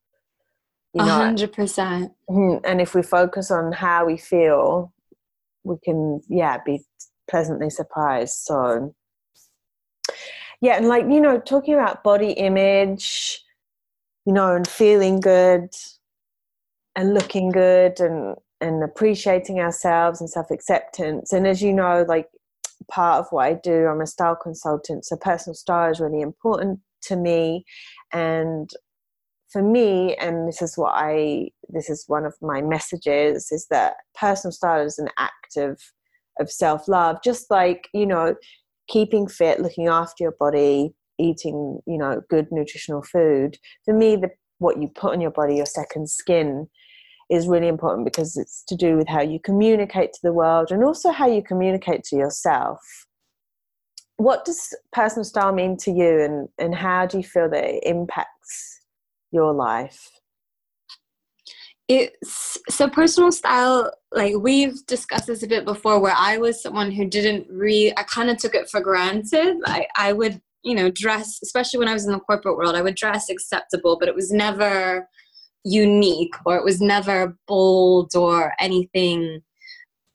you 0.94 1.02
A 1.04 1.06
know 1.06 1.18
hundred 1.18 1.54
percent. 1.54 2.14
Mhm. 2.30 2.62
and 2.64 2.82
if 2.82 2.96
we 2.96 3.04
focus 3.04 3.52
on 3.52 3.72
how 3.72 4.06
we 4.06 4.18
feel 4.18 4.92
we 5.64 5.76
can 5.84 6.22
yeah 6.30 6.58
be 6.66 6.84
pleasantly 7.30 7.70
surprised. 7.70 8.36
So 8.38 8.94
yeah 10.62 10.76
and 10.76 10.88
like 10.88 11.06
you 11.10 11.22
know 11.22 11.40
talking 11.40 11.74
about 11.74 12.04
body 12.04 12.32
image 12.32 13.42
you 14.26 14.34
know 14.34 14.56
and 14.56 14.68
feeling 14.68 15.20
good 15.20 15.70
and 16.96 17.14
looking 17.14 17.50
good 17.50 18.00
and 18.00 18.36
and 18.62 18.84
appreciating 18.84 19.60
ourselves 19.60 20.20
and 20.20 20.30
self-acceptance. 20.30 21.32
And 21.32 21.48
as 21.48 21.62
you 21.62 21.72
know 21.72 22.06
like 22.08 22.28
part 22.90 23.20
of 23.20 23.28
what 23.32 23.46
i 23.46 23.54
do 23.54 23.86
i'm 23.88 24.02
a 24.02 24.08
style 24.08 24.36
consultant 24.36 25.06
so 25.06 25.16
personal 25.16 25.54
style 25.54 25.92
is 25.92 26.00
really 26.00 26.22
important 26.22 26.80
to 27.04 27.16
me. 27.16 27.66
And 28.12 28.70
for 29.52 29.62
me 29.62 30.16
and 30.16 30.48
this 30.48 30.62
is 30.62 30.78
what 30.78 30.94
i 30.96 31.50
this 31.70 31.90
is 31.90 32.04
one 32.08 32.26
of 32.26 32.36
my 32.42 32.62
messages 32.62 33.52
is 33.52 33.68
that 33.70 33.96
personal 34.20 34.52
style 34.52 34.86
is 34.86 35.00
an 35.00 35.10
act 35.18 35.58
of 36.40 36.46
of 36.46 36.52
self-love 36.52 37.18
just 37.24 37.50
like 37.52 37.88
you 37.94 38.06
know 38.06 38.36
keeping 38.88 39.28
fit 39.28 39.60
looking 39.60 39.88
after 39.88 40.24
your 40.24 40.36
body 40.40 40.94
eating 41.20 41.80
you 41.86 41.98
know 41.98 42.22
good 42.30 42.48
nutritional 42.52 43.04
food. 43.04 43.58
For 43.86 43.94
me 43.94 44.16
the 44.16 44.30
what 44.58 44.82
you 44.82 44.90
put 44.90 45.14
on 45.14 45.22
your 45.22 45.32
body 45.32 45.56
your 45.56 45.66
second 45.66 46.10
skin 46.10 46.68
is 47.30 47.48
really 47.48 47.68
important 47.68 48.06
because 48.06 48.36
it's 48.38 48.64
to 48.68 48.76
do 48.76 48.98
with 48.98 49.08
how 49.08 49.22
you 49.22 49.40
communicate 49.40 50.14
to 50.14 50.20
the 50.24 50.34
world 50.34 50.72
and 50.72 50.84
also 50.84 51.12
how 51.12 51.28
you 51.28 51.44
communicate 51.44 52.04
to 52.04 52.16
yourself. 52.16 52.80
What 54.18 54.44
does 54.46 54.74
personal 54.92 55.24
style 55.24 55.54
mean 55.54 55.78
to 55.78 55.92
you 55.92 56.22
and 56.22 56.50
and 56.58 56.74
how 56.74 57.06
do 57.06 57.18
you 57.18 57.24
feel 57.24 57.50
that 57.50 57.64
it 57.64 57.84
impacts 57.84 58.82
your 59.32 59.54
life 59.54 60.10
It's 61.90 62.58
so 62.70 62.88
personal 62.88 63.32
style. 63.32 63.92
Like 64.12 64.36
we've 64.38 64.86
discussed 64.86 65.28
this 65.28 65.44
a 65.44 65.48
bit 65.48 65.66
before, 65.66 66.00
where 66.00 66.16
I 66.16 66.38
was 66.38 66.62
someone 66.62 66.92
who 66.92 67.06
didn't 67.06 67.48
re. 67.50 67.92
I 67.98 68.04
kind 68.04 68.30
of 68.30 68.38
took 68.38 68.56
it 68.56 68.70
for 68.70 68.80
granted. 68.80 69.58
I 69.66 69.88
I 69.98 70.14
would 70.14 70.40
you 70.64 70.76
know 70.76 70.92
dress, 70.92 71.40
especially 71.44 71.80
when 71.80 71.88
I 71.88 71.94
was 71.94 72.06
in 72.06 72.12
the 72.12 72.20
corporate 72.20 72.58
world. 72.58 72.76
I 72.76 72.82
would 72.82 72.96
dress 72.96 73.30
acceptable, 73.30 73.98
but 74.00 74.08
it 74.08 74.16
was 74.16 74.32
never 74.32 75.08
unique 75.66 76.34
or 76.46 76.56
it 76.58 76.64
was 76.64 76.80
never 76.80 77.36
bold 77.48 78.16
or 78.16 78.54
anything 78.60 79.42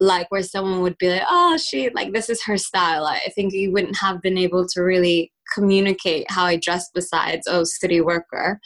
like 0.01 0.31
where 0.31 0.43
someone 0.43 0.81
would 0.83 0.99
be 0.99 1.09
like, 1.09 1.23
oh, 1.29 1.57
she, 1.57 1.91
like, 1.91 2.13
this 2.13 2.29
is 2.29 2.43
her 2.45 2.59
style. 2.59 3.07
I 3.07 3.31
think 3.35 3.53
you 3.53 3.73
wouldn't 3.73 3.97
have 3.99 4.21
been 4.21 4.39
able 4.39 4.67
to 4.69 4.83
really 4.83 5.33
communicate 5.55 6.31
how 6.31 6.45
I 6.45 6.57
dressed 6.57 6.91
besides, 6.95 7.47
oh, 7.49 7.65
city 7.65 8.01
worker. 8.01 8.61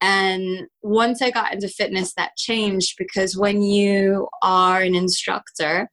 And 0.00 0.66
once 0.82 1.22
I 1.22 1.30
got 1.30 1.52
into 1.54 1.68
fitness, 1.68 2.14
that 2.14 2.36
changed 2.36 2.94
because 2.98 3.36
when 3.36 3.62
you 3.62 4.28
are 4.42 4.82
an 4.82 4.94
instructor, 4.94 5.88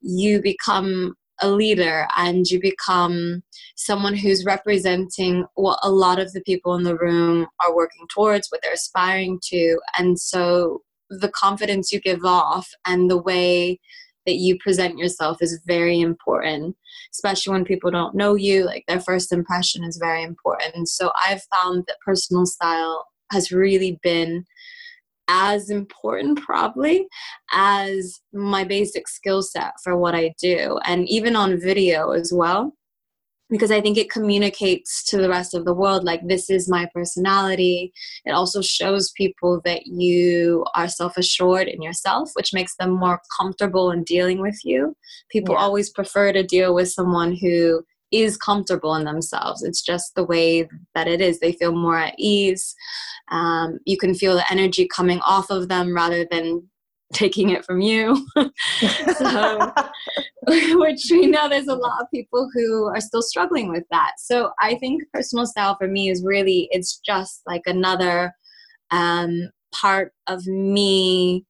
you 0.00 0.40
become 0.40 1.14
a 1.40 1.50
leader 1.50 2.08
and 2.16 2.46
you 2.46 2.60
become 2.60 3.42
someone 3.76 4.14
who's 4.14 4.44
representing 4.44 5.44
what 5.54 5.78
a 5.82 5.90
lot 5.90 6.18
of 6.18 6.32
the 6.32 6.40
people 6.40 6.74
in 6.74 6.82
the 6.82 6.96
room 6.96 7.46
are 7.64 7.74
working 7.74 8.06
towards, 8.12 8.48
what 8.48 8.62
they're 8.62 8.72
aspiring 8.72 9.38
to. 9.42 9.78
And 9.98 10.18
so 10.18 10.82
the 11.10 11.28
confidence 11.28 11.92
you 11.92 12.00
give 12.00 12.24
off 12.24 12.68
and 12.86 13.10
the 13.10 13.20
way 13.20 13.78
that 14.24 14.36
you 14.36 14.58
present 14.58 14.98
yourself 14.98 15.38
is 15.40 15.60
very 15.66 16.00
important, 16.00 16.76
especially 17.14 17.52
when 17.52 17.64
people 17.64 17.90
don't 17.90 18.16
know 18.16 18.34
you. 18.34 18.64
Like 18.64 18.84
their 18.88 19.00
first 19.00 19.32
impression 19.32 19.84
is 19.84 19.98
very 19.98 20.22
important. 20.22 20.88
So 20.88 21.12
I've 21.24 21.42
found 21.54 21.84
that 21.86 22.00
personal 22.04 22.44
style 22.44 23.06
has 23.32 23.52
really 23.52 23.98
been 24.02 24.44
as 25.28 25.70
important 25.70 26.40
probably 26.40 27.06
as 27.52 28.20
my 28.32 28.62
basic 28.62 29.08
skill 29.08 29.42
set 29.42 29.72
for 29.82 29.96
what 29.96 30.14
I 30.14 30.32
do 30.40 30.78
and 30.84 31.08
even 31.08 31.34
on 31.34 31.60
video 31.60 32.10
as 32.12 32.32
well 32.32 32.72
because 33.48 33.70
I 33.70 33.80
think 33.80 33.96
it 33.96 34.10
communicates 34.10 35.04
to 35.04 35.18
the 35.18 35.28
rest 35.28 35.54
of 35.54 35.64
the 35.64 35.74
world 35.74 36.04
like 36.04 36.26
this 36.26 36.50
is 36.50 36.68
my 36.68 36.88
personality. 36.92 37.92
It 38.24 38.32
also 38.32 38.60
shows 38.60 39.12
people 39.12 39.60
that 39.64 39.86
you 39.86 40.64
are 40.74 40.88
self 40.88 41.16
assured 41.16 41.68
in 41.68 41.80
yourself, 41.80 42.30
which 42.34 42.52
makes 42.52 42.74
them 42.76 42.90
more 42.90 43.20
comfortable 43.38 43.90
in 43.92 44.02
dealing 44.02 44.40
with 44.40 44.58
you. 44.64 44.96
People 45.30 45.54
yeah. 45.54 45.60
always 45.60 45.90
prefer 45.90 46.32
to 46.32 46.42
deal 46.42 46.74
with 46.74 46.90
someone 46.90 47.36
who 47.36 47.84
is 48.12 48.36
comfortable 48.36 48.94
in 48.94 49.04
themselves. 49.04 49.62
It's 49.62 49.82
just 49.82 50.14
the 50.14 50.24
way 50.24 50.68
that 50.94 51.08
it 51.08 51.20
is. 51.20 51.38
They 51.38 51.52
feel 51.52 51.72
more 51.72 51.98
at 51.98 52.14
ease. 52.18 52.74
Um, 53.30 53.78
you 53.84 53.98
can 53.98 54.14
feel 54.14 54.34
the 54.34 54.50
energy 54.50 54.88
coming 54.88 55.20
off 55.20 55.50
of 55.50 55.68
them 55.68 55.94
rather 55.94 56.26
than 56.30 56.68
taking 57.12 57.50
it 57.50 57.64
from 57.64 57.80
you. 57.80 58.26
which 60.48 61.08
we 61.10 61.26
know 61.26 61.48
there's 61.48 61.66
a 61.66 61.74
lot 61.74 62.00
of 62.00 62.10
people 62.12 62.48
who 62.54 62.86
are 62.86 63.00
still 63.00 63.22
struggling 63.22 63.68
with 63.68 63.82
that. 63.90 64.12
So 64.18 64.50
I 64.60 64.76
think 64.76 65.02
personal 65.12 65.46
style 65.46 65.76
for 65.76 65.88
me 65.88 66.08
is 66.08 66.22
really, 66.24 66.68
it's 66.70 67.00
just 67.04 67.42
like 67.46 67.62
another 67.66 68.32
um, 68.92 69.50
part 69.74 70.12
of 70.28 70.46
me 70.46 71.44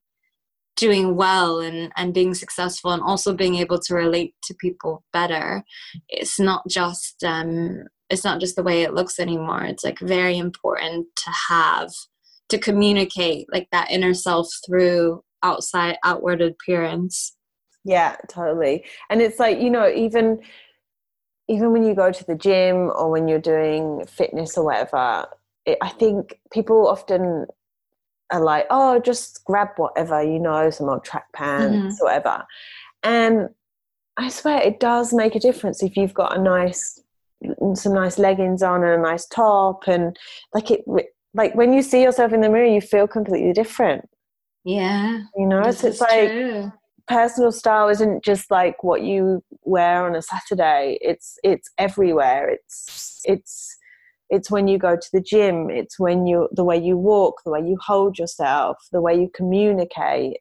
doing 0.77 1.17
well 1.17 1.61
and, 1.61 1.93
and 1.97 2.15
being 2.15 2.35
successful 2.35 2.91
and 2.93 3.03
also 3.03 3.35
being 3.35 3.57
able 3.57 3.79
to 3.81 3.95
relate 3.95 4.35
to 4.45 4.55
people 4.55 5.05
better. 5.13 5.63
It's 6.09 6.39
not 6.39 6.63
just 6.69 7.23
um, 7.25 7.85
it's 8.09 8.25
not 8.25 8.41
just 8.41 8.57
the 8.57 8.63
way 8.63 8.83
it 8.83 8.95
looks 8.95 9.19
anymore. 9.19 9.65
It's 9.65 9.85
like 9.85 9.99
very 9.99 10.39
important 10.39 11.07
to 11.17 11.31
have 11.49 11.91
to 12.49 12.59
communicate 12.59 13.47
like 13.53 13.69
that 13.73 13.91
inner 13.91 14.15
self 14.15 14.49
through 14.65 15.23
outside 15.43 15.97
outward 16.05 16.41
appearance 16.41 17.37
yeah 17.85 18.17
totally 18.29 18.85
and 19.11 19.23
it's 19.23 19.39
like 19.39 19.61
you 19.61 19.71
know 19.71 19.89
even 19.89 20.41
even 21.49 21.73
when 21.73 21.85
you 21.85 21.95
go 21.95 22.11
to 22.11 22.25
the 22.25 22.35
gym 22.35 22.91
or 22.97 23.11
when 23.11 23.29
you're 23.29 23.39
doing 23.39 24.05
fitness 24.07 24.59
or 24.59 24.65
whatever 24.65 25.27
it, 25.65 25.79
i 25.81 25.89
think 25.89 26.41
people 26.53 26.89
often 26.89 27.47
are 28.33 28.43
like 28.43 28.67
oh 28.71 28.99
just 28.99 29.45
grab 29.45 29.69
whatever 29.77 30.23
you 30.23 30.39
know 30.39 30.69
some 30.69 30.89
old 30.89 31.05
track 31.05 31.27
pants 31.33 31.77
mm-hmm. 31.77 32.03
or 32.03 32.07
whatever 32.07 32.45
and 33.05 33.49
i 34.17 34.29
swear 34.29 34.61
it 34.63 34.81
does 34.81 35.13
make 35.13 35.37
a 35.37 35.41
difference 35.41 35.83
if 35.83 35.97
you've 35.97 36.15
got 36.15 36.37
a 36.37 36.43
nice 36.43 37.01
some 37.75 37.95
nice 37.95 38.19
leggings 38.19 38.63
on 38.63 38.83
and 38.83 38.99
a 38.99 39.03
nice 39.03 39.27
top 39.27 39.87
and 39.87 40.17
like 40.55 40.71
it 40.71 40.83
like 41.35 41.55
when 41.55 41.73
you 41.73 41.83
see 41.83 42.03
yourself 42.03 42.33
in 42.33 42.41
the 42.41 42.49
mirror 42.49 42.65
you 42.65 42.81
feel 42.81 43.07
completely 43.07 43.53
different 43.53 44.09
yeah. 44.67 45.21
You 45.37 45.47
know, 45.47 45.71
so 45.71 45.87
it's 45.87 46.01
like 46.01 46.29
true. 46.29 46.73
personal 47.07 47.53
style 47.53 47.89
isn't 47.89 48.25
just 48.25 48.51
like 48.51 48.83
what 48.83 49.03
you 49.03 49.45
wear 49.63 50.05
on 50.05 50.17
a 50.17 50.23
Saturday. 50.23 50.99
It's 51.01 51.39
it's 51.45 51.71
everywhere. 51.79 52.51
It's 52.51 53.21
it's 53.25 53.77
it's 54.29 54.51
when 54.51 54.67
you 54.67 54.77
go 54.77 54.97
to 54.97 55.09
the 55.13 55.21
gym, 55.21 55.71
it's 55.71 56.01
when 56.01 56.27
you 56.27 56.49
the 56.51 56.65
way 56.65 56.77
you 56.77 56.99
walk, 56.99 57.43
the 57.45 57.53
way 57.53 57.61
you 57.61 57.79
hold 57.81 58.19
yourself, 58.19 58.77
the 58.91 59.01
way 59.01 59.15
you 59.15 59.31
communicate, 59.33 60.39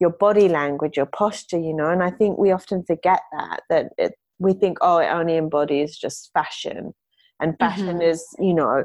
your 0.00 0.10
body 0.10 0.48
language, 0.48 0.96
your 0.96 1.06
posture, 1.06 1.58
you 1.58 1.74
know, 1.74 1.90
and 1.90 2.02
I 2.02 2.10
think 2.10 2.38
we 2.38 2.52
often 2.52 2.82
forget 2.84 3.20
that 3.32 3.64
that 3.68 3.92
it, 3.98 4.14
we 4.42 4.52
think 4.52 4.78
oh 4.80 4.98
it 4.98 5.06
only 5.06 5.36
embodies 5.36 5.96
just 5.96 6.30
fashion. 6.32 6.94
And 7.40 7.58
fashion 7.58 7.86
mm-hmm. 7.86 8.02
is, 8.02 8.24
you 8.38 8.54
know, 8.54 8.84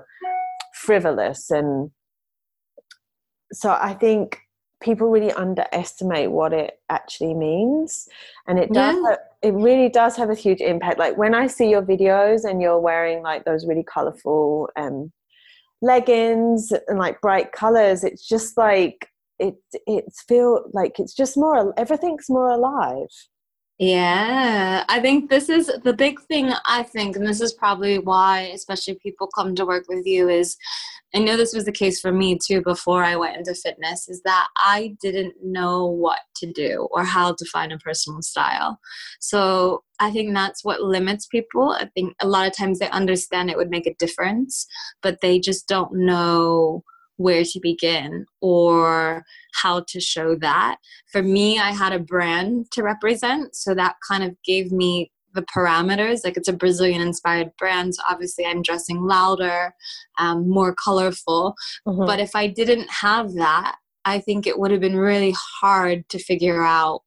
frivolous. 0.74 1.52
And 1.52 1.92
so 3.52 3.78
I 3.80 3.94
think 3.94 4.40
people 4.82 5.10
really 5.10 5.32
underestimate 5.32 6.32
what 6.32 6.54
it 6.54 6.80
actually 6.90 7.34
means. 7.34 8.08
And 8.48 8.58
it 8.58 8.72
does 8.74 8.96
yeah. 9.04 9.16
it 9.42 9.54
really 9.54 9.90
does 9.90 10.16
have 10.18 10.30
a 10.30 10.36
huge 10.36 10.62
impact. 10.62 11.00
Like 11.00 11.18
when 11.18 11.34
i 11.36 11.48
see 11.48 11.70
your 11.70 11.82
videos 11.82 12.46
and 12.46 12.62
you're 12.62 12.80
wearing 12.80 13.22
like 13.22 13.46
those 13.46 13.66
really 13.66 13.84
colorful 13.84 14.70
um 14.76 15.12
leggings 15.82 16.74
and 16.88 16.98
like 16.98 17.22
bright 17.22 17.52
colors 17.52 18.04
it's 18.04 18.28
just 18.28 18.58
like 18.58 19.10
it 19.40 19.56
it's 19.86 20.24
feel 20.24 20.64
like 20.74 21.00
it's 21.00 21.14
just 21.14 21.38
more 21.38 21.74
everything's 21.78 22.30
more 22.30 22.50
alive 22.50 23.08
yeah, 23.80 24.84
I 24.90 25.00
think 25.00 25.30
this 25.30 25.50
is 25.50 25.72
the 25.84 25.94
big 25.94 26.20
thing. 26.22 26.52
I 26.66 26.82
think, 26.82 27.16
and 27.16 27.28
this 27.28 27.42
is 27.42 27.54
probably 27.54 28.00
why, 28.00 28.52
especially 28.54 28.96
people 28.96 29.30
come 29.36 29.54
to 29.54 29.66
work 29.68 29.86
with 29.88 30.06
you, 30.06 30.30
is 30.30 30.58
I 31.14 31.20
know 31.20 31.38
this 31.38 31.54
was 31.54 31.66
the 31.66 31.72
case 31.72 32.00
for 32.00 32.12
me 32.12 32.40
too 32.44 32.62
before 32.64 33.04
I 33.04 33.16
went 33.16 33.38
into 33.38 33.54
fitness, 33.54 34.10
is 34.10 34.22
that 34.24 34.48
I 34.58 34.96
didn't 35.00 35.36
know 35.44 35.86
what 35.86 36.20
to 36.38 36.52
do 36.52 36.88
or 36.92 37.04
how 37.04 37.34
to 37.34 37.46
find 37.46 37.72
a 37.72 37.78
personal 37.78 38.24
style. 38.24 38.80
So 39.20 39.84
I 40.00 40.12
think 40.12 40.34
that's 40.34 40.66
what 40.66 40.82
limits 40.82 41.28
people. 41.28 41.70
I 41.72 41.86
think 41.94 42.16
a 42.20 42.28
lot 42.28 42.48
of 42.48 42.58
times 42.58 42.80
they 42.80 42.90
understand 42.90 43.50
it 43.50 43.58
would 43.58 43.70
make 43.70 43.88
a 43.88 43.96
difference, 43.96 44.66
but 45.04 45.22
they 45.22 45.40
just 45.40 45.68
don't 45.68 45.94
know 45.94 46.84
where 47.18 47.44
to 47.44 47.60
begin 47.62 48.26
or 48.42 49.24
how 49.62 49.84
to 49.90 50.00
show 50.00 50.36
that. 50.36 50.78
For 51.12 51.22
me, 51.22 51.60
I 51.60 51.72
had 51.72 51.94
a 51.94 52.00
brand 52.00 52.72
to 52.72 52.84
represent, 52.84 53.56
so 53.56 53.76
that 53.76 53.96
kind 54.08 54.24
of 54.24 54.36
gave 54.44 54.72
me 54.72 55.12
the 55.34 55.44
parameters. 55.44 56.22
Like 56.24 56.38
it's 56.38 56.48
a 56.48 56.54
Brazilian 56.54 57.02
inspired 57.02 57.52
brand, 57.58 57.96
so 57.96 58.04
obviously 58.10 58.46
I'm 58.46 58.62
dressing 58.62 59.02
louder, 59.02 59.74
um, 60.18 60.50
more 60.50 60.74
colorful. 60.74 61.56
Mm-hmm. 61.88 62.06
But 62.06 62.20
if 62.20 62.36
I 62.36 62.48
didn't 62.48 62.90
have 62.90 63.34
that, 63.34 63.76
I 64.06 64.20
think 64.20 64.48
it 64.48 64.58
would 64.58 64.72
have 64.72 64.80
been 64.80 64.98
really 64.98 65.36
hard 65.62 66.08
to 66.10 66.20
figure 66.20 66.64
out 66.64 67.02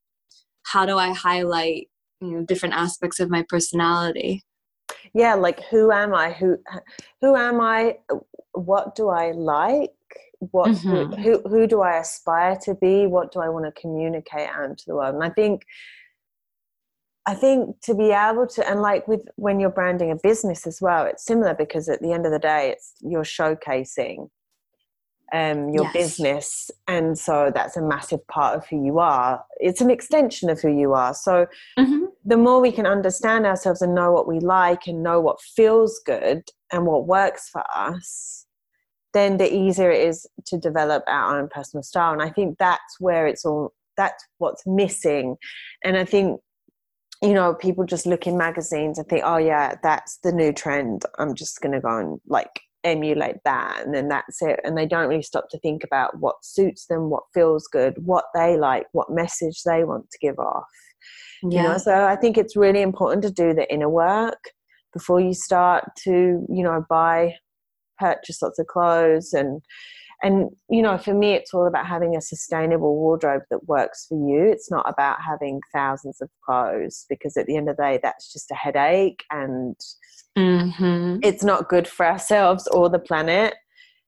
how 0.64 0.84
do 0.86 0.98
I 0.98 1.12
highlight 1.12 1.88
you 2.20 2.28
know 2.28 2.44
different 2.44 2.74
aspects 2.74 3.20
of 3.20 3.30
my 3.30 3.44
personality 3.48 4.44
yeah 5.14 5.34
like 5.34 5.62
who 5.64 5.90
am 5.90 6.14
i 6.14 6.30
who 6.32 6.56
who 7.20 7.34
am 7.36 7.60
i 7.60 7.96
what 8.52 8.94
do 8.94 9.08
i 9.08 9.30
like 9.32 9.90
what 10.40 10.70
mm-hmm. 10.70 11.20
who, 11.22 11.40
who 11.48 11.66
do 11.66 11.82
i 11.82 11.98
aspire 11.98 12.56
to 12.56 12.74
be 12.74 13.06
what 13.06 13.32
do 13.32 13.40
i 13.40 13.48
want 13.48 13.64
to 13.64 13.80
communicate 13.80 14.48
out 14.48 14.64
into 14.64 14.84
the 14.86 14.94
world 14.94 15.14
and 15.14 15.22
i 15.22 15.28
think 15.28 15.64
i 17.26 17.34
think 17.34 17.78
to 17.82 17.94
be 17.94 18.10
able 18.10 18.46
to 18.46 18.66
and 18.68 18.80
like 18.80 19.06
with 19.06 19.22
when 19.36 19.60
you're 19.60 19.70
branding 19.70 20.10
a 20.10 20.16
business 20.16 20.66
as 20.66 20.80
well 20.80 21.04
it's 21.04 21.24
similar 21.24 21.54
because 21.54 21.88
at 21.88 22.00
the 22.00 22.12
end 22.12 22.24
of 22.24 22.32
the 22.32 22.38
day 22.38 22.70
it's 22.70 22.94
you're 23.00 23.22
showcasing 23.22 24.28
um, 25.32 25.68
your 25.68 25.84
yes. 25.84 25.92
business 25.92 26.70
and 26.88 27.16
so 27.16 27.52
that's 27.54 27.76
a 27.76 27.82
massive 27.82 28.26
part 28.26 28.56
of 28.56 28.66
who 28.66 28.84
you 28.84 28.98
are 28.98 29.44
it's 29.58 29.80
an 29.80 29.88
extension 29.88 30.50
of 30.50 30.60
who 30.60 30.76
you 30.76 30.92
are 30.92 31.14
so 31.14 31.46
mm-hmm. 31.78 32.06
the 32.24 32.36
more 32.36 32.60
we 32.60 32.72
can 32.72 32.84
understand 32.84 33.46
ourselves 33.46 33.80
and 33.80 33.94
know 33.94 34.10
what 34.10 34.26
we 34.26 34.40
like 34.40 34.88
and 34.88 35.04
know 35.04 35.20
what 35.20 35.40
feels 35.40 36.00
good 36.04 36.42
and 36.72 36.84
what 36.84 37.06
works 37.06 37.48
for 37.48 37.62
us 37.72 38.46
then 39.12 39.36
the 39.36 39.52
easier 39.52 39.90
it 39.90 40.06
is 40.06 40.26
to 40.46 40.58
develop 40.58 41.02
our 41.06 41.38
own 41.38 41.48
personal 41.48 41.82
style. 41.82 42.12
And 42.12 42.22
I 42.22 42.30
think 42.30 42.58
that's 42.58 43.00
where 43.00 43.26
it's 43.26 43.44
all 43.44 43.72
that's 43.96 44.24
what's 44.38 44.62
missing. 44.66 45.36
And 45.84 45.96
I 45.96 46.04
think, 46.04 46.40
you 47.22 47.34
know, 47.34 47.54
people 47.54 47.84
just 47.84 48.06
look 48.06 48.26
in 48.26 48.38
magazines 48.38 48.98
and 48.98 49.06
think, 49.06 49.22
oh 49.24 49.36
yeah, 49.36 49.74
that's 49.82 50.18
the 50.22 50.32
new 50.32 50.52
trend. 50.52 51.04
I'm 51.18 51.34
just 51.34 51.60
gonna 51.60 51.80
go 51.80 51.98
and 51.98 52.20
like 52.26 52.60
emulate 52.82 53.36
that 53.44 53.82
and 53.84 53.94
then 53.94 54.08
that's 54.08 54.40
it. 54.42 54.60
And 54.64 54.76
they 54.76 54.86
don't 54.86 55.08
really 55.08 55.22
stop 55.22 55.48
to 55.50 55.58
think 55.58 55.84
about 55.84 56.18
what 56.18 56.36
suits 56.42 56.86
them, 56.86 57.10
what 57.10 57.24
feels 57.34 57.66
good, 57.66 57.94
what 58.04 58.24
they 58.34 58.56
like, 58.56 58.86
what 58.92 59.10
message 59.10 59.62
they 59.64 59.84
want 59.84 60.10
to 60.10 60.18
give 60.18 60.38
off. 60.38 60.64
Yeah. 61.42 61.62
You 61.62 61.68
know, 61.68 61.78
so 61.78 62.04
I 62.06 62.16
think 62.16 62.38
it's 62.38 62.56
really 62.56 62.82
important 62.82 63.22
to 63.22 63.30
do 63.30 63.54
the 63.54 63.70
inner 63.72 63.88
work 63.88 64.50
before 64.92 65.20
you 65.20 65.34
start 65.34 65.84
to, 66.04 66.10
you 66.48 66.62
know, 66.64 66.84
buy 66.88 67.34
purchase 68.00 68.42
lots 68.42 68.58
of 68.58 68.66
clothes 68.66 69.32
and 69.32 69.60
and 70.22 70.50
you 70.68 70.82
know 70.82 70.98
for 70.98 71.14
me 71.14 71.32
it's 71.32 71.54
all 71.54 71.66
about 71.66 71.86
having 71.86 72.16
a 72.16 72.20
sustainable 72.20 72.96
wardrobe 72.96 73.42
that 73.50 73.66
works 73.68 74.06
for 74.08 74.16
you 74.16 74.50
it's 74.50 74.70
not 74.70 74.88
about 74.88 75.18
having 75.26 75.60
thousands 75.72 76.20
of 76.20 76.28
clothes 76.44 77.06
because 77.08 77.36
at 77.36 77.46
the 77.46 77.56
end 77.56 77.68
of 77.68 77.76
the 77.76 77.82
day 77.82 78.00
that's 78.02 78.32
just 78.32 78.50
a 78.50 78.54
headache 78.54 79.24
and 79.30 79.76
mm-hmm. 80.36 81.18
it's 81.22 81.44
not 81.44 81.68
good 81.68 81.88
for 81.88 82.06
ourselves 82.06 82.66
or 82.68 82.88
the 82.88 82.98
planet 82.98 83.54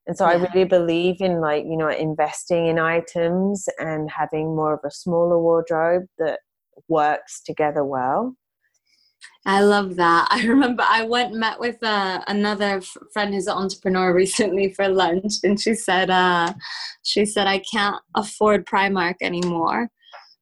and 0.06 0.16
so 0.16 0.28
yeah. 0.28 0.32
i 0.32 0.34
really 0.34 0.64
believe 0.64 1.20
in 1.20 1.40
like 1.40 1.64
you 1.64 1.76
know 1.76 1.90
investing 1.90 2.66
in 2.66 2.78
items 2.78 3.68
and 3.78 4.10
having 4.10 4.54
more 4.54 4.74
of 4.74 4.80
a 4.84 4.90
smaller 4.90 5.38
wardrobe 5.38 6.04
that 6.18 6.40
works 6.88 7.42
together 7.42 7.84
well 7.84 8.34
I 9.44 9.60
love 9.62 9.96
that. 9.96 10.28
I 10.30 10.44
remember 10.46 10.84
I 10.86 11.04
went 11.04 11.34
met 11.34 11.58
with 11.58 11.82
uh, 11.82 12.22
another 12.28 12.78
f- 12.78 12.96
friend 13.12 13.34
who's 13.34 13.46
an 13.46 13.56
entrepreneur 13.56 14.14
recently 14.22 14.72
for 14.72 14.88
lunch, 14.88 15.34
and 15.42 15.60
she 15.60 15.74
said, 15.74 16.10
uh, 16.10 16.52
she 17.02 17.24
said 17.24 17.46
I 17.46 17.58
can't 17.58 18.00
afford 18.14 18.66
Primark 18.66 19.16
anymore 19.20 19.88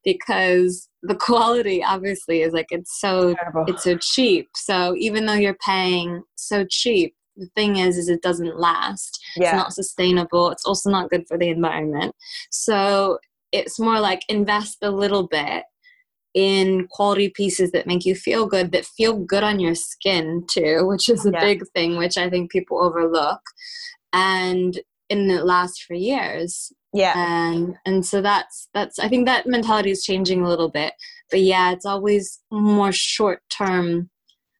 because 0.04 0.88
the 1.02 1.14
quality 1.14 1.84
obviously 1.84 2.42
is 2.42 2.52
like 2.52 2.68
it's 2.70 3.00
so 3.00 3.34
Terrible. 3.34 3.64
it's 3.68 3.84
so 3.84 3.96
cheap. 3.98 4.48
So 4.54 4.94
even 4.96 5.26
though 5.26 5.34
you're 5.34 5.58
paying 5.64 6.22
so 6.36 6.64
cheap, 6.68 7.14
the 7.36 7.48
thing 7.56 7.76
is, 7.76 7.96
is 7.96 8.08
it 8.08 8.22
doesn't 8.22 8.58
last. 8.58 9.18
Yeah. 9.36 9.48
It's 9.48 9.56
not 9.56 9.72
sustainable. 9.72 10.50
It's 10.50 10.66
also 10.66 10.90
not 10.90 11.10
good 11.10 11.26
for 11.26 11.38
the 11.38 11.48
environment. 11.48 12.14
So 12.50 13.18
it's 13.52 13.78
more 13.80 13.98
like 13.98 14.22
invest 14.28 14.78
a 14.82 14.90
little 14.90 15.26
bit 15.26 15.64
in 16.34 16.86
quality 16.90 17.28
pieces 17.28 17.72
that 17.72 17.86
make 17.86 18.04
you 18.04 18.14
feel 18.14 18.46
good 18.46 18.70
that 18.70 18.84
feel 18.84 19.18
good 19.18 19.42
on 19.42 19.58
your 19.58 19.74
skin 19.74 20.44
too 20.48 20.86
which 20.86 21.08
is 21.08 21.26
a 21.26 21.30
yeah. 21.32 21.40
big 21.40 21.62
thing 21.74 21.96
which 21.96 22.16
i 22.16 22.30
think 22.30 22.50
people 22.50 22.80
overlook 22.80 23.40
and 24.12 24.80
in 25.10 25.28
it 25.30 25.44
lasts 25.44 25.82
for 25.82 25.94
years. 25.94 26.72
Yeah. 26.92 27.12
And 27.16 27.76
and 27.84 28.04
so 28.04 28.20
that's 28.20 28.68
that's 28.74 28.98
i 28.98 29.08
think 29.08 29.26
that 29.26 29.46
mentality 29.46 29.92
is 29.92 30.02
changing 30.02 30.42
a 30.42 30.48
little 30.48 30.70
bit 30.70 30.94
but 31.30 31.40
yeah 31.40 31.70
it's 31.70 31.86
always 31.86 32.40
more 32.50 32.90
short 32.90 33.42
term 33.48 34.10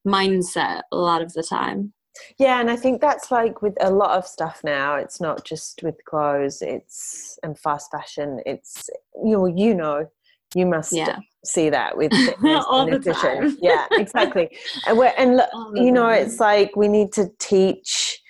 mindset 0.07 0.83
a 0.93 0.97
lot 0.97 1.23
of 1.23 1.33
the 1.33 1.43
time. 1.43 1.93
Yeah 2.39 2.61
and 2.61 2.71
i 2.71 2.77
think 2.77 3.01
that's 3.01 3.33
like 3.33 3.63
with 3.63 3.75
a 3.81 3.91
lot 3.91 4.17
of 4.17 4.29
stuff 4.29 4.61
now 4.63 4.95
it's 4.95 5.21
not 5.21 5.45
just 5.45 5.83
with 5.83 5.97
clothes 6.05 6.63
it's 6.63 7.37
and 7.43 7.59
fast 7.59 7.91
fashion 7.91 8.41
it's 8.47 8.89
you 9.25 9.33
know 9.33 9.47
you 9.47 9.75
know 9.75 10.07
you 10.55 10.67
must 10.67 10.93
yeah. 10.93 11.19
see 11.45 11.71
that 11.71 11.97
with 11.97 12.13
all 12.45 12.87
the 12.87 12.99
time. 12.99 13.57
yeah 13.61 13.87
exactly 13.93 14.49
and 14.87 14.99
we're 14.99 15.13
and 15.17 15.41
you 15.75 15.93
know 15.93 16.09
time. 16.09 16.23
it's 16.23 16.41
like 16.41 16.75
we 16.77 16.89
need 16.89 17.13
to 17.13 17.29
teach 17.39 18.21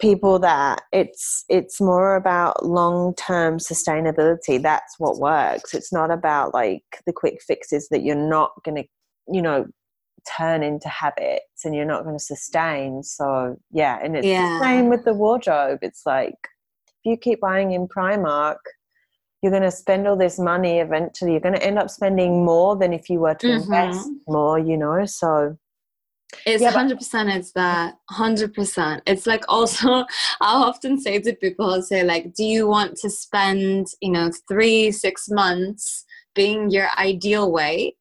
people 0.00 0.38
that 0.38 0.82
it's 0.92 1.44
it's 1.48 1.80
more 1.80 2.16
about 2.16 2.66
long-term 2.66 3.58
sustainability 3.58 4.60
that's 4.60 4.98
what 4.98 5.18
works 5.18 5.74
it's 5.74 5.92
not 5.92 6.10
about 6.10 6.52
like 6.52 6.82
the 7.06 7.12
quick 7.12 7.40
fixes 7.46 7.88
that 7.90 8.02
you're 8.02 8.16
not 8.16 8.50
going 8.64 8.76
to 8.76 8.84
you 9.32 9.40
know 9.40 9.64
turn 10.36 10.62
into 10.62 10.88
habits 10.88 11.64
and 11.64 11.74
you're 11.74 11.84
not 11.84 12.02
going 12.02 12.18
to 12.18 12.24
sustain 12.24 13.02
so 13.02 13.56
yeah 13.70 13.98
and 14.02 14.16
it's 14.16 14.26
yeah. 14.26 14.58
the 14.58 14.64
same 14.64 14.88
with 14.88 15.04
the 15.04 15.14
wardrobe 15.14 15.78
it's 15.82 16.02
like 16.04 16.34
if 16.88 17.04
you 17.04 17.16
keep 17.16 17.40
buying 17.40 17.72
in 17.72 17.86
primark 17.86 18.58
you're 19.42 19.50
going 19.52 19.62
to 19.62 19.70
spend 19.70 20.06
all 20.06 20.16
this 20.16 20.38
money 20.38 20.78
eventually 20.78 21.32
you're 21.32 21.40
going 21.40 21.54
to 21.54 21.64
end 21.64 21.78
up 21.78 21.90
spending 21.90 22.44
more 22.44 22.76
than 22.76 22.92
if 22.92 23.10
you 23.10 23.20
were 23.20 23.34
to 23.34 23.46
mm-hmm. 23.46 23.62
invest 23.62 24.08
more 24.26 24.58
you 24.58 24.76
know 24.76 25.04
so 25.04 25.56
it's 26.46 26.64
hundred 26.64 26.98
percent. 26.98 27.28
It's 27.28 27.52
that 27.52 27.98
hundred 28.08 28.54
percent. 28.54 29.02
It's 29.06 29.26
like 29.26 29.44
also 29.48 30.06
I'll 30.40 30.64
often 30.64 31.00
say 31.00 31.18
to 31.20 31.34
people, 31.34 31.70
I'll 31.72 31.82
say 31.82 32.04
like, 32.04 32.34
do 32.34 32.44
you 32.44 32.66
want 32.66 32.96
to 32.98 33.10
spend 33.10 33.88
you 34.00 34.12
know 34.12 34.30
three 34.48 34.92
six 34.92 35.28
months 35.28 36.04
being 36.34 36.70
your 36.70 36.88
ideal 36.98 37.52
weight, 37.52 37.96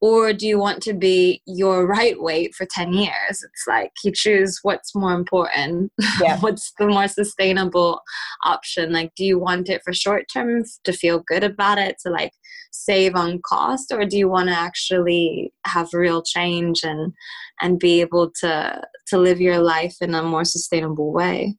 or 0.00 0.32
do 0.32 0.46
you 0.46 0.58
want 0.58 0.82
to 0.82 0.92
be 0.92 1.40
your 1.46 1.86
right 1.86 2.20
weight 2.20 2.54
for 2.54 2.66
10 2.66 2.92
years? 2.92 3.12
It's 3.30 3.64
like 3.66 3.92
you 4.04 4.12
choose 4.12 4.58
what's 4.62 4.94
more 4.94 5.14
important 5.14 5.92
yeah. 6.20 6.38
what's 6.40 6.72
the 6.78 6.86
more 6.86 7.08
sustainable 7.08 8.00
option. 8.44 8.92
Like 8.92 9.12
do 9.16 9.24
you 9.24 9.38
want 9.38 9.68
it 9.68 9.82
for 9.84 9.92
short 9.92 10.26
term 10.32 10.64
to 10.84 10.92
feel 10.92 11.24
good 11.26 11.44
about 11.44 11.78
it 11.78 11.96
to 12.02 12.10
like 12.10 12.32
save 12.72 13.14
on 13.14 13.40
cost 13.46 13.90
or 13.92 14.04
do 14.04 14.18
you 14.18 14.28
want 14.28 14.48
to 14.48 14.54
actually 14.54 15.52
have 15.64 15.88
real 15.92 16.22
change 16.22 16.82
and 16.84 17.12
and 17.60 17.78
be 17.78 18.00
able 18.00 18.30
to 18.40 18.82
to 19.08 19.18
live 19.18 19.40
your 19.40 19.58
life 19.58 19.96
in 20.00 20.14
a 20.14 20.22
more 20.22 20.44
sustainable 20.44 21.12
way? 21.12 21.56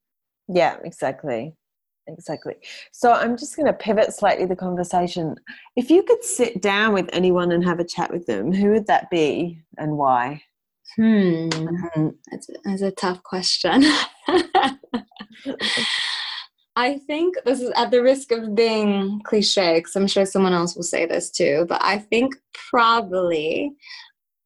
Yeah 0.48 0.78
exactly 0.84 1.56
exactly. 2.08 2.55
So 2.91 3.12
I'm 3.12 3.38
just 3.38 3.55
going 3.55 3.68
to 3.68 3.74
pivot 3.74 4.14
slightly 4.14 4.45
the 4.45 4.55
conversation. 4.55 5.36
If 5.76 5.89
you 5.89 6.03
could 6.03 6.24
sit 6.24 6.62
down 6.62 6.93
with 6.93 7.10
anyone 7.14 7.51
and 7.51 7.64
have 7.66 7.80
a 7.80 7.86
chat 7.86 8.12
with 8.12 8.26
them, 8.26 8.51
who 8.51 8.72
would 8.72 8.88
that 8.88 9.10
be 9.10 9.62
and 9.78 9.97
why? 9.97 10.41
Hmm, 10.95 11.49
that's, 12.32 12.49
that's 12.64 12.82
a 12.82 12.91
tough 12.91 13.22
question. 13.24 13.84
I 16.76 16.99
think 16.99 17.36
this 17.43 17.60
is 17.60 17.72
at 17.76 17.89
the 17.89 18.03
risk 18.03 18.32
of 18.32 18.53
being 18.55 19.20
cliche, 19.24 19.80
because 19.80 19.95
I'm 19.95 20.08
sure 20.08 20.26
someone 20.26 20.53
else 20.53 20.76
will 20.76 20.84
say 20.84 21.05
this 21.08 21.32
too, 21.32 21.66
but 21.68 21.84
I 21.84 21.97
think 21.97 22.36
probably 22.70 23.76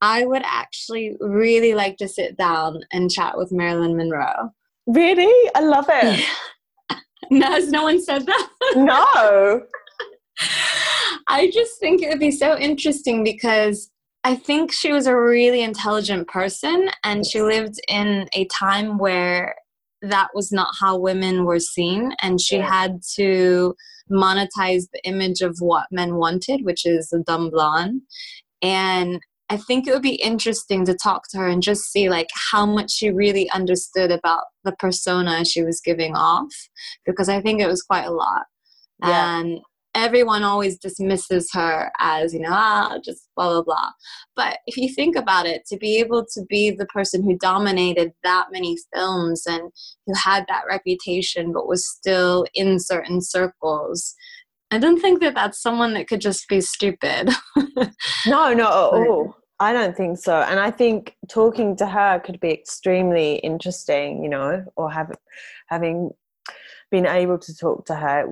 I 0.01 0.26
would 0.26 0.41
actually 0.45 1.18
really 1.20 1.74
like 1.74 1.97
to 1.97 2.07
sit 2.07 2.38
down 2.38 2.80
and 2.91 3.12
chat 3.12 3.38
with 3.38 3.51
Marilyn 3.51 3.97
Monroe. 3.97 4.49
Really? 4.88 5.51
I 5.55 5.59
love 5.59 5.86
it. 5.89 6.26
No, 7.30 7.47
has 7.47 7.69
no 7.69 7.84
one 7.84 8.01
said 8.01 8.26
that? 8.26 8.49
No. 8.76 9.61
I 11.28 11.51
just 11.51 11.80
think 11.80 12.01
it 12.01 12.09
would 12.09 12.19
be 12.19 12.32
so 12.32 12.57
interesting 12.57 13.24
because 13.24 13.89
I 14.24 14.36
think 14.36 14.72
she 14.72 14.91
was 14.91 15.07
a 15.07 15.15
really 15.15 15.61
intelligent 15.61 16.28
person 16.28 16.89
and 17.03 17.26
she 17.26 17.41
lived 17.41 17.80
in 17.88 18.28
a 18.34 18.45
time 18.45 18.97
where 18.97 19.55
that 20.01 20.30
was 20.34 20.51
not 20.51 20.74
how 20.80 20.97
women 20.97 21.45
were 21.45 21.59
seen 21.59 22.13
and 22.22 22.41
she 22.41 22.57
yeah. 22.57 22.69
had 22.69 23.01
to 23.15 23.76
monetize 24.11 24.88
the 24.91 25.01
image 25.03 25.41
of 25.41 25.57
what 25.59 25.86
men 25.91 26.15
wanted, 26.15 26.65
which 26.65 26.86
is 26.86 27.13
a 27.13 27.19
dumb 27.19 27.49
blonde. 27.49 28.01
And 28.61 29.19
I 29.52 29.58
think 29.58 29.86
it 29.86 29.91
would 29.91 30.02
be 30.02 30.16
interesting 30.16 30.86
to 30.86 30.95
talk 30.95 31.28
to 31.32 31.38
her 31.38 31.47
and 31.49 31.62
just 31.62 31.91
see 31.91 32.10
like 32.10 32.30
how 32.52 32.66
much 32.66 32.89
she 32.89 33.12
really 33.12 33.49
understood 33.49 34.10
about 34.10 34.45
the 34.64 34.72
persona 34.80 35.43
she 35.43 35.62
was 35.62 35.82
giving 35.82 36.16
off 36.16 36.54
because 37.06 37.28
I 37.28 37.41
think 37.41 37.60
it 37.60 37.68
was 37.68 37.84
quite 37.84 38.06
a 38.06 38.14
lot. 38.14 38.43
Yeah. 39.04 39.39
And 39.39 39.60
everyone 39.93 40.43
always 40.43 40.80
dismisses 40.80 41.49
her 41.52 41.91
as, 41.99 42.34
you 42.34 42.39
know, 42.39 42.52
ah, 42.52 42.97
just 43.04 43.28
blah, 43.36 43.49
blah, 43.49 43.64
blah. 43.64 43.89
But 44.38 44.60
if 44.68 44.78
you 44.78 44.88
think 44.88 45.18
about 45.18 45.45
it, 45.45 45.64
to 45.68 45.76
be 45.76 45.97
able 45.97 46.26
to 46.34 46.45
be 46.47 46.72
the 46.72 46.86
person 46.86 47.22
who 47.22 47.38
dominated 47.38 48.14
that 48.24 48.54
many 48.54 48.78
films 48.95 49.43
and 49.45 49.70
who 50.06 50.14
had 50.16 50.45
that 50.47 50.64
reputation 50.70 51.52
but 51.52 51.68
was 51.68 51.86
still 51.86 52.45
in 52.54 52.80
certain 52.80 53.20
circles, 53.22 54.16
I 54.72 54.78
don't 54.78 55.02
think 55.02 55.20
that 55.20 55.36
that's 55.36 55.62
someone 55.62 55.93
that 55.95 56.08
could 56.08 56.22
just 56.22 56.47
be 56.47 56.62
stupid. 56.62 57.32
no, 58.26 58.54
no, 58.54 58.70
oh, 58.93 59.36
I 59.62 59.74
don't 59.74 59.95
think 59.95 60.18
so. 60.18 60.41
And 60.41 60.59
I 60.59 60.72
think 60.72 61.16
talking 61.30 61.76
to 61.76 61.86
her 61.86 62.20
could 62.20 62.39
be 62.39 62.49
extremely 62.49 63.36
interesting, 63.36 64.24
you 64.24 64.30
know, 64.30 64.66
or 64.76 64.91
have, 64.91 65.16
having 65.68 66.09
been 66.89 67.05
able 67.05 67.38
to 67.38 67.55
talk 67.55 67.86
to 67.86 67.95
her. 67.95 68.26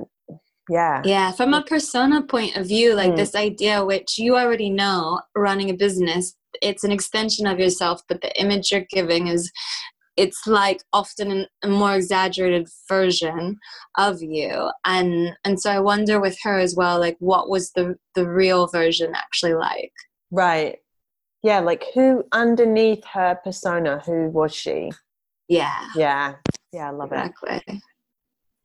Yeah. 0.68 1.04
Yeah. 1.06 1.32
From 1.32 1.54
a 1.54 1.62
persona 1.62 2.24
point 2.24 2.58
of 2.58 2.66
view, 2.66 2.96
like 2.96 3.12
mm. 3.12 3.18
this 3.18 3.36
idea, 3.36 3.86
which 3.86 4.18
you 4.18 4.38
already 4.38 4.72
know, 4.72 5.22
running 5.36 5.70
a 5.70 5.76
business, 5.76 6.36
it's 6.64 6.84
an 6.84 6.92
extension 6.92 7.46
of 7.46 7.60
yourself, 7.60 8.02
but 8.10 8.22
the 8.22 8.42
image 8.42 8.72
you're 8.72 8.88
giving 8.90 9.28
is 9.28 9.52
it's 10.18 10.48
like 10.48 10.82
often 10.94 11.46
a 11.64 11.68
more 11.68 11.96
exaggerated 11.96 12.68
version 12.90 13.56
of 13.98 14.22
you 14.22 14.70
and 14.84 15.32
and 15.46 15.62
so 15.62 15.72
i 15.72 15.80
wonder 15.80 16.20
with 16.20 16.38
her 16.44 16.60
as 16.60 16.76
well 16.76 17.00
like 17.00 17.16
what 17.20 17.48
was 17.48 17.72
the 17.72 17.96
the 18.16 18.28
real 18.28 18.68
version 18.68 19.14
actually 19.16 19.54
like 19.54 19.94
right 20.30 20.80
yeah 21.44 21.60
like 21.60 21.86
who 21.94 22.24
underneath 22.32 23.04
her 23.06 23.40
persona 23.44 24.02
who 24.06 24.30
was 24.30 24.54
she 24.54 24.92
yeah 25.48 25.86
yeah 25.96 26.36
yeah 26.72 26.88
i 26.88 26.92
love 26.92 27.12
it. 27.12 27.16
exactly. 27.16 27.62
it 27.76 27.82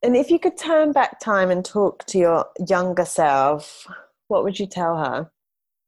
and 0.03 0.17
if 0.17 0.31
you 0.31 0.39
could 0.39 0.57
turn 0.57 0.93
back 0.93 1.19
time 1.19 1.51
and 1.51 1.65
talk 1.65 2.05
to 2.07 2.19
your 2.19 2.47
younger 2.69 3.05
self 3.05 3.87
what 4.29 4.45
would 4.45 4.59
you 4.59 4.67
tell 4.67 4.97
her 4.97 5.31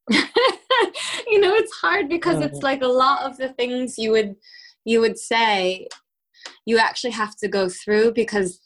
you 0.10 1.40
know 1.40 1.54
it's 1.54 1.72
hard 1.74 2.08
because 2.08 2.36
mm. 2.36 2.46
it's 2.46 2.62
like 2.62 2.82
a 2.82 2.86
lot 2.86 3.22
of 3.22 3.36
the 3.36 3.48
things 3.50 3.98
you 3.98 4.10
would 4.10 4.36
you 4.84 5.00
would 5.00 5.18
say 5.18 5.88
you 6.64 6.78
actually 6.78 7.10
have 7.10 7.34
to 7.36 7.48
go 7.48 7.68
through 7.68 8.12
because 8.12 8.60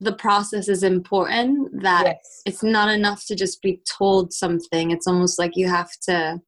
the 0.00 0.12
process 0.12 0.68
is 0.68 0.82
important 0.82 1.80
that 1.80 2.04
yes. 2.04 2.42
it's 2.44 2.62
not 2.64 2.92
enough 2.92 3.24
to 3.26 3.36
just 3.36 3.62
be 3.62 3.80
told 3.88 4.32
something 4.32 4.90
it's 4.90 5.06
almost 5.06 5.38
like 5.38 5.52
you 5.54 5.68
have 5.68 5.90
to 6.02 6.40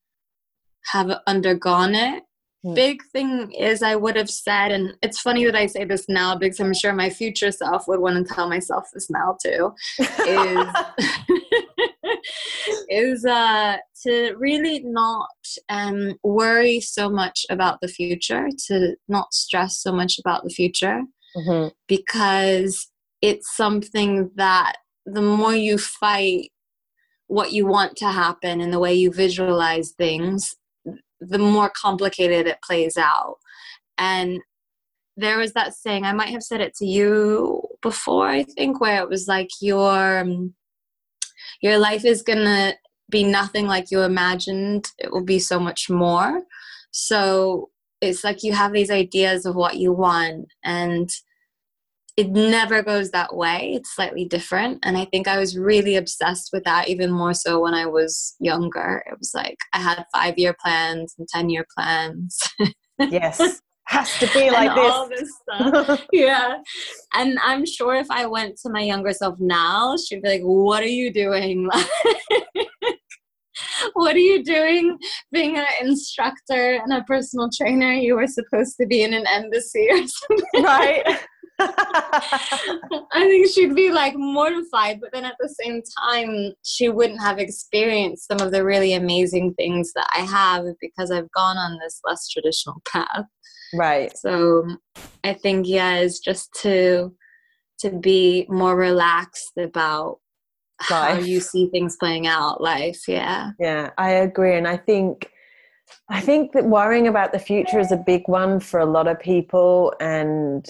have 0.93 1.11
undergone 1.27 1.95
it. 1.95 2.23
Mm. 2.65 2.75
Big 2.75 3.03
thing 3.13 3.53
is, 3.53 3.83
I 3.83 3.97
would 3.97 4.17
have 4.17 4.31
said, 4.31 4.73
and 4.73 4.95
it's 5.03 5.21
funny 5.21 5.45
that 5.45 5.55
I 5.55 5.67
say 5.67 5.85
this 5.85 6.07
now 6.09 6.37
because 6.37 6.61
I'm 6.61 6.75
sure 6.75 6.93
my 6.93 7.11
future 7.11 7.51
self 7.51 7.87
would 7.89 8.01
want 8.01 8.27
to 8.27 8.35
tell 8.35 8.49
myself 8.49 8.85
this 8.93 9.11
now 9.11 9.37
too. 9.43 9.75
Is 9.99 10.67
is 12.89 13.25
uh, 13.25 13.77
to 14.03 14.35
really 14.39 14.81
not 14.81 15.29
um, 15.69 16.15
worry 16.23 16.81
so 16.81 17.09
much 17.09 17.45
about 17.51 17.81
the 17.81 17.89
future, 17.89 18.49
to 18.67 18.97
not 19.09 19.33
stress 19.35 19.79
so 19.79 19.93
much 19.93 20.19
about 20.19 20.45
the 20.45 20.51
future, 20.51 21.03
mm-hmm. 21.37 21.69
because 21.89 22.91
it's 23.23 23.57
something 23.57 24.31
that 24.37 24.75
the 25.07 25.23
more 25.23 25.55
you 25.55 25.79
fight 25.79 26.51
what 27.27 27.53
you 27.53 27.67
want 27.67 27.97
to 27.97 28.11
happen 28.11 28.61
and 28.61 28.73
the 28.73 28.79
way 28.79 28.95
you 28.95 29.11
visualize 29.11 29.93
things, 29.93 30.55
the 31.21 31.39
more 31.39 31.71
complicated 31.71 32.47
it 32.47 32.63
plays 32.63 32.97
out. 32.97 33.37
And 33.99 34.41
there 35.17 35.39
was 35.39 35.53
that 35.53 35.75
saying, 35.75 36.05
I 36.05 36.13
might 36.13 36.31
have 36.31 36.43
said 36.43 36.61
it 36.61 36.75
to 36.77 36.87
you 36.87 37.63
before, 37.83 38.27
I 38.29 38.43
think, 38.43 38.81
where 38.81 39.01
it 39.03 39.09
was 39.09 39.29
like 39.29 39.49
your 39.61 40.21
um, 40.21 40.55
your 41.61 41.79
life 41.79 42.05
is 42.05 42.23
gonna 42.23 42.75
be 43.11 43.23
nothing 43.23 43.67
like 43.67 43.91
you 43.91 44.03
imagined. 44.03 44.89
It 44.99 45.13
will 45.13 45.25
be 45.25 45.39
so 45.39 45.61
much 45.61 45.89
more. 45.89 46.43
So 46.91 47.71
it's 48.01 48.25
like 48.25 48.43
you 48.43 48.53
have 48.53 48.73
these 48.73 48.91
ideas 48.91 49.47
of 49.47 49.55
what 49.55 49.77
you 49.77 49.93
want 49.93 50.49
and 50.65 51.09
it 52.17 52.31
never 52.31 52.83
goes 52.83 53.11
that 53.11 53.35
way. 53.35 53.73
It's 53.75 53.95
slightly 53.95 54.25
different. 54.25 54.79
And 54.85 54.97
I 54.97 55.05
think 55.07 55.27
I 55.27 55.39
was 55.39 55.59
really 55.59 55.97
obsessed 55.97 56.51
with 56.53 56.63
that 56.65 56.89
even 56.89 57.11
more 57.11 57.35
so 57.35 57.61
when 57.61 57.75
I 57.75 57.87
was 57.87 58.37
younger. 58.39 59.03
It 59.07 59.19
was 59.19 59.33
like 59.35 59.59
I 59.73 59.81
had 59.81 60.05
five 60.15 60.39
year 60.39 60.55
plans 60.63 61.15
and 61.19 61.27
10 61.29 61.51
year 61.51 61.67
plans. 61.77 62.39
yes. 62.99 63.61
Has 63.87 64.19
to 64.19 64.27
be 64.33 64.51
like 64.51 64.75
this. 64.75 65.31
This 65.59 66.01
yeah. 66.13 66.57
And 67.13 67.39
I'm 67.45 67.67
sure 67.67 67.95
if 67.97 68.11
I 68.11 68.25
went 68.25 68.57
to 68.63 68.71
my 68.71 68.81
younger 68.81 69.13
self 69.13 69.39
now, 69.39 69.95
she'd 69.99 70.23
be 70.23 70.29
like, 70.29 70.41
What 70.41 70.83
are 70.83 70.87
you 70.87 71.13
doing? 71.13 71.69
what 73.93 74.17
are 74.17 74.19
you 74.19 74.43
doing 74.43 74.97
being 75.33 75.59
an 75.59 75.67
instructor 75.83 76.81
and 76.83 76.95
a 76.95 77.05
personal 77.05 77.51
trainer? 77.55 77.93
You 77.93 78.17
were 78.17 78.27
supposed 78.27 78.77
to 78.81 78.87
be 78.87 79.03
in 79.03 79.13
an 79.13 79.27
embassy 79.27 79.87
or 79.91 79.99
something. 79.99 80.65
Right. 80.65 81.21
I 81.59 83.01
think 83.13 83.49
she'd 83.51 83.75
be 83.75 83.93
like 83.93 84.15
mortified, 84.17 85.01
but 85.01 85.13
then 85.13 85.25
at 85.25 85.37
the 85.41 85.49
same 85.49 85.83
time, 86.03 86.53
she 86.65 86.89
wouldn't 86.89 87.21
have 87.21 87.39
experienced 87.39 88.27
some 88.27 88.41
of 88.41 88.53
the 88.53 88.65
really 88.65 88.93
amazing 88.93 89.55
things 89.55 89.93
that 89.95 90.09
I 90.15 90.21
have 90.21 90.65
because 90.81 91.11
I've 91.11 91.31
gone 91.33 91.57
on 91.57 91.79
this 91.79 92.01
less 92.07 92.29
traditional 92.29 92.83
path. 92.87 93.27
Right. 93.75 94.17
So 94.17 94.67
I 95.23 95.35
think 95.35 95.67
yeah, 95.69 95.99
is 95.99 96.21
just 96.21 96.53
to 96.63 97.15
to 97.81 97.91
be 97.91 98.47
more 98.49 98.77
relaxed 98.77 99.53
about 99.59 100.19
life. 100.91 101.15
how 101.15 101.19
you 101.19 101.41
see 101.41 101.69
things 101.69 101.97
playing 101.97 102.27
out 102.27 102.61
life 102.61 103.03
yeah 103.09 103.51
yeah 103.59 103.91
i 103.99 104.11
agree 104.11 104.57
and 104.57 104.67
i 104.67 104.77
think 104.77 105.31
i 106.09 106.21
think 106.21 106.53
that 106.53 106.65
worrying 106.65 107.07
about 107.07 107.33
the 107.33 107.39
future 107.39 107.79
is 107.79 107.93
a 107.93 107.97
big 107.97 108.23
one 108.27 108.61
for 108.61 108.81
a 108.81 108.87
lot 108.87 109.07
of 109.07 109.19
people 109.21 109.93
and 110.01 110.67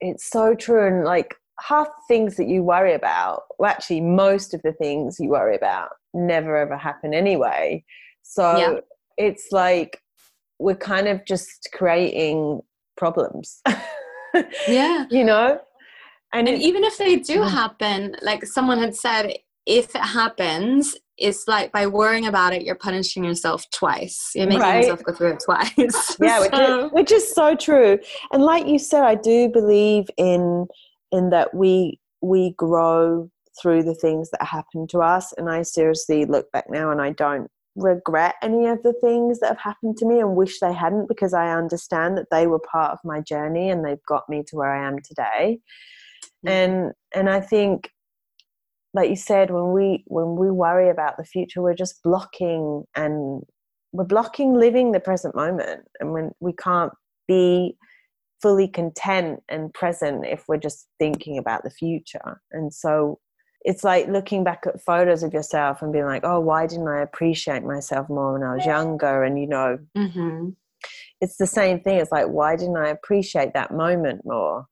it's 0.00 0.28
so 0.28 0.54
true 0.54 0.86
and 0.86 1.04
like 1.04 1.34
half 1.60 1.86
the 1.86 2.14
things 2.14 2.36
that 2.36 2.48
you 2.48 2.62
worry 2.62 2.94
about 2.94 3.42
well 3.58 3.70
actually 3.70 4.00
most 4.00 4.54
of 4.54 4.62
the 4.62 4.72
things 4.72 5.18
you 5.20 5.28
worry 5.28 5.54
about 5.54 5.90
never 6.14 6.56
ever 6.56 6.76
happen 6.76 7.14
anyway. 7.14 7.84
So 8.22 8.56
yeah. 8.56 8.80
it's 9.16 9.48
like 9.50 10.00
we're 10.58 10.76
kind 10.76 11.08
of 11.08 11.24
just 11.26 11.68
creating 11.72 12.60
problems. 12.96 13.62
Yeah. 14.68 15.06
You 15.10 15.24
know? 15.24 15.60
And, 16.32 16.48
and 16.48 16.62
even 16.62 16.84
if 16.84 16.96
they 16.98 17.16
do 17.16 17.38
mm-hmm. 17.38 17.48
happen 17.48 18.16
like 18.22 18.46
someone 18.46 18.78
had 18.78 18.94
said 18.94 19.32
if 19.70 19.94
it 19.94 20.02
happens 20.02 20.96
it's 21.16 21.46
like 21.46 21.70
by 21.70 21.86
worrying 21.86 22.26
about 22.26 22.52
it 22.52 22.62
you're 22.62 22.74
punishing 22.74 23.22
yourself 23.22 23.64
twice 23.70 24.32
you're 24.34 24.46
making 24.46 24.60
right. 24.60 24.78
yourself 24.78 25.04
go 25.04 25.12
through 25.12 25.30
it 25.30 25.42
twice 25.44 26.16
yeah 26.20 26.38
so. 26.38 26.42
which, 26.42 26.52
is, 26.54 26.92
which 26.92 27.12
is 27.12 27.32
so 27.32 27.54
true 27.54 27.96
and 28.32 28.42
like 28.42 28.66
you 28.66 28.78
said 28.78 29.04
i 29.04 29.14
do 29.14 29.48
believe 29.48 30.06
in 30.16 30.66
in 31.12 31.30
that 31.30 31.54
we 31.54 32.00
we 32.20 32.52
grow 32.56 33.30
through 33.62 33.82
the 33.82 33.94
things 33.94 34.28
that 34.30 34.42
happen 34.42 34.88
to 34.88 34.98
us 34.98 35.32
and 35.38 35.48
i 35.48 35.62
seriously 35.62 36.24
look 36.24 36.50
back 36.50 36.64
now 36.68 36.90
and 36.90 37.00
i 37.00 37.10
don't 37.10 37.48
regret 37.76 38.34
any 38.42 38.66
of 38.66 38.82
the 38.82 38.92
things 38.94 39.38
that 39.38 39.50
have 39.50 39.58
happened 39.58 39.96
to 39.96 40.04
me 40.04 40.18
and 40.18 40.34
wish 40.34 40.58
they 40.58 40.72
hadn't 40.72 41.06
because 41.06 41.32
i 41.32 41.56
understand 41.56 42.18
that 42.18 42.26
they 42.32 42.48
were 42.48 42.58
part 42.58 42.90
of 42.90 42.98
my 43.04 43.20
journey 43.20 43.70
and 43.70 43.84
they've 43.84 44.04
got 44.08 44.28
me 44.28 44.42
to 44.44 44.56
where 44.56 44.74
i 44.74 44.84
am 44.84 44.96
today 45.04 45.60
mm-hmm. 46.44 46.48
and 46.48 46.92
and 47.14 47.30
i 47.30 47.40
think 47.40 47.88
like 48.92 49.10
you 49.10 49.16
said 49.16 49.50
when 49.50 49.72
we 49.72 50.04
when 50.06 50.36
we 50.36 50.50
worry 50.50 50.90
about 50.90 51.16
the 51.16 51.24
future 51.24 51.62
we're 51.62 51.74
just 51.74 52.02
blocking 52.02 52.84
and 52.96 53.42
we're 53.92 54.04
blocking 54.04 54.54
living 54.54 54.92
the 54.92 55.00
present 55.00 55.34
moment. 55.34 55.82
And 55.98 56.12
when 56.12 56.30
we 56.40 56.52
can't 56.52 56.92
be 57.26 57.76
fully 58.40 58.68
content 58.68 59.42
and 59.48 59.72
present 59.74 60.24
if 60.26 60.44
we're 60.48 60.56
just 60.56 60.86
thinking 60.98 61.38
about 61.38 61.62
the 61.62 61.70
future. 61.70 62.40
And 62.52 62.72
so 62.72 63.18
it's 63.62 63.84
like 63.84 64.08
looking 64.08 64.44
back 64.44 64.64
at 64.66 64.80
photos 64.80 65.22
of 65.22 65.34
yourself 65.34 65.82
and 65.82 65.92
being 65.92 66.06
like 66.06 66.24
oh 66.24 66.40
why 66.40 66.66
didn't 66.66 66.88
i 66.88 67.02
appreciate 67.02 67.62
myself 67.62 68.08
more 68.08 68.32
when 68.32 68.42
i 68.42 68.54
was 68.54 68.64
younger? 68.64 69.22
And 69.22 69.38
you 69.38 69.46
know 69.46 69.78
mm-hmm. 69.96 70.50
it's 71.20 71.36
the 71.36 71.46
same 71.46 71.80
thing. 71.80 71.98
It's 71.98 72.12
like 72.12 72.28
why 72.28 72.56
didn't 72.56 72.78
i 72.78 72.88
appreciate 72.88 73.52
that 73.54 73.74
moment 73.74 74.22
more? 74.24 74.66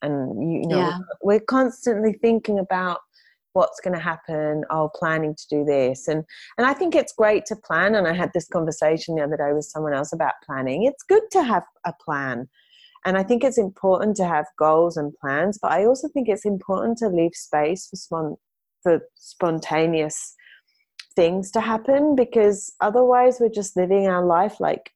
And 0.00 0.42
you, 0.42 0.60
you 0.60 0.66
know 0.68 0.78
yeah. 0.78 0.98
we're 1.22 1.40
constantly 1.40 2.14
thinking 2.14 2.58
about 2.58 3.00
what's 3.52 3.80
going 3.80 3.94
to 3.94 4.02
happen 4.02 4.64
oh 4.70 4.90
planning 4.94 5.34
to 5.34 5.46
do 5.48 5.64
this. 5.64 6.08
And 6.08 6.24
and 6.58 6.66
i 6.66 6.72
think 6.72 6.94
it's 6.94 7.12
great 7.12 7.46
to 7.46 7.56
plan 7.56 7.94
and 7.94 8.06
i 8.06 8.14
had 8.14 8.30
this 8.32 8.48
conversation 8.48 9.14
the 9.14 9.22
other 9.22 9.36
day 9.36 9.52
with 9.52 9.64
someone 9.64 9.94
else 9.94 10.12
about 10.12 10.34
planning. 10.44 10.84
It's 10.84 11.02
good 11.02 11.24
to 11.32 11.42
have 11.42 11.64
a 11.84 11.92
plan 12.04 12.48
and 13.04 13.16
i 13.16 13.22
think 13.22 13.42
it's 13.42 13.58
important 13.58 14.16
to 14.16 14.26
have 14.26 14.46
goals 14.58 14.96
and 14.96 15.12
plans 15.20 15.58
but 15.60 15.72
i 15.72 15.84
also 15.84 16.08
think 16.08 16.28
it's 16.28 16.44
important 16.44 16.98
to 16.98 17.08
leave 17.08 17.34
space 17.34 17.86
for 17.88 17.96
spon- 17.96 18.36
for 18.82 19.00
spontaneous 19.16 20.34
things 21.14 21.50
to 21.50 21.60
happen 21.60 22.14
because 22.14 22.72
otherwise 22.80 23.38
we're 23.38 23.48
just 23.48 23.76
living 23.76 24.06
our 24.06 24.24
life 24.24 24.60
like 24.60 24.90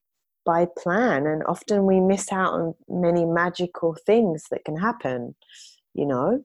by 0.45 0.65
plan 0.77 1.27
and 1.27 1.43
often 1.47 1.85
we 1.85 1.99
miss 1.99 2.31
out 2.31 2.53
on 2.53 2.73
many 2.87 3.25
magical 3.25 3.95
things 4.05 4.45
that 4.49 4.63
can 4.65 4.77
happen 4.77 5.35
you 5.93 6.05
know 6.05 6.43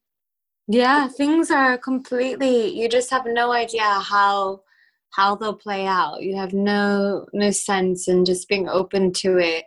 yeah, 0.68 1.08
things 1.08 1.50
are 1.50 1.78
completely 1.78 2.68
you 2.78 2.88
just 2.88 3.10
have 3.10 3.26
no 3.26 3.52
idea 3.52 3.82
how 3.82 4.62
how 5.10 5.34
they'll 5.36 5.54
play 5.54 5.86
out. 5.86 6.22
You 6.22 6.36
have 6.36 6.52
no 6.52 7.26
no 7.32 7.50
sense 7.50 8.08
and 8.08 8.24
just 8.26 8.48
being 8.48 8.68
open 8.68 9.12
to 9.14 9.38
it 9.38 9.64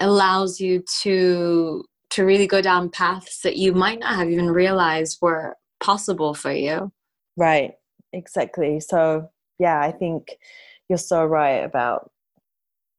allows 0.00 0.60
you 0.60 0.84
to 1.02 1.84
to 2.10 2.24
really 2.24 2.46
go 2.46 2.62
down 2.62 2.90
paths 2.90 3.40
that 3.42 3.56
you 3.56 3.72
might 3.72 4.00
not 4.00 4.14
have 4.14 4.30
even 4.30 4.50
realized 4.50 5.18
were 5.20 5.56
possible 5.80 6.34
for 6.34 6.52
you. 6.52 6.90
Right. 7.36 7.72
Exactly. 8.12 8.80
So, 8.80 9.28
yeah, 9.58 9.80
I 9.80 9.92
think 9.92 10.36
you're 10.88 10.98
so 10.98 11.24
right 11.24 11.64
about 11.64 12.10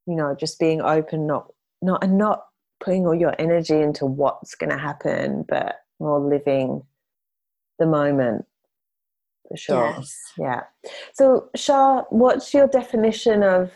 you 0.10 0.16
know, 0.16 0.36
just 0.38 0.60
being 0.60 0.82
open 0.82 1.28
not 1.28 1.52
not 1.82 2.04
and 2.04 2.18
not 2.18 2.46
putting 2.84 3.06
all 3.06 3.16
your 3.16 3.36
energy 3.40 3.80
into 3.80 4.06
what's 4.06 4.56
going 4.56 4.72
to 4.72 4.78
happen, 4.78 5.46
but 5.48 5.76
more 6.00 6.20
living 6.20 6.82
the 7.80 7.86
moment. 7.86 8.46
For 9.50 9.58
sure. 9.58 9.96
Yes. 9.98 10.16
yeah. 10.38 10.62
So 11.14 11.50
shah 11.56 12.04
what's 12.10 12.54
your 12.54 12.68
definition 12.68 13.44
of 13.44 13.72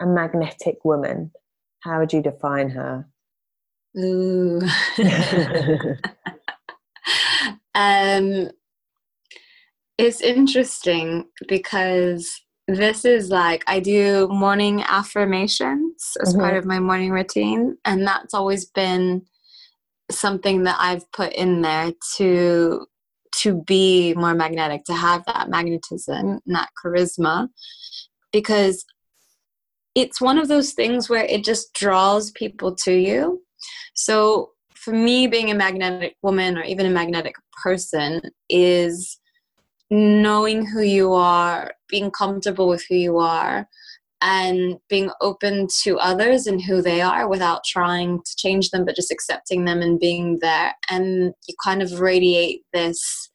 a 0.00 0.06
magnetic 0.06 0.84
woman? 0.84 1.32
How 1.80 1.98
would 1.98 2.12
you 2.12 2.22
define 2.22 2.70
her? 2.70 3.06
Ooh. 3.98 4.60
Um 7.76 8.50
it's 9.98 10.20
interesting 10.22 11.26
because 11.46 12.42
this 12.68 13.04
is 13.04 13.30
like 13.30 13.62
I 13.66 13.80
do 13.80 14.28
morning 14.28 14.82
affirmations 14.82 16.16
as 16.20 16.30
mm-hmm. 16.30 16.40
part 16.40 16.56
of 16.56 16.64
my 16.64 16.80
morning 16.80 17.10
routine, 17.10 17.76
and 17.84 18.06
that's 18.06 18.34
always 18.34 18.64
been 18.64 19.22
something 20.10 20.64
that 20.64 20.76
I've 20.78 21.10
put 21.12 21.32
in 21.32 21.62
there 21.62 21.92
to 22.16 22.86
to 23.40 23.62
be 23.62 24.14
more 24.14 24.34
magnetic, 24.34 24.84
to 24.84 24.94
have 24.94 25.24
that 25.26 25.48
magnetism 25.48 26.40
and 26.46 26.54
that 26.54 26.70
charisma, 26.82 27.48
because 28.32 28.84
it's 29.94 30.20
one 30.20 30.38
of 30.38 30.48
those 30.48 30.72
things 30.72 31.08
where 31.08 31.24
it 31.24 31.44
just 31.44 31.72
draws 31.72 32.30
people 32.32 32.74
to 32.84 32.92
you. 32.92 33.42
So, 33.94 34.50
for 34.74 34.92
me, 34.92 35.26
being 35.26 35.50
a 35.50 35.54
magnetic 35.54 36.16
woman 36.22 36.58
or 36.58 36.62
even 36.62 36.86
a 36.86 36.90
magnetic 36.90 37.34
person 37.62 38.20
is 38.48 39.18
knowing 39.90 40.66
who 40.66 40.82
you 40.82 41.12
are, 41.12 41.72
being 41.88 42.10
comfortable 42.10 42.68
with 42.68 42.84
who 42.88 42.94
you 42.94 43.18
are, 43.18 43.68
and 44.22 44.78
being 44.88 45.10
open 45.20 45.68
to 45.82 45.98
others 45.98 46.46
and 46.46 46.62
who 46.62 46.80
they 46.80 47.00
are 47.00 47.28
without 47.28 47.64
trying 47.64 48.18
to 48.18 48.36
change 48.36 48.70
them, 48.70 48.84
but 48.84 48.96
just 48.96 49.12
accepting 49.12 49.64
them 49.64 49.82
and 49.82 50.00
being 50.00 50.38
there. 50.40 50.74
And 50.90 51.34
you 51.46 51.54
kind 51.62 51.82
of 51.82 52.00
radiate 52.00 52.62
this 52.72 53.30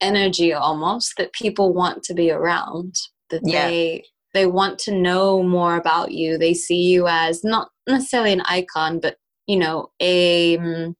energy 0.00 0.52
almost 0.52 1.14
that 1.18 1.32
people 1.32 1.72
want 1.72 2.02
to 2.04 2.14
be 2.14 2.30
around, 2.30 2.94
that 3.30 3.42
yeah. 3.44 3.68
they 3.68 4.04
they 4.34 4.46
want 4.46 4.78
to 4.80 4.92
know 4.92 5.42
more 5.42 5.76
about 5.76 6.10
you. 6.10 6.36
They 6.38 6.54
see 6.54 6.82
you 6.82 7.06
as 7.08 7.44
not 7.44 7.68
necessarily 7.88 8.32
an 8.32 8.42
icon, 8.42 9.00
but 9.00 9.16
you 9.46 9.56
know, 9.56 9.90
a 10.00 10.58
um, 10.58 10.96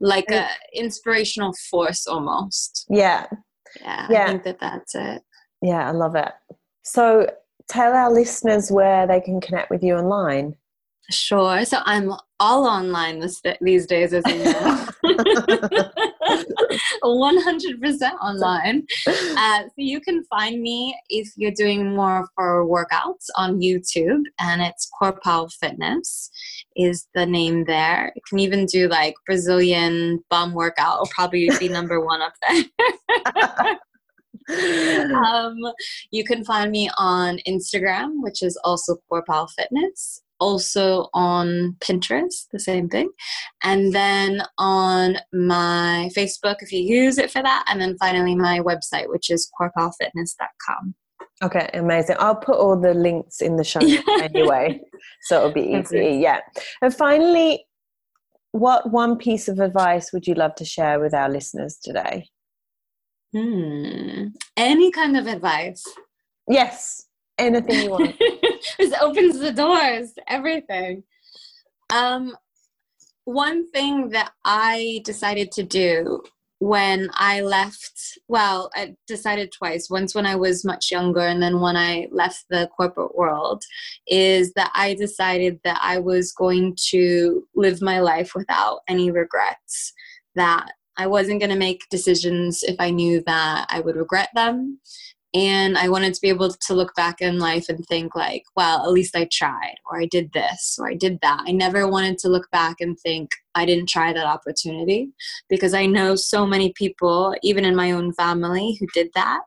like 0.00 0.30
a 0.30 0.48
inspirational 0.74 1.54
force 1.70 2.06
almost. 2.06 2.86
Yeah. 2.88 3.26
Yeah, 3.80 4.06
yeah. 4.10 4.24
I 4.24 4.26
think 4.28 4.44
that 4.44 4.60
that's 4.60 4.94
it. 4.94 5.22
Yeah, 5.62 5.88
I 5.88 5.92
love 5.92 6.14
it. 6.14 6.30
So 6.84 7.26
tell 7.68 7.92
our 7.92 8.12
listeners 8.12 8.70
where 8.70 9.06
they 9.06 9.20
can 9.20 9.40
connect 9.40 9.70
with 9.70 9.82
you 9.82 9.94
online. 9.94 10.56
Sure. 11.10 11.64
So 11.64 11.78
I'm 11.84 12.12
all 12.40 12.66
online 12.66 13.20
this, 13.20 13.40
these 13.60 13.86
days, 13.86 14.14
as 14.14 14.24
you 14.26 14.44
know. 14.44 14.86
100% 17.04 18.10
online. 18.22 18.86
Uh, 19.06 19.62
so 19.62 19.72
you 19.76 20.00
can 20.00 20.24
find 20.24 20.62
me 20.62 20.98
if 21.10 21.30
you're 21.36 21.50
doing 21.50 21.94
more 21.94 22.26
for 22.34 22.66
workouts 22.66 23.26
on 23.36 23.60
YouTube, 23.60 24.22
and 24.40 24.62
it's 24.62 24.90
Corpao 25.00 25.52
Fitness 25.52 26.30
is 26.76 27.06
the 27.14 27.26
name 27.26 27.64
there. 27.64 28.12
You 28.16 28.22
can 28.28 28.38
even 28.38 28.66
do 28.66 28.88
like 28.88 29.14
Brazilian 29.26 30.24
bum 30.30 30.54
workout, 30.54 30.98
will 30.98 31.10
probably 31.14 31.50
be 31.58 31.68
number 31.68 32.00
one 32.00 32.22
up 32.22 32.32
there. 32.48 33.78
um, 35.14 35.56
you 36.10 36.24
can 36.24 36.44
find 36.44 36.70
me 36.70 36.90
on 36.96 37.38
Instagram, 37.48 38.22
which 38.22 38.42
is 38.42 38.58
also 38.64 38.96
Corpao 39.10 39.48
Fitness. 39.50 40.22
Also 40.40 41.08
on 41.14 41.76
Pinterest, 41.78 42.48
the 42.52 42.58
same 42.58 42.88
thing. 42.88 43.08
And 43.62 43.94
then 43.94 44.42
on 44.58 45.16
my 45.32 46.10
Facebook, 46.14 46.56
if 46.60 46.72
you 46.72 46.80
use 46.80 47.18
it 47.18 47.30
for 47.30 47.40
that. 47.40 47.64
And 47.68 47.80
then 47.80 47.96
finally, 47.98 48.34
my 48.34 48.58
website, 48.58 49.08
which 49.08 49.30
is 49.30 49.50
corpaofitness.com. 49.58 50.94
Okay, 51.42 51.68
amazing. 51.74 52.16
I'll 52.18 52.36
put 52.36 52.56
all 52.56 52.78
the 52.78 52.94
links 52.94 53.40
in 53.40 53.56
the 53.56 53.64
show 53.64 53.80
anyway, 54.22 54.80
so 55.22 55.38
it'll 55.38 55.52
be 55.52 55.78
easy. 55.78 56.18
Yeah. 56.20 56.40
And 56.82 56.94
finally, 56.94 57.66
what 58.52 58.90
one 58.90 59.16
piece 59.16 59.48
of 59.48 59.58
advice 59.58 60.12
would 60.12 60.26
you 60.26 60.34
love 60.34 60.54
to 60.56 60.64
share 60.64 61.00
with 61.00 61.12
our 61.12 61.28
listeners 61.28 61.76
today? 61.82 62.28
Hmm. 63.34 64.28
Any 64.56 64.92
kind 64.92 65.16
of 65.16 65.26
advice. 65.26 65.84
Yes. 66.48 67.06
Anything 67.36 67.84
you 67.84 67.90
want. 67.90 68.14
this 68.78 68.94
opens 69.00 69.40
the 69.40 69.52
doors. 69.52 70.12
Everything. 70.28 71.02
Um, 71.92 72.36
one 73.24 73.70
thing 73.72 74.10
that 74.10 74.32
I 74.44 75.00
decided 75.04 75.50
to 75.52 75.64
do 75.64 76.22
when 76.60 77.10
I 77.14 77.40
left, 77.40 78.18
well, 78.28 78.70
I 78.74 78.94
decided 79.08 79.50
twice. 79.52 79.90
Once 79.90 80.14
when 80.14 80.26
I 80.26 80.36
was 80.36 80.64
much 80.64 80.92
younger, 80.92 81.20
and 81.20 81.42
then 81.42 81.60
when 81.60 81.76
I 81.76 82.06
left 82.12 82.44
the 82.48 82.68
corporate 82.76 83.16
world, 83.16 83.64
is 84.06 84.52
that 84.54 84.70
I 84.74 84.94
decided 84.94 85.58
that 85.64 85.80
I 85.82 85.98
was 85.98 86.32
going 86.32 86.76
to 86.90 87.46
live 87.56 87.82
my 87.82 87.98
life 87.98 88.32
without 88.34 88.80
any 88.88 89.10
regrets. 89.10 89.92
That 90.36 90.70
I 90.96 91.06
wasn't 91.06 91.40
going 91.40 91.50
to 91.50 91.56
make 91.56 91.88
decisions 91.90 92.62
if 92.62 92.76
I 92.78 92.90
knew 92.90 93.22
that 93.26 93.66
I 93.68 93.80
would 93.80 93.96
regret 93.96 94.28
them. 94.34 94.78
And 95.36 95.76
I 95.76 95.88
wanted 95.88 96.14
to 96.14 96.20
be 96.20 96.28
able 96.28 96.50
to 96.50 96.74
look 96.74 96.94
back 96.94 97.20
in 97.20 97.40
life 97.40 97.68
and 97.68 97.84
think, 97.86 98.14
like, 98.14 98.44
well, 98.54 98.84
at 98.84 98.92
least 98.92 99.16
I 99.16 99.28
tried, 99.32 99.74
or 99.90 100.00
I 100.00 100.06
did 100.06 100.32
this, 100.32 100.76
or 100.78 100.88
I 100.88 100.94
did 100.94 101.18
that. 101.22 101.42
I 101.44 101.50
never 101.50 101.88
wanted 101.88 102.18
to 102.18 102.28
look 102.28 102.48
back 102.52 102.76
and 102.78 102.96
think, 103.00 103.30
I 103.56 103.66
didn't 103.66 103.88
try 103.88 104.12
that 104.12 104.26
opportunity 104.26 105.10
because 105.48 105.74
I 105.74 105.86
know 105.86 106.14
so 106.14 106.46
many 106.46 106.72
people, 106.74 107.34
even 107.42 107.64
in 107.64 107.74
my 107.74 107.90
own 107.90 108.12
family, 108.12 108.76
who 108.78 108.86
did 108.94 109.08
that. 109.16 109.40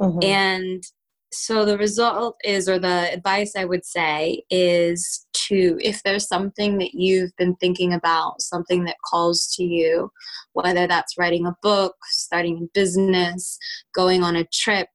Mm-hmm. 0.00 0.22
And 0.22 0.84
so 1.30 1.64
the 1.64 1.76
result 1.76 2.36
is, 2.44 2.68
or 2.68 2.78
the 2.78 3.12
advice 3.12 3.52
I 3.56 3.64
would 3.64 3.84
say 3.84 4.42
is 4.50 5.26
to, 5.48 5.78
if 5.80 6.02
there's 6.02 6.26
something 6.26 6.78
that 6.78 6.94
you've 6.94 7.36
been 7.36 7.54
thinking 7.56 7.92
about, 7.92 8.40
something 8.40 8.84
that 8.84 8.96
calls 9.08 9.54
to 9.56 9.64
you, 9.64 10.10
whether 10.54 10.86
that's 10.86 11.18
writing 11.18 11.46
a 11.46 11.56
book, 11.62 11.96
starting 12.10 12.62
a 12.62 12.70
business, 12.72 13.58
going 13.94 14.22
on 14.22 14.36
a 14.36 14.46
trip, 14.52 14.88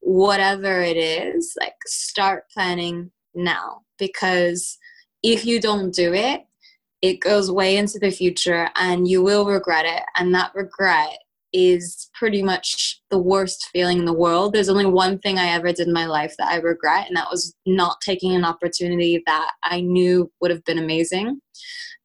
whatever 0.00 0.80
it 0.80 0.96
is, 0.96 1.54
like 1.60 1.74
start 1.86 2.44
planning 2.52 3.10
now. 3.34 3.82
Because 3.98 4.78
if 5.22 5.44
you 5.44 5.60
don't 5.60 5.94
do 5.94 6.12
it, 6.12 6.42
it 7.02 7.20
goes 7.20 7.50
way 7.50 7.76
into 7.76 7.98
the 7.98 8.10
future 8.10 8.68
and 8.74 9.06
you 9.06 9.22
will 9.22 9.46
regret 9.46 9.84
it. 9.86 10.02
And 10.16 10.34
that 10.34 10.52
regret 10.54 11.18
is 11.52 12.08
pretty 12.14 12.42
much 12.42 13.00
the 13.10 13.18
worst 13.18 13.68
feeling 13.72 13.98
in 13.98 14.04
the 14.04 14.12
world. 14.12 14.52
There's 14.52 14.68
only 14.68 14.86
one 14.86 15.18
thing 15.18 15.38
I 15.38 15.48
ever 15.48 15.72
did 15.72 15.86
in 15.86 15.92
my 15.92 16.06
life 16.06 16.34
that 16.38 16.48
I 16.48 16.56
regret, 16.56 17.06
and 17.08 17.16
that 17.16 17.30
was 17.30 17.54
not 17.66 18.00
taking 18.00 18.34
an 18.34 18.44
opportunity 18.44 19.22
that 19.26 19.52
I 19.62 19.80
knew 19.80 20.30
would 20.40 20.50
have 20.50 20.64
been 20.64 20.78
amazing 20.78 21.40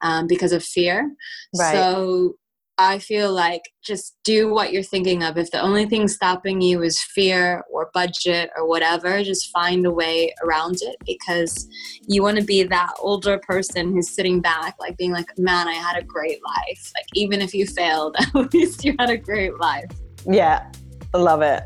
um, 0.02 0.26
because 0.26 0.52
of 0.52 0.64
fear. 0.64 1.10
Right. 1.58 1.72
So 1.72 2.36
I 2.82 2.98
feel 2.98 3.32
like 3.32 3.72
just 3.84 4.16
do 4.24 4.52
what 4.52 4.72
you're 4.72 4.82
thinking 4.82 5.22
of. 5.22 5.38
If 5.38 5.50
the 5.50 5.60
only 5.60 5.86
thing 5.86 6.08
stopping 6.08 6.60
you 6.60 6.82
is 6.82 7.00
fear 7.00 7.62
or 7.70 7.90
budget 7.94 8.50
or 8.56 8.66
whatever, 8.66 9.22
just 9.22 9.50
find 9.50 9.86
a 9.86 9.90
way 9.90 10.34
around 10.42 10.78
it 10.82 10.96
because 11.06 11.68
you 12.08 12.22
want 12.22 12.38
to 12.38 12.44
be 12.44 12.64
that 12.64 12.92
older 13.00 13.38
person 13.38 13.92
who's 13.92 14.10
sitting 14.10 14.40
back, 14.40 14.74
like 14.80 14.96
being 14.96 15.12
like, 15.12 15.26
man, 15.38 15.68
I 15.68 15.74
had 15.74 15.96
a 15.96 16.04
great 16.04 16.40
life. 16.44 16.92
Like, 16.96 17.06
even 17.14 17.40
if 17.40 17.54
you 17.54 17.66
failed, 17.66 18.16
at 18.34 18.52
least 18.52 18.84
you 18.84 18.96
had 18.98 19.10
a 19.10 19.16
great 19.16 19.58
life. 19.58 19.90
Yeah, 20.28 20.70
love 21.14 21.42
it. 21.42 21.62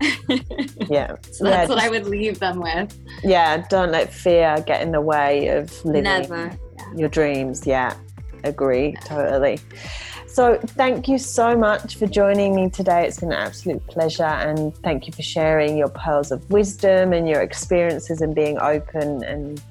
yeah. 0.88 1.14
so 1.30 1.44
that's 1.44 1.68
yeah, 1.68 1.74
what 1.74 1.78
I 1.78 1.88
would 1.88 2.06
leave 2.06 2.38
them 2.38 2.60
with. 2.60 2.96
Yeah, 3.22 3.64
don't 3.68 3.90
let 3.90 4.12
fear 4.12 4.62
get 4.66 4.82
in 4.82 4.92
the 4.92 5.00
way 5.00 5.48
of 5.48 5.84
living 5.84 6.04
Never. 6.04 6.56
your 6.96 7.08
dreams. 7.08 7.66
Yeah, 7.66 7.96
agree 8.44 8.94
totally. 9.04 9.58
So, 10.34 10.58
thank 10.58 11.06
you 11.06 11.16
so 11.16 11.56
much 11.56 11.94
for 11.94 12.08
joining 12.08 12.56
me 12.56 12.68
today. 12.68 13.06
It's 13.06 13.20
been 13.20 13.30
an 13.30 13.38
absolute 13.38 13.86
pleasure, 13.86 14.24
and 14.24 14.76
thank 14.78 15.06
you 15.06 15.12
for 15.12 15.22
sharing 15.22 15.78
your 15.78 15.90
pearls 15.90 16.32
of 16.32 16.50
wisdom 16.50 17.12
and 17.12 17.28
your 17.28 17.40
experiences 17.40 18.20
and 18.20 18.34
being 18.34 18.58
open 18.58 19.22
and 19.22 19.62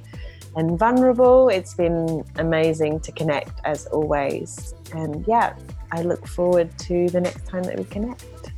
and 0.55 0.79
vulnerable. 0.79 1.49
It's 1.49 1.73
been 1.73 2.23
amazing 2.37 3.01
to 3.01 3.11
connect 3.11 3.59
as 3.65 3.87
always. 3.87 4.73
And 4.93 5.27
yeah, 5.27 5.53
I 5.91 6.03
look 6.03 6.25
forward 6.25 6.69
to 6.87 7.09
the 7.09 7.19
next 7.19 7.45
time 7.45 7.63
that 7.63 7.77
we 7.77 7.83
connect. 7.83 8.53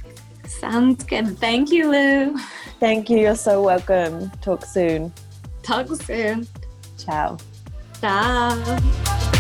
Sounds 0.46 1.04
good. 1.06 1.40
Thank 1.40 1.72
you, 1.72 1.90
Lou. 1.90 2.38
Thank 2.80 3.10
you. 3.10 3.18
You're 3.18 3.34
so 3.34 3.64
welcome. 3.64 4.30
Talk 4.42 4.64
soon. 4.64 5.12
Talk 5.64 5.88
soon. 5.88 6.48
Ciao. 7.00 7.38
Ciao. 8.00 9.35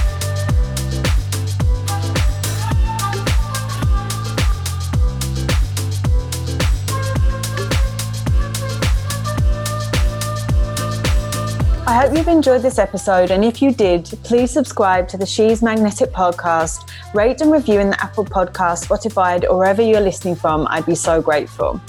I 11.87 11.93
hope 11.93 12.17
you've 12.17 12.27
enjoyed 12.27 12.63
this 12.63 12.79
episode, 12.79 13.29
and 13.29 13.45
if 13.45 13.61
you 13.61 13.71
did, 13.71 14.05
please 14.23 14.49
subscribe 14.49 15.07
to 15.09 15.17
the 15.17 15.25
She's 15.25 15.61
Magnetic 15.61 16.11
podcast, 16.11 16.89
rate 17.13 17.41
and 17.41 17.51
review 17.51 17.79
in 17.79 17.91
the 17.91 18.03
Apple 18.03 18.25
Podcast, 18.25 18.87
Spotify, 18.87 19.47
or 19.47 19.59
wherever 19.59 19.83
you're 19.83 20.01
listening 20.01 20.33
from. 20.33 20.65
I'd 20.71 20.87
be 20.87 20.95
so 20.95 21.21
grateful. 21.21 21.79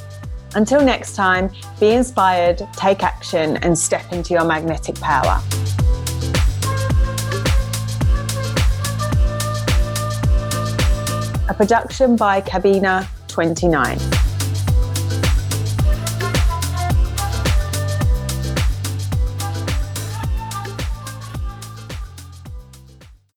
Until 0.54 0.84
next 0.84 1.16
time, 1.16 1.50
be 1.80 1.92
inspired, 1.92 2.68
take 2.74 3.02
action, 3.02 3.56
and 3.56 3.76
step 3.76 4.12
into 4.12 4.34
your 4.34 4.44
magnetic 4.44 4.96
power. 4.96 5.42
A 11.48 11.54
production 11.54 12.16
by 12.16 12.40
Cabina 12.40 13.06
29. 13.28 14.23